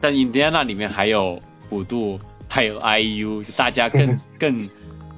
[0.00, 1.40] 但 Indiana 里面还有
[1.70, 2.20] 普渡，
[2.54, 4.68] 还有 IU，就大家更 更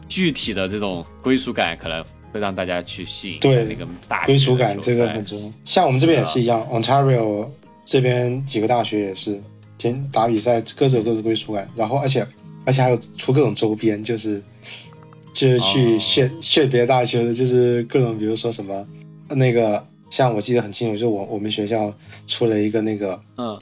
[0.08, 2.02] 具体的这种归属感，可能
[2.32, 5.52] 会让大家去吸引对那个大归属感这个很重要。
[5.64, 7.50] 像我们这边也是一样，Ontario
[7.84, 9.42] 这边几个大学也是
[9.76, 12.26] 天打比赛，各种各种归属感，然后而且。
[12.64, 14.42] 而且还有出各种周边，就是
[15.32, 18.84] 就是去炫炫别的大学的，就是各种，比如说什么
[19.28, 21.94] 那个，像我记得很清楚，就是我我们学校
[22.26, 23.56] 出了一个那个嗯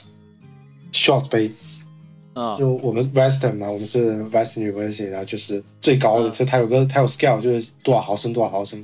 [0.95, 1.51] ，Short 杯，
[2.35, 8.81] 嗯，就我们 Western 嘛，我们是 Western University，然后就是最高的，就它有个它有 scale，就是多少毫升多少毫升，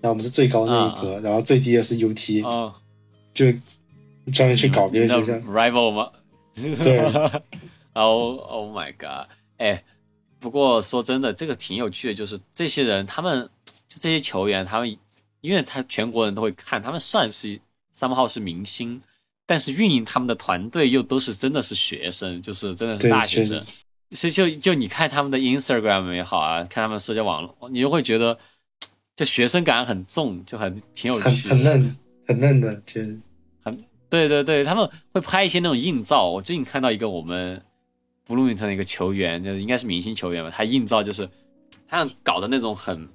[0.00, 2.72] 然后我们是最高那一格，然后最低的是 UT，哦，
[3.34, 3.46] 就
[4.32, 6.10] 专门去搞别的学校，rival 吗？
[6.54, 7.02] 对。
[7.94, 9.28] Oh Oh my God！
[9.58, 9.84] 哎，
[10.40, 13.46] 不过说真的，这个挺有趣的，就是这些人，他们
[13.86, 14.96] 就这些球员，他们
[15.42, 17.60] 因为他全国人都会看，他们算是
[17.92, 19.02] 三号是明星，
[19.44, 23.62] 但是运营他们的团队又都是真的是学生，就是真的是大学生。
[24.12, 28.38] 所以就就你看他们的 Instagram 也好啊，看他们社交网络，你就会觉得
[29.16, 31.96] 就学生感很重，就很挺有趣，很嫩，
[32.26, 33.18] 很嫩的，其实
[33.64, 36.28] 很对对对，他们会拍一些那种硬照。
[36.28, 37.60] 我最近看到一个我们
[38.24, 41.28] 布鲁明特的一个球员，就是应该是明星球员吧，他硬照就是
[41.88, 43.08] 他搞的那种很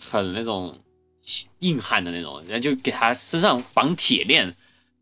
[0.00, 0.78] 很那种
[1.58, 4.54] 硬汉的那种，然后就给他身上绑铁链。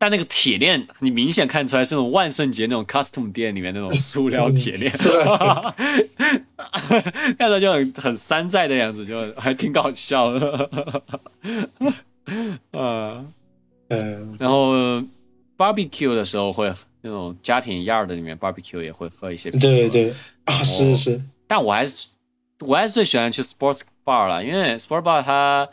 [0.03, 4.91] 但那个铁链，你明显看出来是那种万圣节那种 custom 店里面那种塑料铁链，
[7.37, 10.69] 看着 就很很山寨的样子，就还挺搞笑的。
[12.77, 13.23] 啊，
[13.87, 15.01] 嗯，然后
[15.57, 16.69] barbecue 的时候会
[16.99, 19.69] 那种家庭 yard 里面 barbecue 也会喝一些啤酒。
[19.69, 20.13] 对对
[20.43, 21.21] 啊，是是。
[21.47, 22.07] 但我还是
[22.59, 25.69] 我还是最喜欢去 sports bar 了，因为 sports bar 它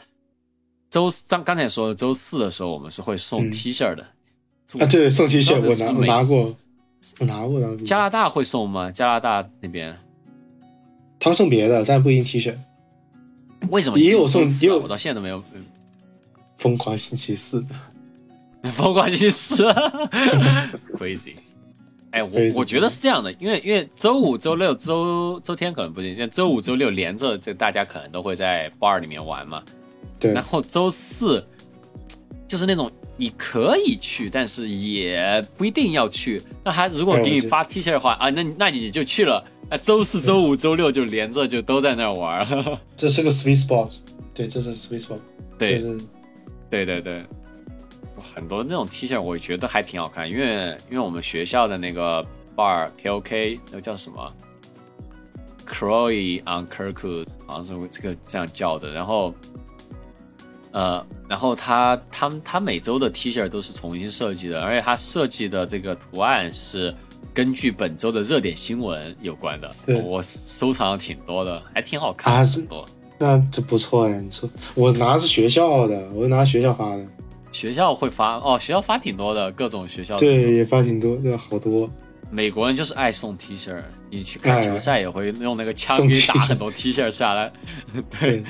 [0.89, 4.07] 周刚刚才说的周四的时候，我们是会送 T 恤的。
[4.79, 6.55] 啊，对，送 T 恤我拿我拿过，
[7.19, 7.77] 我拿过拿过。
[7.79, 8.91] 加拿大会送吗？
[8.91, 9.97] 加拿大那边，
[11.19, 12.55] 他送别的，但不一定 T 恤。
[13.71, 14.45] 为什么也有送？
[14.45, 15.43] 也有，我到现在都没有。
[16.59, 17.65] 疯狂星期四，
[18.73, 19.65] 疯狂星期四，
[20.97, 21.35] crazy。
[22.11, 29.63] 哎，我我觉得是这样的，因为因为周五、周六、周周天可能不行，像周五、周六连着，这大家可能都会在 bar 里面玩嘛。
[30.19, 30.33] 对。
[30.33, 31.45] 然后周四
[32.47, 32.91] 就是那种。
[33.21, 36.43] 你可以去，但是也不一定要去。
[36.65, 39.45] 那他如果给你发 T 恤的话啊，那那你就去了。
[39.69, 42.47] 那周四周五周六就连着就都在那儿玩。
[42.97, 43.93] 这是个 sweet spot，
[44.33, 45.19] 对，这是 sweet spot。
[45.59, 45.85] 对，
[46.71, 47.23] 对对对，
[48.35, 52.27] 很多那种 T 恤我觉得还挺好看，因为因为我们学校的那个
[52.57, 54.33] bar K O K 那个叫什么
[55.67, 59.35] Croy on Kirkwood，好像是这个这样叫的，然后。
[60.73, 66.95] 呃，然后他他他每周的 T 恤都是重新设计的，而且他设计的这个图案是
[67.35, 69.75] 根据本周的热点新闻有关的。
[69.85, 72.45] 对我收藏了挺多的，还挺好看。
[72.47, 72.89] 很多，
[73.19, 74.17] 那这不错呀！
[74.21, 77.05] 你说我拿的是学校的，我拿学校发的。
[77.51, 81.91] 学校会发哦，学校发挺多的，各种学校对也发挺多，对好多。
[82.31, 83.77] 美国人就是爱送 T 恤，
[84.09, 87.53] 你去看球赛也会用那个枪给你打很多 T 恤下来。
[88.21, 88.45] 对。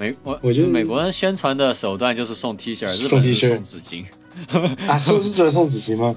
[0.00, 4.02] 美我我觉得美国人宣传的手段就是送 T 恤，日本是送纸巾。
[4.88, 6.16] 啊，送日本送纸巾吗？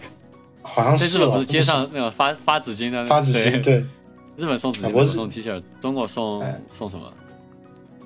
[0.62, 1.18] 好像是。
[1.18, 3.04] 日本不是街上那个发发纸巾的？
[3.04, 3.86] 发纸巾对。
[4.38, 5.62] 日本送纸巾，不是送 T 恤。
[5.82, 6.42] 中国送
[6.72, 7.12] 送什么？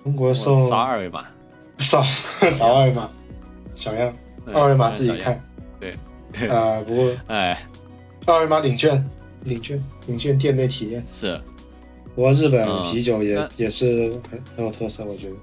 [0.03, 1.23] 中国送扫二维码。
[1.77, 3.07] 扫扫二维码，
[3.75, 4.11] 小样，
[4.51, 5.39] 二维码自己看。
[5.79, 5.95] 对
[6.33, 7.63] 对啊，不过 哎，
[8.25, 9.07] 二维码领券，
[9.43, 11.39] 领券领券店内体验是。
[12.15, 15.35] 不过日本啤酒也也是很很有特色，我觉得。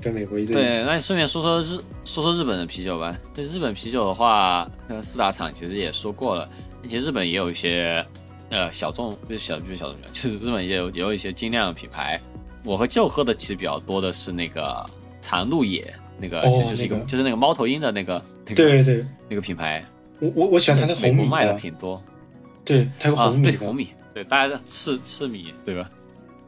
[0.00, 3.16] 跟美国一对，对，那你顺便说说日说说日本的啤酒吧。
[3.34, 6.48] 对日本啤酒的话，那四大厂其实也说过了，
[6.82, 8.04] 而且日本也有一些
[8.50, 12.20] 呃小众，不是小不是小众就是日本也有也有一些精酿的品牌。
[12.64, 14.84] 我和舅喝的其实比较多的是那个
[15.20, 19.84] 长鹿野，那个就是一个就是那个猫头鹰的那个，对对，那个品牌。
[20.20, 22.02] 我我我喜欢它那红米卖的挺多。
[22.64, 23.44] 对，它有红米。
[23.44, 25.88] 对红米，对大家赤赤米，对吧？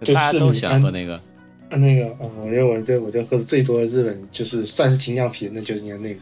[0.00, 1.20] 大家都喜欢喝那个。
[1.70, 6.18] 那个，嗯，我觉得我这我这喝的最多的日本就是算是精酿啤，那就是那个，因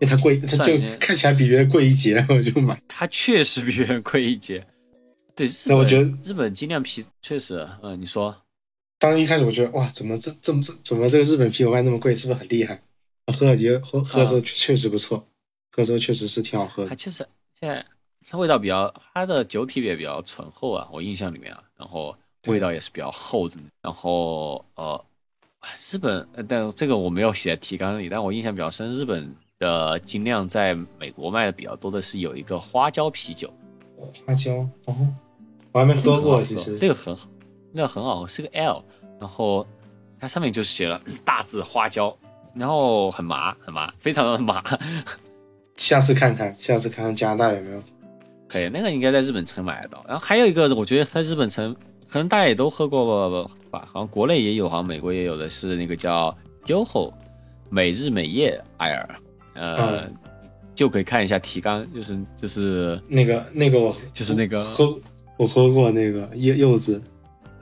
[0.00, 2.80] 为它贵，它就看起来比别人贵一截，我就买。
[2.86, 4.64] 它确实比别人贵一截。
[5.34, 8.36] 对，那我觉得日本精酿啤确实，嗯，你说。
[8.98, 12.82] 当一开始我觉得哇，怎么这这么这怎么这个日本啤酒卖那么贵，是不是很厉害？
[13.26, 15.26] 喝了也喝喝的时候确实不错，
[15.72, 16.90] 喝的时候确实是挺好喝的。
[16.90, 17.26] 它确实
[17.58, 17.84] 现在
[18.28, 22.16] 它味道比较，它的酒体也比较醇厚啊，我印象里面啊，然后。
[22.46, 25.02] 味道也是比较厚的，然后呃，
[25.90, 33.50] 日本，但这个我没有写在提纲里，但我印象比较深，日本的精酿在美国卖的比较多的是有一个花椒啤酒，
[34.26, 34.52] 花椒，
[34.84, 35.14] 哦，
[35.72, 36.76] 我还没喝过，其实。
[36.76, 37.26] 这个很好，
[37.72, 38.84] 那个很好，是个 L，
[39.18, 39.66] 然后
[40.20, 42.14] 它上面就写了大字花椒，
[42.54, 44.62] 然后很麻，很麻，非常的麻，
[45.76, 47.82] 下次看看，下次看看加拿大有没有，
[48.48, 51.74] 可以，那个应该在日本城买得到，然后还有一个，我觉得在日本城。
[52.14, 56.32] 可能大家也都喝过吧，好像国内也有，好像美国也有的是那个叫
[56.64, 57.12] YOHO
[57.68, 59.16] 每日每夜艾尔，
[59.54, 60.08] 呃，
[60.76, 64.96] 就可以看一下提纲，就是就是那个那个我就是那个喝
[65.36, 67.02] 我喝过那个柚柚子，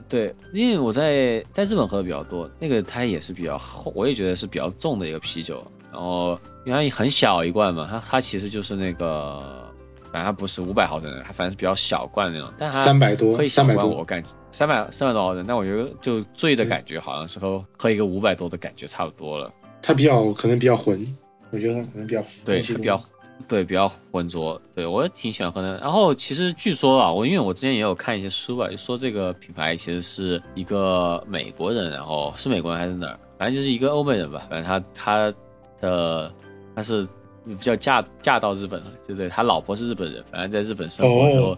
[0.07, 9.67] 对，因为我在在日本喝的比较多，那个它也是比较厚，我也觉得是比较重的一个啤酒，然后因为它很小一罐嘛，它它其实就是那个
[10.11, 19.51] 反正它不是五百毫升的，它反正是比较小罐那种，但它三百多，可以三百多，我感觉三百三百多毫升，但我觉得就醉的感觉好像是和喝一个五百多的感觉差不多了。
[19.81, 21.05] 它比较可能比较浑，
[21.49, 23.03] 我觉得它可能比较对，比较
[23.47, 25.77] 对比较浑浊，对我也挺喜欢喝的。
[25.79, 35.33] 然后其实据说啊，我因为我之前也有看一些书吧，就说这个品牌其实是一个美国人，然后是美国人还是哪儿，反正就是一个欧美人吧，反正他他
[35.81, 36.31] 的
[36.75, 37.07] 他是
[37.45, 39.27] 比较嫁嫁到日本了，就对？
[39.27, 41.57] 他老婆是日本人，反正在日本生活之后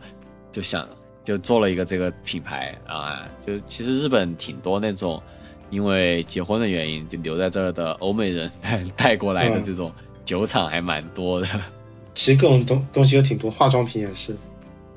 [0.52, 0.88] 就想
[1.26, 5.22] 就做了一个这个品牌啊，就其实日本挺多那种。
[5.72, 8.50] 因为结婚的原因，就留在这儿的欧美人
[8.96, 9.92] 带过来的这种
[10.24, 11.48] 酒厂还蛮多的。
[12.14, 14.38] 其实各种东东西都挺多，化妆品也是，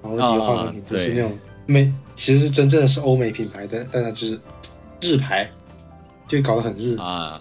[0.02, 4.38] 然后几个化妆品都是那种美，其实是真正的是欧美品牌的，但它就是
[5.00, 5.50] 日牌，
[6.28, 7.40] 就搞得很日啊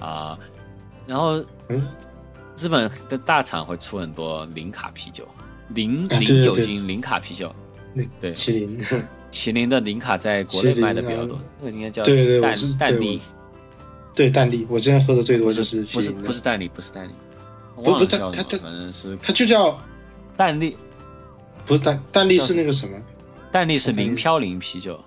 [0.00, 0.38] 啊。
[1.06, 1.86] 然后，嗯，
[2.56, 5.26] 日本的大厂会出很多零卡啤酒，
[5.68, 7.54] 零零酒精零卡啤酒，对，
[8.34, 8.78] 麒麟。
[9.30, 13.20] 麒麟的零卡在国内卖的比较多，那个应该叫对对对，是蛋力，
[14.14, 17.12] 对蛋力，我之前喝的最多就是不是不是蛋力，不是蛋力，
[17.76, 19.78] 不不它它它反正是它就叫
[20.34, 20.74] 蛋力，
[21.66, 22.98] 不是蛋蛋力是那个什么？
[23.52, 24.98] 蛋力是零飘零啤酒，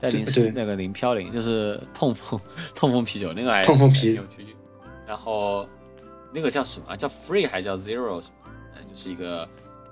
[0.00, 2.40] 蛋力是那个零飘零，就是痛风
[2.74, 4.20] 痛风啤酒那个还痛风啤，
[5.06, 5.64] 然后
[6.32, 6.96] 那个叫什么？
[6.96, 8.50] 叫 Free 还是叫 Zero 什么？
[8.76, 9.48] 嗯，就是一个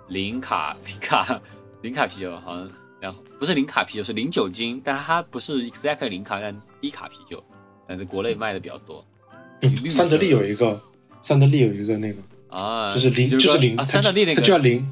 [0.09, 1.41] 零卡零卡
[1.83, 2.71] 零卡啤酒，好像。
[3.01, 7.43] 然后不是零卡啤酒，是零酒精，但它不是 exactly 零卡，但低卡啤酒，
[7.85, 9.05] 但是国内卖的比较多。
[9.91, 10.81] 三得利有一个，
[11.21, 14.89] 三得利有一个那个啊，就是零，就是零，三得利那个叫零，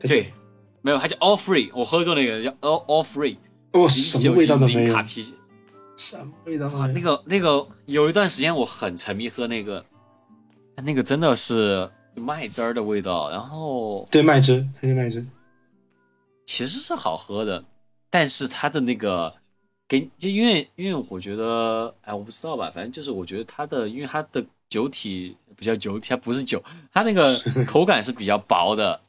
[0.00, 0.32] 对，
[0.80, 3.36] 没有，它叫 all free，我喝过那个叫 all all free，
[3.72, 4.94] 哦，什么味道都没有。
[4.94, 5.32] 卡啤酒，
[5.98, 6.86] 什么味道啊？
[6.94, 9.84] 那个那个有一段时间我很沉迷喝那个，
[10.82, 15.22] 那个真的是麦汁儿的味道，然后对麦汁，它是麦汁。
[16.54, 17.64] 其实是好喝的，
[18.08, 19.34] 但是它的那个
[19.88, 26.62] 给就因为因为我觉得哎我不知道吧，反正就是我觉得它的因为它的酒体比较酒体，它不是酒，
[26.92, 27.36] 它那个
[27.66, 29.00] 口感是比较薄的。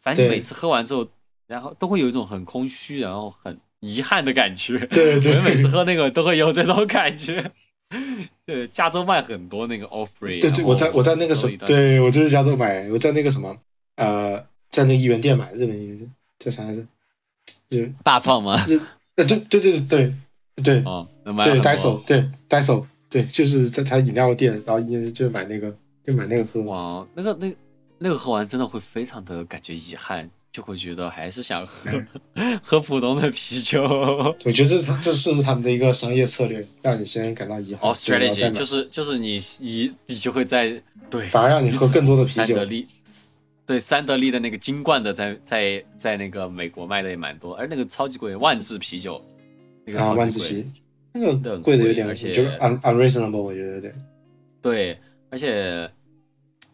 [0.00, 1.06] 反正每次喝完之后，
[1.46, 4.78] 然后都会有一种很空虚，然后很遗憾的感觉。
[4.86, 7.52] 对对，我每次喝那个都会有这种感觉。
[8.46, 10.40] 对，加州卖很多那个 All Free。
[10.40, 13.58] 对对，我在我在那个什么，对我就是加州买，我在那个什么
[13.96, 16.10] 呃，在那个一元店买日本一元店。
[16.36, 16.84] 叫啥来着？
[17.70, 18.64] 就大创吗？
[18.66, 18.78] 就
[19.16, 20.14] 呃，对对对对
[20.62, 21.06] 对哦，
[21.44, 24.80] 对呆手，对呆手，对，就是在他饮料店，然后
[25.10, 25.74] 就买那个，
[26.06, 26.60] 就买那个喝。
[26.62, 27.54] 哇，那个那
[27.98, 31.90] 那个喝完真的会非常的感觉遗憾，就会觉得还是想喝
[32.62, 33.82] 喝普通的啤酒。
[34.44, 37.90] 我觉得这是这是不是他们的一个商业策略，让你先感到遗憾。
[37.90, 42.56] 哦，strategy 就是就是你你你就会在对，反而让你喝更多的啤酒。
[43.66, 49.18] 对，三得利的那个金罐的，在在在那个美国卖的也蛮多，而那个超级贵，万字啤酒，
[49.86, 50.66] 那个万字啤，
[51.12, 53.94] 那个贵的有点，而且就是 un unreasonable，我觉得有点。
[54.60, 54.98] 对，
[55.30, 55.90] 而且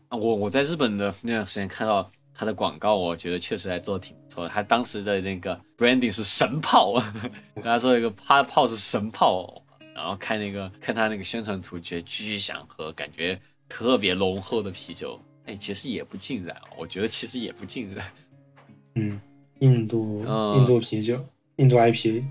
[0.08, 4.50] 我我在日本的那段时间看到他的广告，我觉得确实还做的挺不错的。
[4.50, 7.00] 他当时的那个 branding 是神炮，
[7.54, 9.62] 大家说一个他炮是神炮，
[9.94, 15.20] 然后看那个看他那个宣传图，觉得巨想喝，感觉特别浓厚的啤酒。
[15.46, 18.06] 哎，其实也不尽然，我觉得其实也不尽然。
[18.94, 19.20] 嗯，
[19.60, 20.20] 印度，
[20.56, 21.24] 印度啤酒，
[21.56, 22.24] 印度 IPA，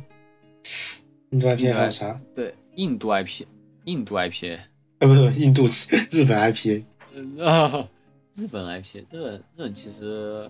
[1.32, 2.20] 印度 IPA 还有啥？
[2.36, 3.46] 对，印度 IPA，
[3.86, 4.60] 印度 IPA，
[5.00, 5.66] 呃，不是印度，
[6.12, 6.84] 日本 IPA。
[7.44, 7.90] 啊，
[8.36, 10.50] 日本 IPA，日本日本其实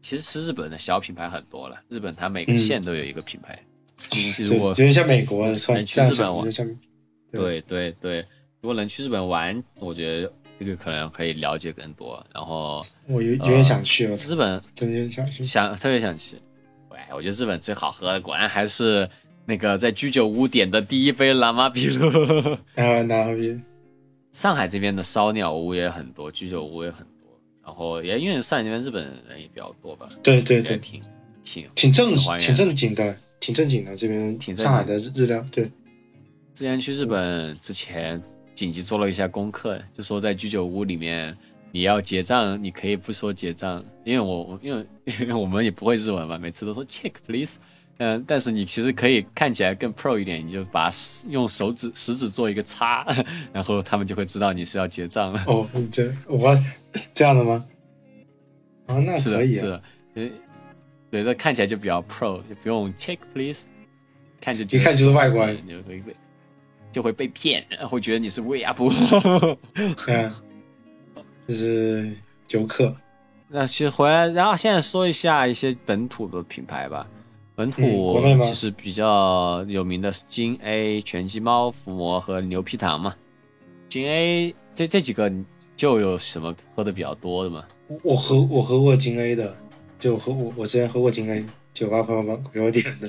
[0.00, 3.58] 其实吃日本的小品牌很多了，日本它每个县都有一个品牌。
[4.38, 6.50] 如果就像美国，能去日本玩，
[7.32, 8.20] 对对对，
[8.60, 10.32] 如果能去日本玩，我觉得。
[10.60, 16.36] 这个可能可以了解更多，然后我有有点想去日本，真的想去，想特别想去。
[16.90, 19.08] 喂，我觉得日本最好喝的果然还是
[19.46, 22.10] 那个在居酒屋点的第一杯蓝马啤露。
[22.74, 23.58] 啊，蓝马啤。
[24.32, 30.10] 上海这边的烧鸟屋也很多，居酒屋也很多，然后也因为上海那边日本人也比较多吧。
[30.22, 31.00] 对对对，挺
[31.42, 34.38] 挺挺正挺正经的，挺正经的这边。
[34.38, 35.64] 挺上海的日料，对。
[36.52, 38.22] 之前去日本之前。
[38.60, 41.34] 紧急做了一下功课，就说在居酒屋里面，
[41.72, 44.86] 你要结账，你可以不说结账，因为我因为
[45.18, 47.58] 因为我们也不会日文嘛，每次都说 check please，
[47.96, 50.90] 嗯，但是你其实可以看起来更 pro 一点，你就把
[51.30, 53.06] 用手指食指做一个叉，
[53.50, 55.42] 然后他们就会知道你是要结账了。
[55.46, 56.54] 哦，这我
[57.14, 57.64] 这样的吗？
[58.88, 59.82] 啊，那可以，是的，
[60.16, 60.30] 嗯，
[61.10, 63.64] 对，这看起来就比较 pro，就不用 check please，
[64.38, 66.14] 看着一看就是外国人，就会被。
[66.92, 70.32] 就会被骗，会觉得你是 way up，嗯，
[71.46, 72.16] 就是
[72.48, 72.94] 游客，
[73.48, 77.06] 那其实回来，然后现在说一下一些本土的品牌吧。
[77.56, 83.14] 本土其实比较有名的是金 A、拳击猫、伏魔和牛皮糖嘛。
[83.88, 85.30] 金 A 这这几个
[85.76, 87.64] 就有什么喝的比较多的吗？
[88.02, 89.54] 我喝我喝过金 A 的，
[89.98, 91.44] 就喝我我之前喝过金 A，
[91.74, 93.08] 酒吧朋友们给我点的。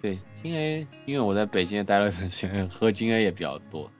[0.00, 3.90] 对金 A，因为我在北京也待了段时间， 喝金 A 也比较多。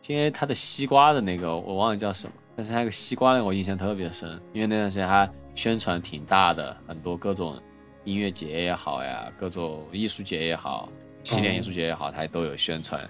[0.00, 7.60] 金 A 它的西瓜的那个我忘了叫什么，但是它那个西瓜个我印象特别深，因为那段时间它宣传挺大的，很多各种。
[8.04, 10.90] 音乐节也好呀，各种艺术节也好，
[11.22, 13.08] 起点艺术节也好，它都有宣传。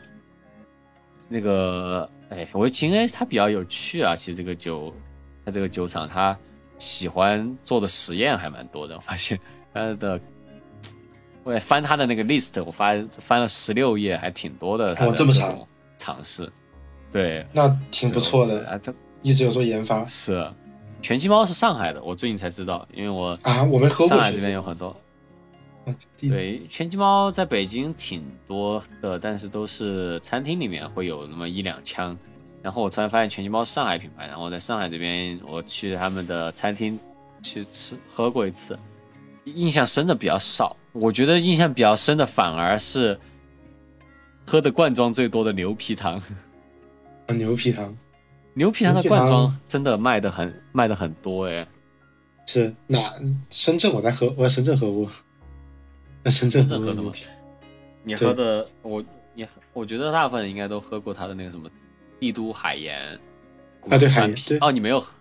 [1.30, 4.14] 那个，哎，我觉得金 A 它比较有趣啊。
[4.14, 4.94] 其实这个酒，
[5.46, 6.38] 它这个酒厂它
[6.76, 8.94] 喜欢做的实验还蛮多的。
[8.94, 9.40] 我发现
[9.72, 10.20] 它的，
[11.44, 14.94] 我翻他的那个 list，我发翻了十六页，还挺多的。
[14.94, 15.58] 哦，这么长。
[15.98, 16.50] 尝试，
[17.12, 18.76] 对，那挺不错的啊。
[18.78, 18.92] 他
[19.22, 20.04] 一直有做研发。
[20.06, 20.44] 是。
[21.00, 24.08] 全鸡猫是上海的，我最近才知道，因为我啊，我没喝过。
[24.08, 24.96] 上海这边有很多。
[26.20, 32.16] 对，全鸡猫在北京挺多的，但是都是餐厅里面会有那么一两枪。
[32.62, 36.96] 然后我突然发现全鸡猫是上海品牌，然后我在上海这边我去他们的餐厅
[37.42, 38.78] 去吃喝过一次，
[39.44, 40.76] 印象深的比较少。
[40.92, 43.18] 我觉得印象比较深的反而是
[44.46, 46.20] 喝的罐装最多的牛皮糖。
[47.26, 47.96] 啊，牛皮糖。
[48.54, 51.66] 牛皮糖的罐装真的卖的很卖的很多哎，
[52.46, 53.14] 是哪
[53.48, 55.10] 深圳我在喝我在深圳喝过，
[56.22, 57.12] 在深圳喝的吗？
[58.04, 59.02] 你喝的我
[59.34, 61.70] 你我觉得大部分人应该都喝过他的那个什么
[62.20, 63.00] 帝都海盐
[63.88, 65.14] 啊对海对哦你没有喝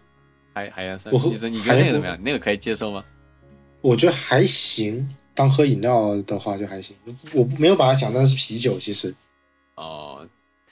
[0.54, 1.20] 海海盐酸，你
[1.52, 2.22] 你觉得那个怎么样？
[2.22, 3.02] 那个可以接受吗？
[3.82, 6.96] 我觉得还行，当喝饮料的话就还行，
[7.34, 9.14] 我没有把它想当是啤酒其实。
[9.76, 10.28] 哦，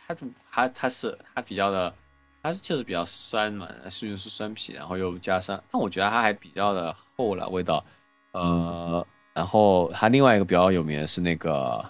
[0.07, 0.15] 它
[0.51, 1.93] 它它是它比较的。
[2.41, 7.83] 它是确实比较酸嘛，是是酸啤，然后又加上，但我觉得它还比较的厚了味道，
[8.31, 11.83] 呃，然后它另外一个比较有名的是那个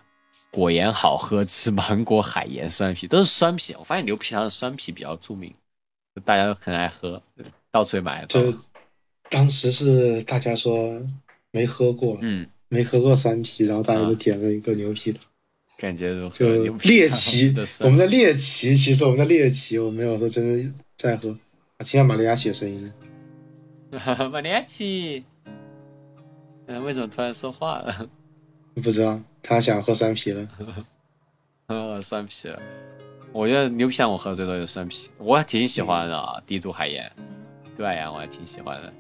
[0.49, 3.75] 果盐好喝吃芒果海盐酸啤，都是酸啤。
[3.77, 5.53] 我发现牛皮糖的酸啤比较著名，
[6.25, 7.21] 大家都很爱喝，
[7.69, 8.25] 到处也买。
[8.25, 8.51] 就
[9.29, 11.01] 当时是大家说
[11.51, 15.19] 没喝过，嗯，没喝过酸啤，然后大家都点了一个牛啤的。
[15.77, 21.29] 感觉就猎奇， 我们的猎奇，其实我们的猎奇，我没有说真的在喝。
[21.79, 22.91] 听下玛利亚奇的声音。
[24.31, 25.23] 玛利亚奇，
[26.67, 28.09] 嗯，为什么突然说话了？
[28.75, 30.47] 不知道，他想喝酸啤了。
[31.69, 32.61] 喝酸啤了。
[33.31, 36.43] 我觉得牛皮糖我喝的最多就是酸啤，我还挺喜欢的。
[36.45, 37.09] 帝都海盐，
[37.77, 38.93] 对呀，我还挺喜欢的。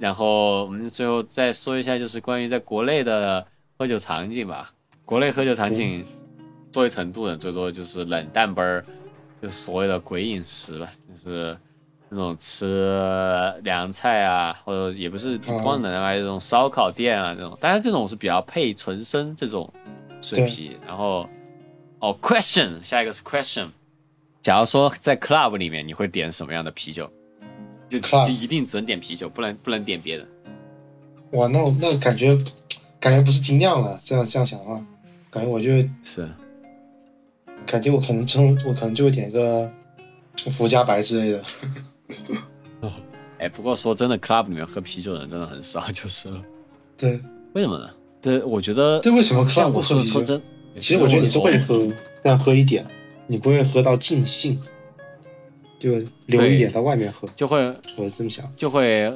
[0.00, 3.46] 然后我们最后再说一下，就是关于在国内的
[3.78, 4.70] 喝酒场景吧。
[5.04, 6.04] 国内喝酒场景，
[6.72, 8.84] 作为成都人，最多就是冷淡杯儿，
[9.40, 11.56] 就所谓的鬼饮食吧，就是
[12.08, 17.56] 那种吃凉菜啊，或者也不是光冷淡杯，这种烧烤店啊这种。
[17.60, 19.72] 当然这种是比较配纯生这种
[20.20, 20.76] 水啤。
[20.86, 21.28] 然后，
[22.00, 23.68] 哦，question，下一个是 question。
[24.42, 27.10] 假如说在 club 里面，你会点什么样的啤酒？
[27.88, 30.26] 就就一定只能点啤酒，不能不能点别的。
[31.32, 32.36] 哇，那那感觉
[33.00, 34.84] 感觉不是精酿了，这样这样想的话。
[35.30, 35.70] 感觉我就
[36.04, 36.30] 是
[37.66, 39.70] 感觉我可能真我可能就会点个
[40.34, 41.44] 福加白之类的。
[43.38, 46.42] 哎，不过说真的，club 里面喝啤酒的人真的很少，就是了。
[46.96, 47.20] 对，
[47.52, 47.90] 为什么呢？
[48.22, 50.40] 对，我觉得对，为什么 club 不喝啤酒？
[50.80, 51.86] 其实我觉得你是会喝，
[52.22, 52.86] 但喝一点，
[53.26, 54.58] 你不会喝到尽兴，
[55.78, 57.58] 就留一点到外面喝，就会
[57.96, 59.12] 我这么想，就会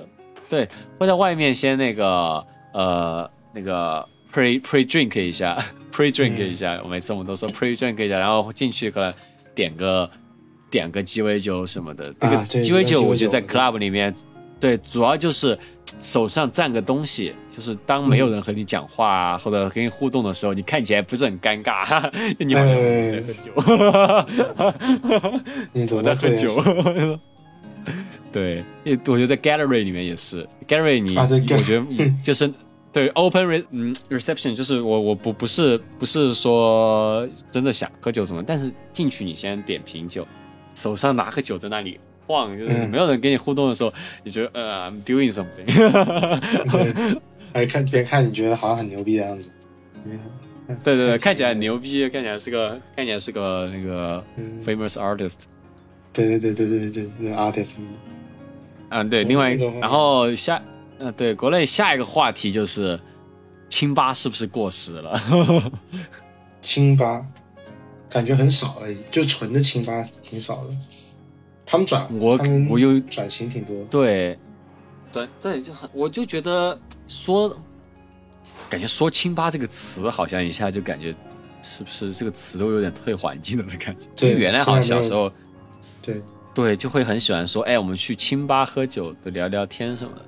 [0.49, 0.69] 对，
[0.99, 5.57] 会在外面先那个呃那个 pre pre drink 一下。
[5.93, 9.12] pre drink 一下，我每次我们都说 pre drink 一下，然后进去可能
[9.57, 10.09] 点个
[10.70, 12.15] 点个鸡尾酒什么的。
[12.20, 14.15] 这个鸡尾酒，我觉得在 club 里面，
[14.61, 15.59] 对，主要就是
[16.01, 22.11] 手上占个东西，就是当没有人和你讲话啊，或者跟你互动的时候，你看起来不是很尴尬。
[22.39, 22.75] 你好像
[23.11, 23.53] 在喝酒，
[25.97, 27.19] 我在喝酒。
[28.33, 28.62] 对，
[29.07, 31.85] 我觉得在 gallery 里面也是 gallery，你我觉得
[32.23, 32.53] 就是。
[32.93, 40.27] 对，open re 嗯 reception 就是我我不不是不是说真的想喝酒什么，但是进去你先点瓶酒，
[40.75, 42.01] 手上拿个酒在那里
[42.31, 43.93] 晃，就是没有人跟你互动的时候，
[44.24, 45.66] 你觉得呃 I'm doing something，
[46.70, 47.20] 对，
[47.52, 49.51] 还 看别人看你觉得好像很牛逼的样子，
[50.85, 54.24] 对对对，看起来很牛逼，看起来是个看起来是个那个
[54.65, 55.39] famous artist，
[56.12, 57.70] 对对对对对对对，artist，
[58.90, 60.62] 嗯对，另外然后下。
[61.02, 63.01] 嗯，对，国内下一个话题就是
[63.70, 65.19] 清吧是不是过时了？
[66.61, 67.24] 清吧
[68.11, 70.77] 感觉很少了，就纯的清吧挺少的。
[71.70, 72.36] 他们转，我
[72.68, 73.84] 我又转型挺多。
[73.84, 74.36] 对，
[75.12, 76.76] 对对，就很，我就觉得
[77.06, 77.56] 说，
[78.68, 81.14] 感觉说“清吧”这个词，好像一下就感觉
[81.62, 84.09] 是不是这个词都有点退环境了的感觉。
[84.16, 85.30] 对，原来好像小时候，
[86.02, 86.20] 对
[86.52, 90.24] 对，就会很喜欢说，哎，我们去清吧喝酒的聊聊天什么的。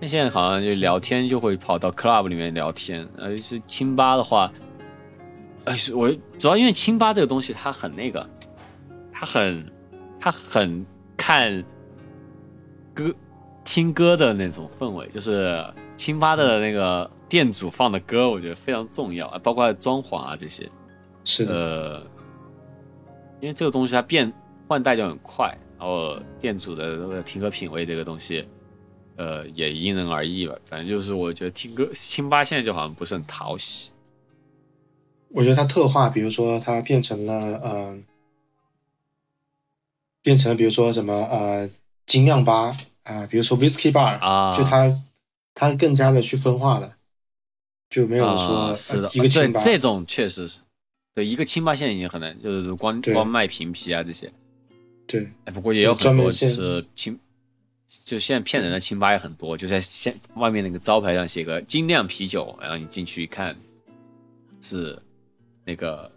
[0.00, 4.50] 那现在好像就聊天就会跑到 club 里面聊天，而是清吧的话，
[5.66, 8.26] 哎，我主要因为清吧这个东西它很那个，
[9.12, 9.70] 它很
[10.26, 10.84] 它很
[11.16, 11.64] 看
[12.92, 13.14] 歌。
[13.64, 15.64] 听歌的那种氛围，就是
[15.96, 20.68] 清吧的那个店主放的歌，我觉得非常重要啊，包括装潢啊这些。
[21.24, 22.00] 是的，
[23.40, 24.32] 因为这个东西它变
[24.68, 25.46] 换代就很快，
[25.78, 28.48] 然后店主的那个听歌品味这个东西，
[29.16, 30.54] 呃，也因人而异吧。
[30.64, 33.90] 反正就是我觉得听歌清吧现在就好像不是很讨喜。
[35.30, 37.34] 我觉得它特化，比如说它变成了
[37.64, 37.98] 呃，
[40.26, 41.70] 变成了比如说什么呃
[42.04, 42.76] 精酿吧。
[43.06, 45.00] 啊，比如说 Whisky Bar 啊，就它
[45.54, 46.96] 它更加的去分化了，
[47.88, 50.58] 就没有说是的一个清吧，这种确实是，
[51.14, 54.28] 对一个清吧现在已经很难，就是光光卖瓶啤啊这些，
[55.06, 57.16] 对，哎不过也有很多就是清，
[58.04, 63.56] 就现在骗人的清吧也很多，就在现外面那个招牌上写个精酿啤酒，然后你进去一看
[64.60, 65.00] 是
[65.64, 66.10] 那个。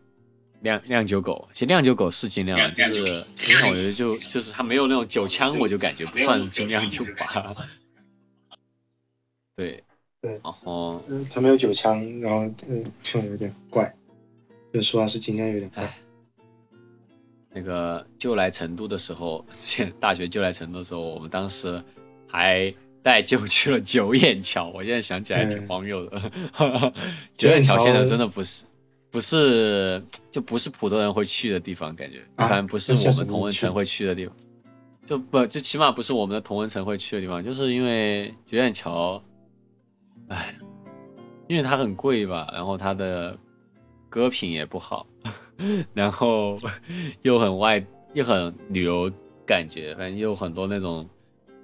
[0.62, 3.26] 酿酿酒狗，其实酿酒狗是精酿，就是，
[3.68, 7.56] 我觉得就就是它没有那种酒腔，我就感觉不算精酿酒吧。
[9.56, 9.84] 对
[10.22, 11.02] 对，然后
[11.34, 13.94] 它没有酒腔，然后嗯，就有点怪，
[14.74, 15.90] 就说是精酿有点怪。
[17.52, 19.46] 那个就来成都的时候，
[20.00, 21.82] 大学就来成都的时候，我们当时
[22.28, 26.32] 还带舅去了九眼桥，我现在想起来挺荒谬的。
[27.38, 28.66] 九眼桥现在真的不是。
[29.12, 34.36] 不是， 就不是普通人会去的地方，感觉，反正不是我们同文城会去的地方，
[35.06, 39.22] 就不，就起码不是我们的同文城会去的地方，就是因为九眼桥，
[40.28, 40.56] 哎，
[41.48, 43.36] 因为它很贵吧，然后它的
[44.10, 45.08] 歌品也不好，
[45.94, 46.56] 然后
[47.24, 47.84] 又很外，
[48.14, 49.12] 又很旅游
[49.44, 51.08] 感觉，反正又很多那种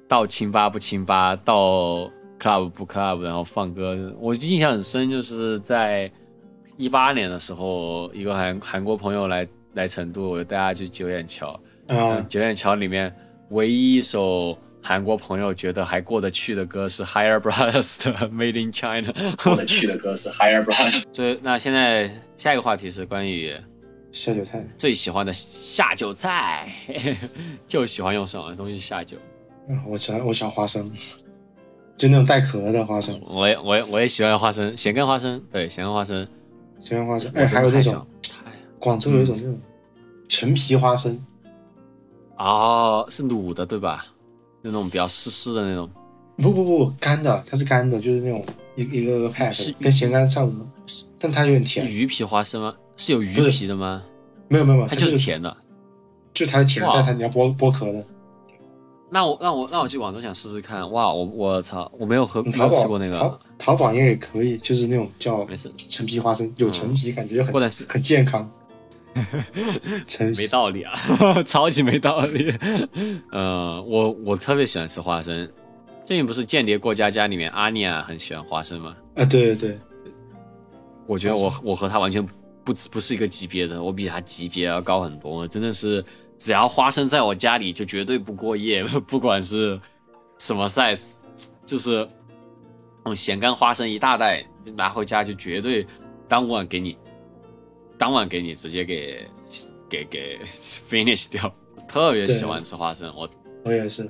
[0.07, 6.11] 到清吧不清吧，到 club 不 club，然后放歌，我印象很深，就是在。
[6.77, 11.57] 一八年的时候，一个韩韩国朋友来来成都，我就带他去九眼桥。
[11.87, 13.13] 嗯，九眼桥里面
[13.49, 19.13] 唯一一首韩国朋友觉得还过得去的歌是 Higher Brothers 的 Made in China。
[19.43, 21.03] 过得去的歌是 Higher Brothers。
[21.13, 23.55] 所以，那现在下一个话题是关于
[24.11, 26.69] 下酒菜，最喜欢的下酒菜，
[27.67, 29.17] 就喜欢用什么东西下酒？
[29.69, 30.91] 嗯，我喜欢我喜欢花生，
[31.97, 33.19] 就那种带壳的花生。
[33.25, 36.27] 我也我也我也喜欢花生，咸干花生，对，咸干花生。
[36.85, 38.07] 咸干花生，哎，还有那种，
[38.79, 39.59] 广州有一种那种
[40.29, 41.19] 陈皮花生，
[42.37, 44.05] 哦，是卤的对吧？
[44.61, 45.89] 那种比较湿湿的那种。
[46.37, 48.45] 不不不，干的，它是干的，就是那种
[48.75, 50.67] 一一个个派，跟咸干差不多，
[51.17, 51.89] 但它有点甜。
[51.89, 52.75] 鱼皮花生吗？
[52.97, 54.03] 是有鱼皮的吗？
[54.47, 55.55] 没有没有没有，它就是甜的，
[56.33, 58.05] 就它是甜，但它你要剥剥壳的。
[59.07, 68.49] 那我那我那我去广州想试试看，哇，我我操，我没有喝没有吃过那个，淘淘宝应该也可以，就是那种叫没事陈皮花生，有陈皮感觉很是很健康，
[70.35, 70.93] 没道理啊，
[71.45, 72.53] 超级没道理。
[73.31, 75.47] 呃，我我特别喜欢吃花生，
[76.03, 78.95] 最近不是《间谍过家家》里面阿尼亚很喜欢花生吗？
[79.15, 79.79] 啊，对对对，
[81.05, 82.25] 我觉得我我和他完全
[82.63, 86.03] 不不是一个级别的，我比他级别要高很多，真的是。
[86.37, 89.79] 只要花生在我家里，就绝对不过夜， 不管是
[90.37, 91.13] 什么 size，
[91.65, 92.07] 就是
[93.03, 94.45] 那种咸干花生一大袋
[94.75, 95.85] 拿回家，就绝对
[96.27, 96.97] 当晚给你，
[97.97, 99.25] 当晚给你直接给
[99.89, 101.53] 给给 finish 掉。
[101.87, 103.29] 特别喜欢吃花生，我
[103.63, 104.09] 我也是，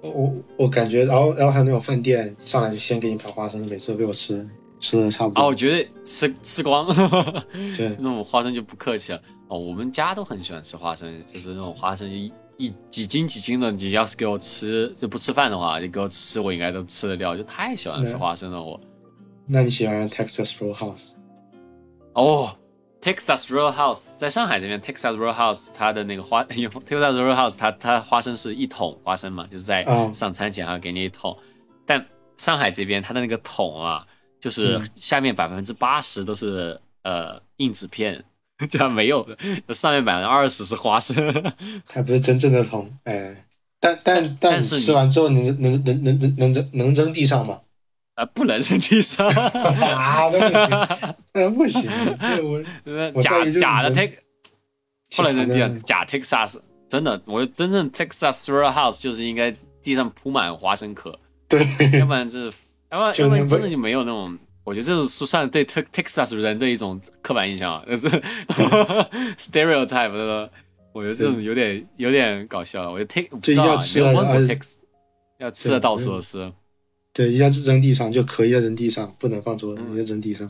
[0.00, 4.48] 我我感觉，然后然后还有那种饭店上来就先给你盘花生，每次都被我吃
[4.80, 5.42] 吃的差不多。
[5.42, 6.86] 哦，我绝对吃吃光，
[7.76, 9.20] 对， 那种花生就不客气了。
[9.50, 13.68] 哦，我们家都很喜欢吃花生，就是那种花生一一几斤几斤的。
[13.72, 17.36] 你要是给我吃，就不吃饭的话，你给我吃，我应该都吃得掉。
[17.36, 18.80] 就太喜欢吃花生了，我。
[19.46, 21.14] 那你喜欢 Texas Roadhouse？
[22.12, 22.56] 哦
[23.00, 31.36] ，Texas Roadhouse 在上海这边，Texas Roadhouse 它的那个花， Texas Roadhouse 它它花生是一桶花生嘛，就是在上餐前还给你一桶。
[31.84, 32.06] 但
[32.36, 34.06] 上海这边它的那个桶啊，
[34.38, 38.24] 就是下面百分之八十都是呃硬纸片。
[38.68, 41.16] 这样没有的，上面百分之二十是花生，
[41.86, 43.44] 还不是真正的桶，哎，
[43.80, 47.60] 但但但吃完之后，能能能能能能扔能扔地上吗？
[48.14, 50.28] 啊，不能扔地上， 啊，
[51.32, 52.62] 那不行，那不行，
[53.14, 54.18] 我假假的 take，
[55.16, 61.18] 不能扔地上，假 Texas，真的，我真正 Texas Roadhouse 就是应该地上铺满花生壳，
[61.48, 61.66] 对，
[61.98, 62.56] 要不然就是，
[62.90, 64.38] 要不然要不然真的就没有那种。
[64.70, 68.08] 我觉得这是算对 Texas 人的一种刻板印象啊， 就是
[69.36, 70.48] stereotype 的。
[70.92, 72.88] 我觉得这种有点有点搞笑。
[72.88, 74.74] 我觉得 Tex 不知道啊，没有问过 Tex，
[75.38, 76.52] 要吃的到处都是。
[77.12, 80.48] 对，一下子扔地上就可以扔地上，不能放桌子，要扔地上。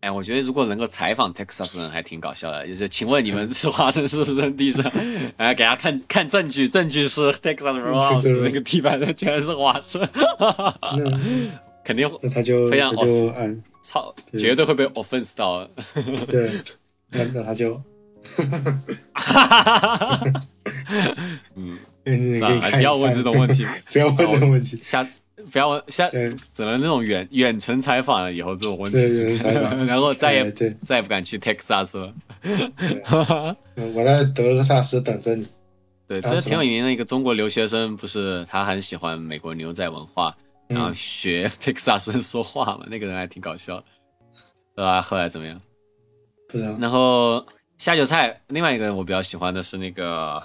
[0.00, 2.66] 哎，我觉得如果能够采访 Texas 人，还挺搞笑的。
[2.66, 4.90] 就是，请问你们吃花生是不是扔地上？
[5.36, 10.00] 哎，给他看看证据，证据是 Texas Roadhouse 那个地板上全是花生。
[11.84, 15.68] 肯定，那他就非常就嗯，操，绝对会被 offense 到。
[16.28, 16.50] 对，
[17.10, 17.80] 那那他就，
[22.04, 25.06] 嗯，算了，不要问这种问题， 不要问这种问题，下
[25.50, 28.32] 不要问下，只能那种远远程采访了。
[28.32, 28.98] 以后这种问题，
[29.86, 30.50] 然后再也
[30.84, 32.14] 再也不敢去 Texas 了。
[33.94, 35.46] 我在德克萨斯等着你。
[36.06, 40.36] 对，这挺有名的一个中国留学生，不是他很喜欢美国牛仔文化。
[40.72, 43.82] 然后学 Texas 人说话嘛，那个人还挺搞笑，
[44.74, 45.00] 对吧？
[45.02, 45.60] 后来怎么样？
[46.48, 46.76] 不知道。
[46.80, 47.44] 然后
[47.78, 50.42] 下酒菜，另外一个我比较喜欢的是那个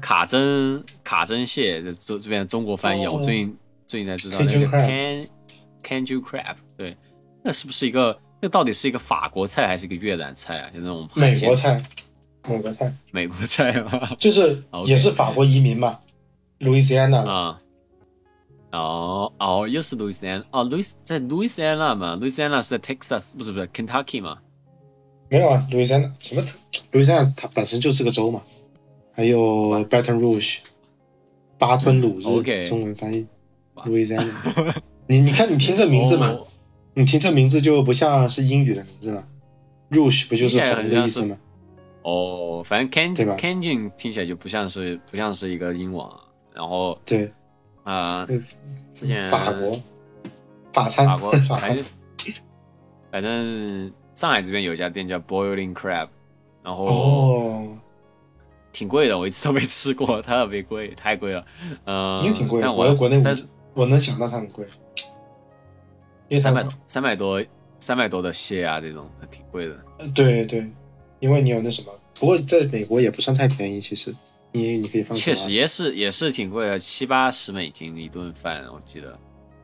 [0.00, 5.26] 卡针卡针蟹，这这边中国翻译，我最近最近才知道那个 Can
[5.82, 6.96] Canju Crab，对，
[7.42, 8.18] 那是不是一个？
[8.44, 10.70] 那到底是一个法国菜还是一个越南菜啊？
[10.74, 11.80] 就那种美国菜，
[12.48, 16.00] 美国菜，美国菜啊， 就是也是法国移民嘛
[16.58, 17.61] 路易斯安那啊。
[18.72, 24.38] 哦哦，又是路易斯安哦，路易斯在路易斯安那嘛，路易斯安那是在 Texas，不是不是 Kentucky 嘛？
[25.28, 26.42] 没有啊，路易斯安那什么？
[26.92, 28.42] 路易斯安那它本身就是个州嘛。
[29.14, 30.60] 还有 Baton Rouge，
[31.58, 33.28] 巴吞鲁日，中文翻译
[33.84, 34.74] 路易斯安那。
[35.06, 36.34] 你你看你听这名字嘛，
[36.94, 39.24] 你听这名字就不像是英语的名字嘛
[39.90, 41.36] ，Rouge 不就是红的意思吗？
[42.04, 46.06] 哦，反正 Ken Kenjin 听起来就不像是不像是一个英文，
[46.54, 47.30] 然后对。
[47.84, 48.26] 啊，
[48.94, 49.72] 之前法国
[50.72, 51.84] 法餐，法国反正
[53.10, 56.08] 反正上海这边有一家店叫 Boiling Crab，
[56.62, 57.78] 然后哦，
[58.72, 61.44] 挺贵的，我一次都没吃过，特别贵，太贵了。
[61.84, 63.44] 嗯，也挺贵的，但，我在国内，但是
[63.74, 64.64] 我能想到它很贵，
[66.28, 67.44] 因为三百三百多
[67.80, 69.76] 三百多的蟹啊，这种挺贵的。
[70.14, 70.70] 对对，
[71.18, 74.14] 因为你有那什么，不过在美国也不算太便宜，其实。
[74.52, 79.18] 你你可以放确实也是也是挺贵的，七八十美金一顿饭，我记得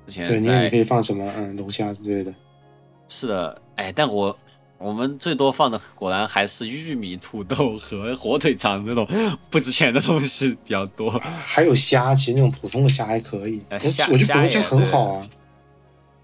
[0.06, 2.35] 之前对，你你可以放什么嗯龙虾之类的。
[3.09, 4.36] 是的，哎，但我
[4.78, 9.06] 我们最多放的果然还是玉米、土豆和火腿肠这种
[9.51, 11.10] 不值钱的东西比较多。
[11.44, 15.31] 还有虾，其实那种普通的虾还可以，我觉得普通虾很好啊，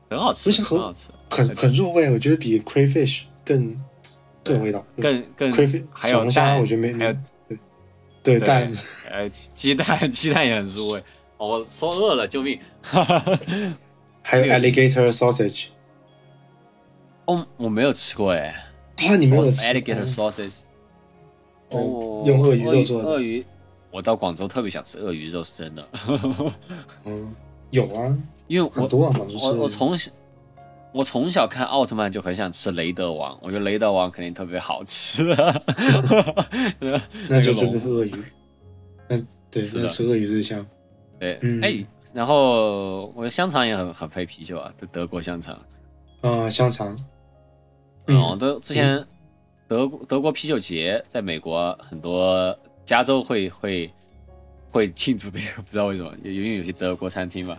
[0.08, 3.76] 很好吃，很好吃，很很入味，我觉得比 crayfish 更
[4.42, 7.16] 更味道，更更 crayfish 还有虾，我觉得没没有。
[8.24, 8.72] 对蛋，
[9.10, 11.02] 呃， 鸡蛋，鸡蛋也很入味。
[11.36, 12.58] 我说饿了，救命！
[14.22, 15.66] 还有 alligator sausage，
[17.26, 18.56] 哦，我没有吃过哎。
[19.06, 20.54] 啊，你没有吃 alligator sausage？
[21.68, 23.08] 哦，用鳄鱼肉做的。
[23.08, 23.44] 鳄鱼，
[23.90, 25.86] 我到广州特别想吃鳄鱼肉，是真的。
[27.04, 27.34] 嗯，
[27.70, 30.10] 有啊，因为我我我从小。
[30.94, 35.24] 我从小看奥特曼就很想吃雷德王，我觉得雷德王肯定特别好吃。
[37.28, 38.14] 那就 真的是鳄鱼。
[39.08, 40.64] 嗯，对，那是鳄鱼最香。
[41.18, 45.60] 对，哎，然后我的香肠也很很配啤酒啊，德德国香肠。
[46.20, 46.96] 啊，香肠。
[48.06, 49.04] 哦，都之前
[49.66, 52.56] 德德国啤酒节在美国很多
[52.86, 53.90] 加州会会
[54.70, 57.58] 会庆祝这个，不知道为什么，因为有些德国餐厅嘛，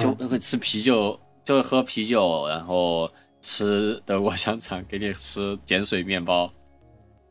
[0.00, 1.20] 就会吃啤酒。
[1.48, 3.10] 就喝啤酒，然后
[3.40, 6.52] 吃德国香肠，给你吃碱水面包，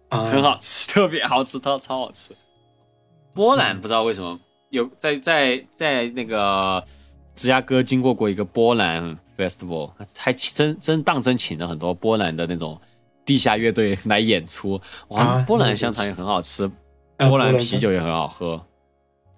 [0.10, 2.34] 很好吃，特别好吃，超超好吃。
[3.36, 4.40] 波兰不知道为什么
[4.72, 6.84] 有在在在那个
[7.36, 12.76] 芝加哥经过过一个波兰 festival，还真真当真请了很多波兰的那种
[13.24, 14.82] 地下乐队来演出。
[15.10, 16.68] 哇，波兰香肠也很好吃，
[17.18, 18.60] 波兰啤酒也很好喝。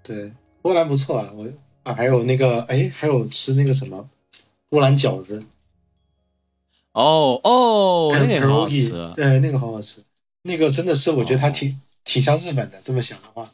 [0.02, 0.32] 对，
[0.62, 1.46] 波兰不错啊，我
[1.84, 4.10] 啊还有那个哎，还有吃那个什么。
[4.70, 5.46] 波兰饺子，
[6.92, 10.04] 哦哦，那个很好吃，对，那个好好吃，
[10.44, 12.80] 那个真的是我觉得它挺挺像日本的。
[12.84, 13.52] 这么想的话，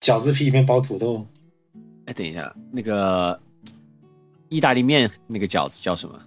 [0.00, 1.26] 饺子皮里面包土豆。
[2.04, 3.40] 哎，等一下，那个
[4.50, 6.20] 意大利面那个饺子叫什么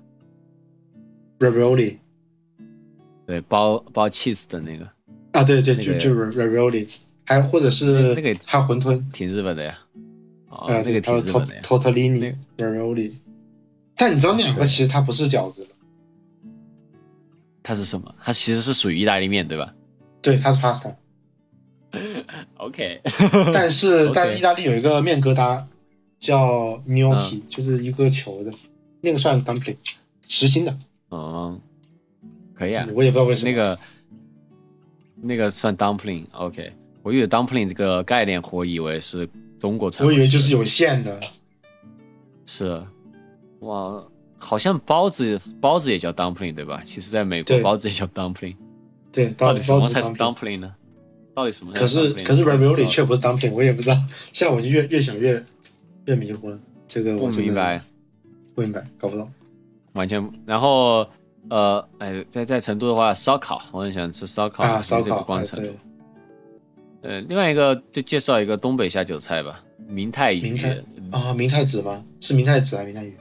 [1.40, 1.98] ？Ravioli。
[3.28, 4.90] 对，包包 cheese 的那个。
[5.32, 6.92] 啊，对对，就就 Ravioli，
[7.26, 9.80] 还或者是那个还馄饨，挺日本的呀。
[10.50, 11.62] 啊，那个挺日本的呀。
[11.64, 13.14] Tortellini Ravioli。
[14.04, 15.66] 但你知道那两个其实它不是饺子
[17.64, 18.14] 它是什么？
[18.22, 19.74] 它其实是属于意大利面，对吧？
[20.22, 20.96] 对，它是 pasta。
[22.58, 23.00] OK。
[23.54, 25.64] 但是 但意大利有一个面疙瘩
[26.20, 28.52] 叫 gnocchi，就是一个球的，
[29.00, 29.78] 那个算 dumpling，
[30.28, 30.78] 实心的。
[31.08, 31.62] 哦，
[32.54, 32.86] 可以啊。
[32.94, 33.80] 我也不知道为什么那个
[35.22, 36.74] 那个算 dumpling，OK。
[37.04, 40.06] 我以为 dumpling 这个概念，我以为是中国传。
[40.06, 41.22] 我以为就是有馅的。
[42.46, 42.86] 是，
[43.64, 44.04] 哇，
[44.38, 46.82] 好像包子包子也叫 dumpling 对吧？
[46.86, 48.56] 其实在美国包子也叫 dumpling。
[49.12, 50.74] 对，到底什么才是 dumpling 呢？
[51.36, 51.74] 到底什么？
[51.74, 53.96] 可是可是 ravioli 却不是 dumpling，我也不知道。
[54.32, 55.44] 现在我就越越想越
[56.06, 56.60] 越迷糊了。
[56.88, 57.82] 这个我不明白，
[58.54, 59.32] 不明白，搞不懂。
[59.94, 60.32] 完全。
[60.46, 61.08] 然后
[61.50, 65.24] 呃，哎，在在成都的话，烧烤，我很喜欢吃烧烤啊，烧烤。
[65.24, 65.70] 光成都。
[67.02, 70.42] 呃，另外一个就介绍一个东北下酒菜吧，明太鱼。
[70.42, 70.78] 明太
[71.12, 72.04] 啊，明太子吗？
[72.20, 73.18] 是明太子还是明太鱼？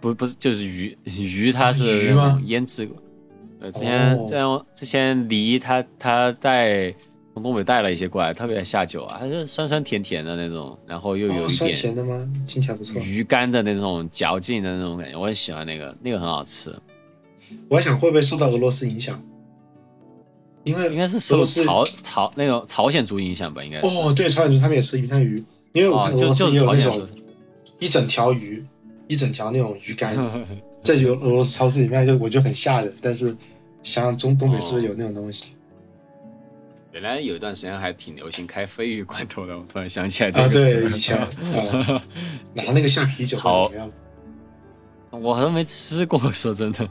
[0.00, 2.14] 不，不是，就是鱼 鱼，它是
[2.44, 2.96] 腌制过。
[3.60, 6.94] 呃，之前这样，之前梨他他带
[7.34, 12.28] 从东北带了一些过来，特别下酒啊，它是酸酸甜甜的那种，然后又有一点甜的吗？
[12.46, 13.00] 听起来不错。
[13.02, 16.72] 鱼干的那种嚼劲的那种感觉，我很喜欢那个，那个很好吃。
[17.68, 19.20] 我还想会不会受到俄罗斯影响？
[20.64, 23.86] 因为应该是受朝朝那个朝鲜族影响吧，应该是。
[23.86, 25.42] 哦，对，朝鲜族他们也吃鱼太鱼，
[25.72, 27.08] 因为我看俄罗斯也有那种
[27.78, 28.62] 一整条鱼，
[29.08, 30.16] 一整条那种鱼干。
[30.82, 32.94] 在有俄罗斯超市里面，就我觉得很吓人。
[33.02, 33.36] 但是
[33.82, 35.54] 想想中东北是不是有那种东西？
[36.92, 40.48] 原来有一段时间还挺流行开鲱鱼罐头的，我突然想起来这个。
[40.48, 41.18] 对，以前
[42.54, 43.70] 拿那个下啤酒好，
[45.10, 46.88] 我都没吃过，说真的，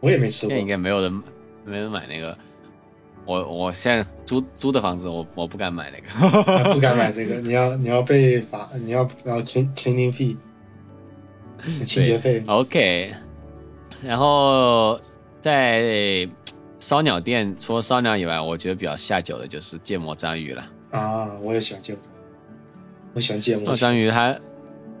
[0.00, 0.56] 我也没吃过。
[0.56, 1.22] 应该没有人，
[1.64, 2.36] 没人买那个。
[3.24, 7.36] 我我现在租租的房子，我我不敢买那个，不敢买这个。
[7.40, 10.36] 你要你要被罚，你要要 clean cleaning fee。
[11.84, 13.14] 清洁费，OK。
[14.02, 15.00] 然后
[15.40, 16.28] 在
[16.78, 20.64] 烧鸟店，除了烧鸟以外，我觉得比较下酒的就是芥末章鱼了。
[20.90, 22.00] 啊，我也喜欢芥末，
[23.14, 24.08] 我喜欢芥末章鱼。
[24.10, 24.38] 它，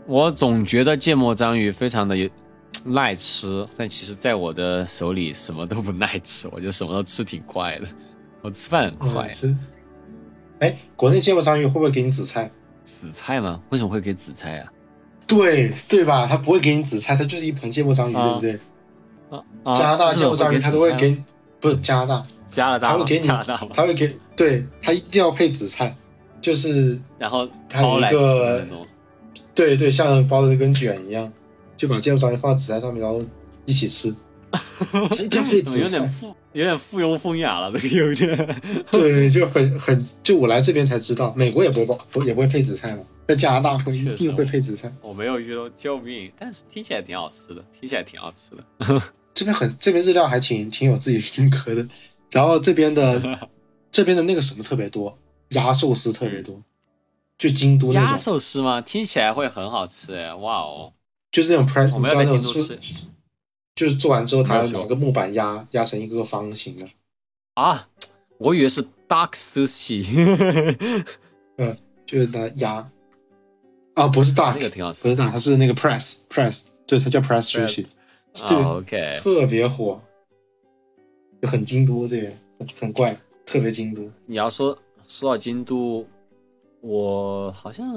[0.06, 2.16] 我总觉得芥末章鱼非常的
[2.84, 7.86] 耐吃，但其实在我的手里什么都不耐吃，我觉得什么都吃挺快的，
[8.42, 9.36] 我吃饭很快。
[10.60, 12.50] 哎，国内芥末章鱼会不会给你紫菜？
[12.82, 13.60] 紫菜吗？
[13.68, 14.72] 为什么会给紫菜啊？
[15.26, 16.26] 对对吧？
[16.26, 18.60] 他不会给你紫菜，他就是一盆芥末章鱼，对不对？
[19.74, 21.16] 加拿大芥末章鱼他都会给，
[21.60, 25.96] 不是加拿大， 加拿大他会给你，他会给，对他一定要配紫菜，
[26.40, 28.66] 就是然后他有一个，
[29.54, 31.32] 对对，像包的跟卷一样，
[31.76, 33.24] 就把芥末章鱼放在紫菜上面，然后
[33.64, 34.14] 一起吃。
[35.18, 38.60] 一定要配紫菜，有点富，有点附庸风雅了，这个有点。
[38.92, 42.98] 对，就很很，就我来这边才知道，美国也不会包，不也不会配紫菜嘛。
[43.26, 46.32] 在加拿大会一定会配紫菜，我没有遇到，救命！
[46.38, 49.02] 但是听起来挺好吃的，听起来挺好吃的。
[49.34, 51.86] 这边很，这边日料还挺挺有自己风格的。
[52.30, 53.50] 然后这边的
[53.90, 55.18] 这边的那个什么特别多，
[55.50, 56.62] 鸭寿司特别多，
[57.36, 58.80] 就京都鸭寿司吗？
[58.80, 60.92] 听起来会很好吃哎，哇哦！
[61.32, 62.78] 就是那种 press，我们要在京都吃，
[63.74, 66.88] 就是做完之后，它拿个木板压压成一个方形的。
[67.54, 67.88] 啊，
[68.38, 70.06] 我以为是 dark sushi。
[71.58, 71.76] 嗯，
[72.06, 72.90] 就是拿压。
[73.96, 77.86] 啊，不是大，那个挺好吃，不是大，它是那个 press press，对，它叫 press sushi，
[78.34, 79.98] 这个 OK，特别火，
[81.40, 82.30] 就很京都，这个
[82.78, 83.16] 很怪，
[83.46, 84.02] 特别京都。
[84.26, 84.76] 你要说
[85.08, 86.06] 说到京都，
[86.82, 87.88] 我好像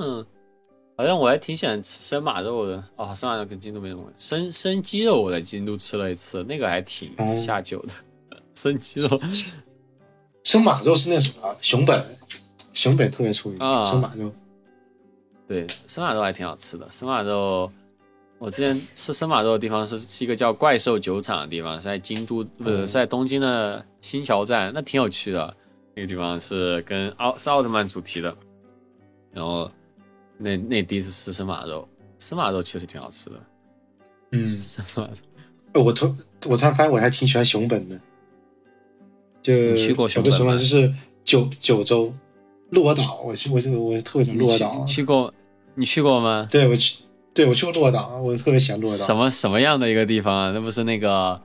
[0.95, 2.81] 好像我还挺喜欢吃生马肉的。
[2.95, 7.13] 哦，生马肉跟京都没什么关系，生生鸡肉我在京都吃了一次，那个还挺
[7.43, 7.93] 下酒的，
[8.55, 9.19] 生鸡肉，
[10.45, 12.05] 生马肉是那什么熊本，
[12.73, 14.33] 熊本特别出名，生马肉。
[15.49, 16.87] 对，生马肉还挺好吃的。
[16.91, 17.71] 生马肉，
[18.37, 25.51] 我之前吃生马肉的地方是是一个叫怪兽酒厂的地方，是在京都，不是是在东京的新桥站，那挺有趣的。
[25.95, 28.33] 那个地方是跟奥是奥特曼主题的。
[29.33, 29.69] 然后
[30.37, 31.89] 那那第一次吃生马肉，
[32.19, 33.35] 生马肉确实挺好吃的。
[34.33, 35.09] 嗯， 生马
[35.73, 35.83] 肉。
[35.83, 36.15] 我突
[36.45, 37.99] 我突然发现我还挺喜欢熊本的，
[39.41, 40.93] 就去过熊本就是
[41.25, 42.13] 九九州
[42.69, 45.33] 鹿儿岛，我去，我这个我特别喜欢鹿儿岛，去过。
[45.75, 46.47] 你去过吗？
[46.51, 46.97] 对，我去，
[47.33, 49.05] 对我去过鹿儿岛，我特别喜欢鹿儿岛。
[49.05, 50.51] 什么什么样的一个地方啊？
[50.53, 51.41] 那不是那个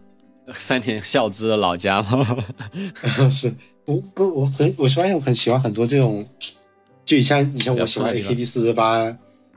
[0.52, 2.36] 山田孝之的老家吗？
[3.30, 6.26] 是，不不，我很，我发现我很喜欢很多这种，
[7.04, 9.16] 就像以前我喜欢 AKB 四十八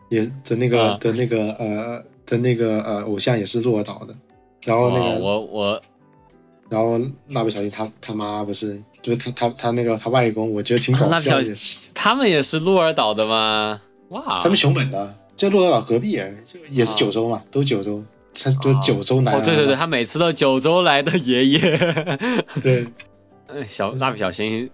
[0.10, 4.15] 也的那个的那个呃的那个呃偶像也是鹿儿岛的，
[4.65, 5.81] 然后那个我我，
[6.69, 6.99] 然后
[7.30, 11.53] 蜡笔小新他他妈不是，就是他他他那个他外公，我觉得挺搞笑的。
[11.94, 13.81] 他们也是鹿儿岛的吗？
[14.10, 16.16] 哇，他们熊本的，就鹿儿岛隔壁，
[16.46, 18.04] 就也是九州嘛，都九州，
[18.34, 19.34] 他都九州来。
[19.34, 21.60] 哦，对对对，他每次都九州来的爷爷。
[22.62, 22.88] 对，
[23.68, 24.70] 小蜡笔小新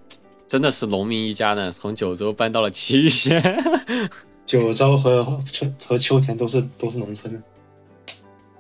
[0.48, 3.42] 真的是农民一家呢，从九州搬到了祁县。
[4.46, 7.42] 九州和春和秋田都是都是农村的。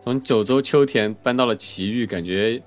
[0.01, 2.61] 从九州秋田搬到了奇遇，感觉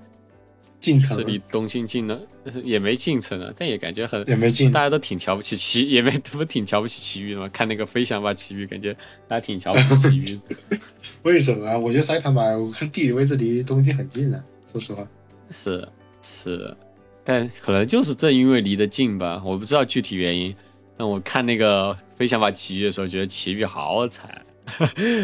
[0.87, 2.17] 进城，离东京近了，
[2.63, 7.49] 也没进城啊，但也感觉很也没进，大家都挺瞧不起奇， 也没不挺瞧不起奇遇的嘛。
[7.49, 8.93] 看那个飞翔吧奇遇，感觉
[9.27, 10.39] 大家挺瞧不起奇遇。
[11.23, 11.77] 为什么啊？
[11.77, 14.41] 我觉得埼玉吧，我看地理位置离东京很近啊，
[14.71, 15.05] 说实话。
[15.51, 15.85] 是
[16.21, 16.73] 是，
[17.25, 20.55] 但可能就是正因为离得近吧，我不知道具体原因。
[20.97, 24.41] 但我看那个飞翔吧奇遇的时候，觉得奇遇好惨。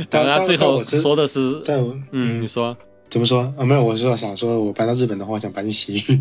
[0.10, 1.80] 但他最后说的是，但
[2.12, 2.78] 嗯，你说
[3.14, 3.64] 怎么说啊？
[3.64, 6.20] 没有，我是想说，我搬到日本的话，想搬去奇遇。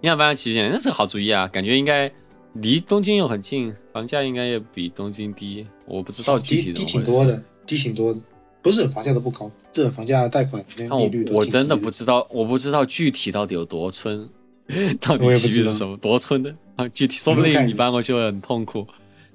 [0.00, 1.48] 你想搬到埼玉，那是个好主意啊！
[1.48, 2.08] 感觉应该
[2.52, 5.66] 离东京又很近，房价应该也比东京低。
[5.84, 8.20] 我不知道具体低挺多的，低挺多的。
[8.62, 14.30] 不是房价都不高，日本房价贷款利率都我真的不知道，我不知道具体到底有多村，
[15.02, 16.86] 到底是什么多村的啊？
[16.90, 18.86] 具体说不定你搬过去会很痛苦，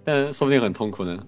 [0.06, 1.22] 但说不定很痛苦呢。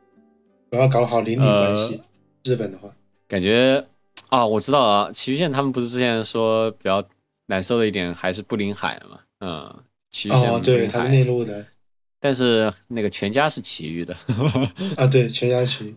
[0.72, 2.00] 我要搞好邻里关系。
[2.42, 2.88] 日本的话，
[3.28, 3.84] 感觉
[4.28, 7.02] 啊，我知道啊，祁玉县他们不是之前说比较
[7.46, 9.18] 难受的一点还是不临海嘛？
[9.40, 11.66] 嗯，祁玉县哦，对，他们内陆的，
[12.20, 14.14] 但是那个全家是祁玉的
[14.96, 15.94] 啊，对，全家奇。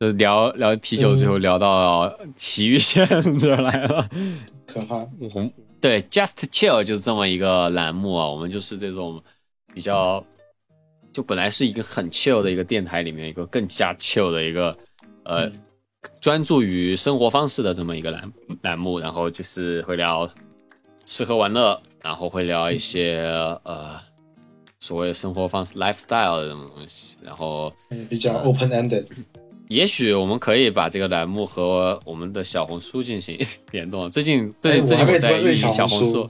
[0.00, 3.06] 就聊聊啤酒，最后聊到祁玉县
[3.38, 4.08] 这来了，
[4.66, 4.96] 可怕。
[5.20, 9.22] 嗯，对，Just Chill 就是这么一个栏目啊，我们就是这种
[9.74, 10.24] 比较。
[11.12, 14.78] 就本来是一个很 chill 的一个电台，里面一个更加 chill 的一个，
[15.24, 15.50] 呃，
[16.20, 18.32] 专注于生活方式的这么一个栏
[18.62, 20.28] 栏目，然后就是会聊
[21.04, 23.18] 吃喝玩乐，然后会聊一些
[23.64, 23.98] 呃
[24.78, 27.72] 所谓生活方式 lifestyle 的这种东西，然后
[28.08, 29.04] 比较 open ended。
[29.68, 33.38] 也许我们可以把这个栏目和我们的小红书进行
[33.70, 34.08] 联动。
[34.10, 36.28] 最近对最近我在运营小红书，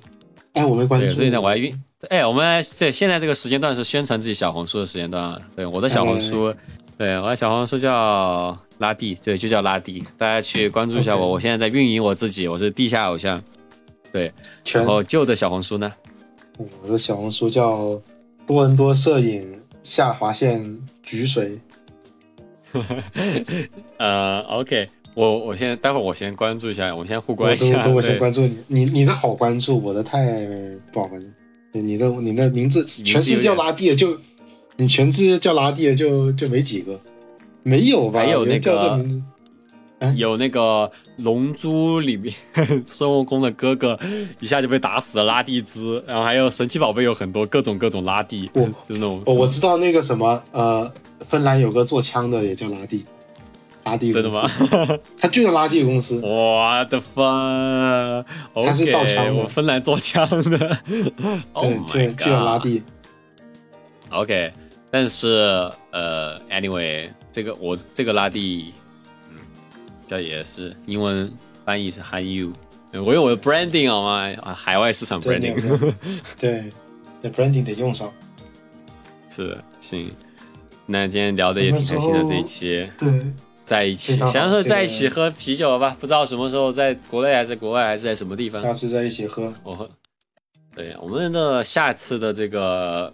[0.52, 1.06] 哎，我没关注。
[1.14, 1.74] 最近在我还运。
[2.09, 5.40] 哎，我们在现在这个时间段是宣传自己小红书的时间段啊。
[5.55, 6.55] 对，我的小红书，
[6.98, 11.28] 对，我的小红书叫拉蒂，对，就叫拉蒂，大家去关注一下我。
[11.31, 13.43] 我现在在运营我自己，我是地下偶像。
[14.11, 14.32] 对，
[14.73, 15.93] 然后旧的小红书呢？
[16.82, 18.01] 我的小红书叫
[18.47, 21.61] 多伦多摄影下划线菊水。
[23.98, 27.86] 呃，OK，我我现在待会儿我先关注一下，我先互关一下。
[27.89, 30.27] 我先关注你，你你的好关注，我的太
[30.90, 31.28] 不好关注。
[31.73, 34.19] 你的你的名字全是叫拉蒂，就
[34.77, 36.98] 你全是叫拉蒂，就就没几个，
[37.62, 38.20] 没有吧？
[38.20, 39.04] 还有那个
[40.16, 42.34] 有那个龙珠里面
[42.86, 43.98] 孙悟空的哥哥
[44.40, 49.22] 一下就被打死了拉蒂兹，然后还有神奇宝贝有很多各种各种拉蒂，就是那种。
[49.26, 53.04] 我知道那个什么呃，芬兰有个做枪的也叫拉蒂。
[53.82, 54.48] 拉蒂真的吗？
[55.18, 56.20] 他就叫拉蒂公司。
[56.22, 58.24] 我的妈！
[58.54, 60.78] 他是造枪的，芬兰做枪的。
[61.90, 62.82] 对，就叫拉蒂。
[64.10, 64.52] OK，
[64.90, 68.73] 但是呃，Anyway，这个我这个拉蒂，
[69.31, 69.36] 嗯，
[70.07, 71.32] 这也是英文
[71.65, 72.52] 翻译是 Han You，
[73.05, 74.32] 我用我的 branding 好吗？
[74.43, 75.94] 啊，海外市场 branding。
[76.39, 76.73] 对，
[77.20, 78.12] 那 branding 得用上。
[79.28, 80.11] 是，行。
[80.86, 82.90] 那今天聊的也挺开心的这一期。
[82.98, 83.32] 对。
[83.62, 88.61] 在一起，想说在一起喝啤酒吧，不知道什么时候，在国内还是国外，还是在什么地方？
[88.61, 89.55] 下次在一起喝。
[89.62, 89.89] 我喝。
[90.74, 93.12] 对，我们的下次的这个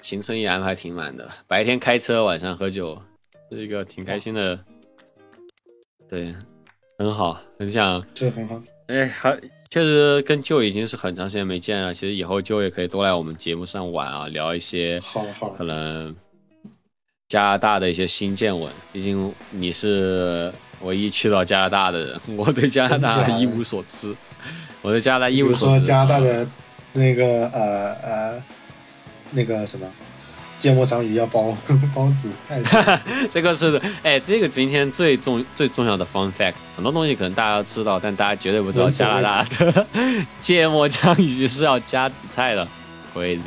[0.00, 3.02] 行程也安排挺满的，白天开车，晚上喝酒，
[3.50, 4.58] 是一个挺开心的。
[6.08, 6.34] 对，
[6.98, 8.04] 很好，很想。
[8.14, 8.60] 这很好。
[8.88, 9.34] 哎，好
[9.70, 11.92] 确实跟舅已经是很长时间没见了。
[11.92, 14.98] 其实以后舅也可以多来我们节目上玩啊，聊一些。
[15.00, 15.50] 好好。
[15.50, 16.14] 可能。
[17.28, 20.50] 加拿大的一些新见闻，毕竟你是
[20.80, 24.14] 唯一去到加拿大的人，我对加拿大一无所知。
[24.80, 25.76] 我对加拿大一无所知。
[25.76, 26.46] 说加拿大的
[26.94, 28.42] 那个呃呃
[29.30, 29.86] 那个什么
[30.58, 31.56] 芥末章鱼要包
[31.94, 33.00] 包紫菜，
[33.32, 39.86] 这个是哎，这个今天最重最重要的 fun fact，很多东西可能大家都知道，但大家绝对不知道加拿大的。
[40.42, 42.66] 芥末章鱼是要加紫菜的
[43.14, 43.38] ，crazy。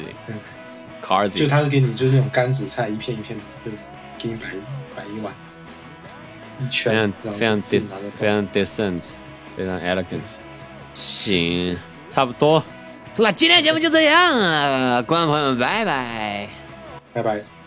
[1.36, 3.72] 就他是给你就是那种干紫菜，一片一片的，就
[4.18, 4.48] 给你摆
[4.96, 5.34] 摆一碗，
[6.62, 9.02] 一圈，非常非常非常 decent，
[9.58, 10.22] 非常 elegant。
[10.94, 11.78] 行，
[12.10, 12.64] 差不多。
[13.18, 16.48] 那今天节目就这样，观众朋友们，拜拜，
[17.14, 17.61] 拜拜。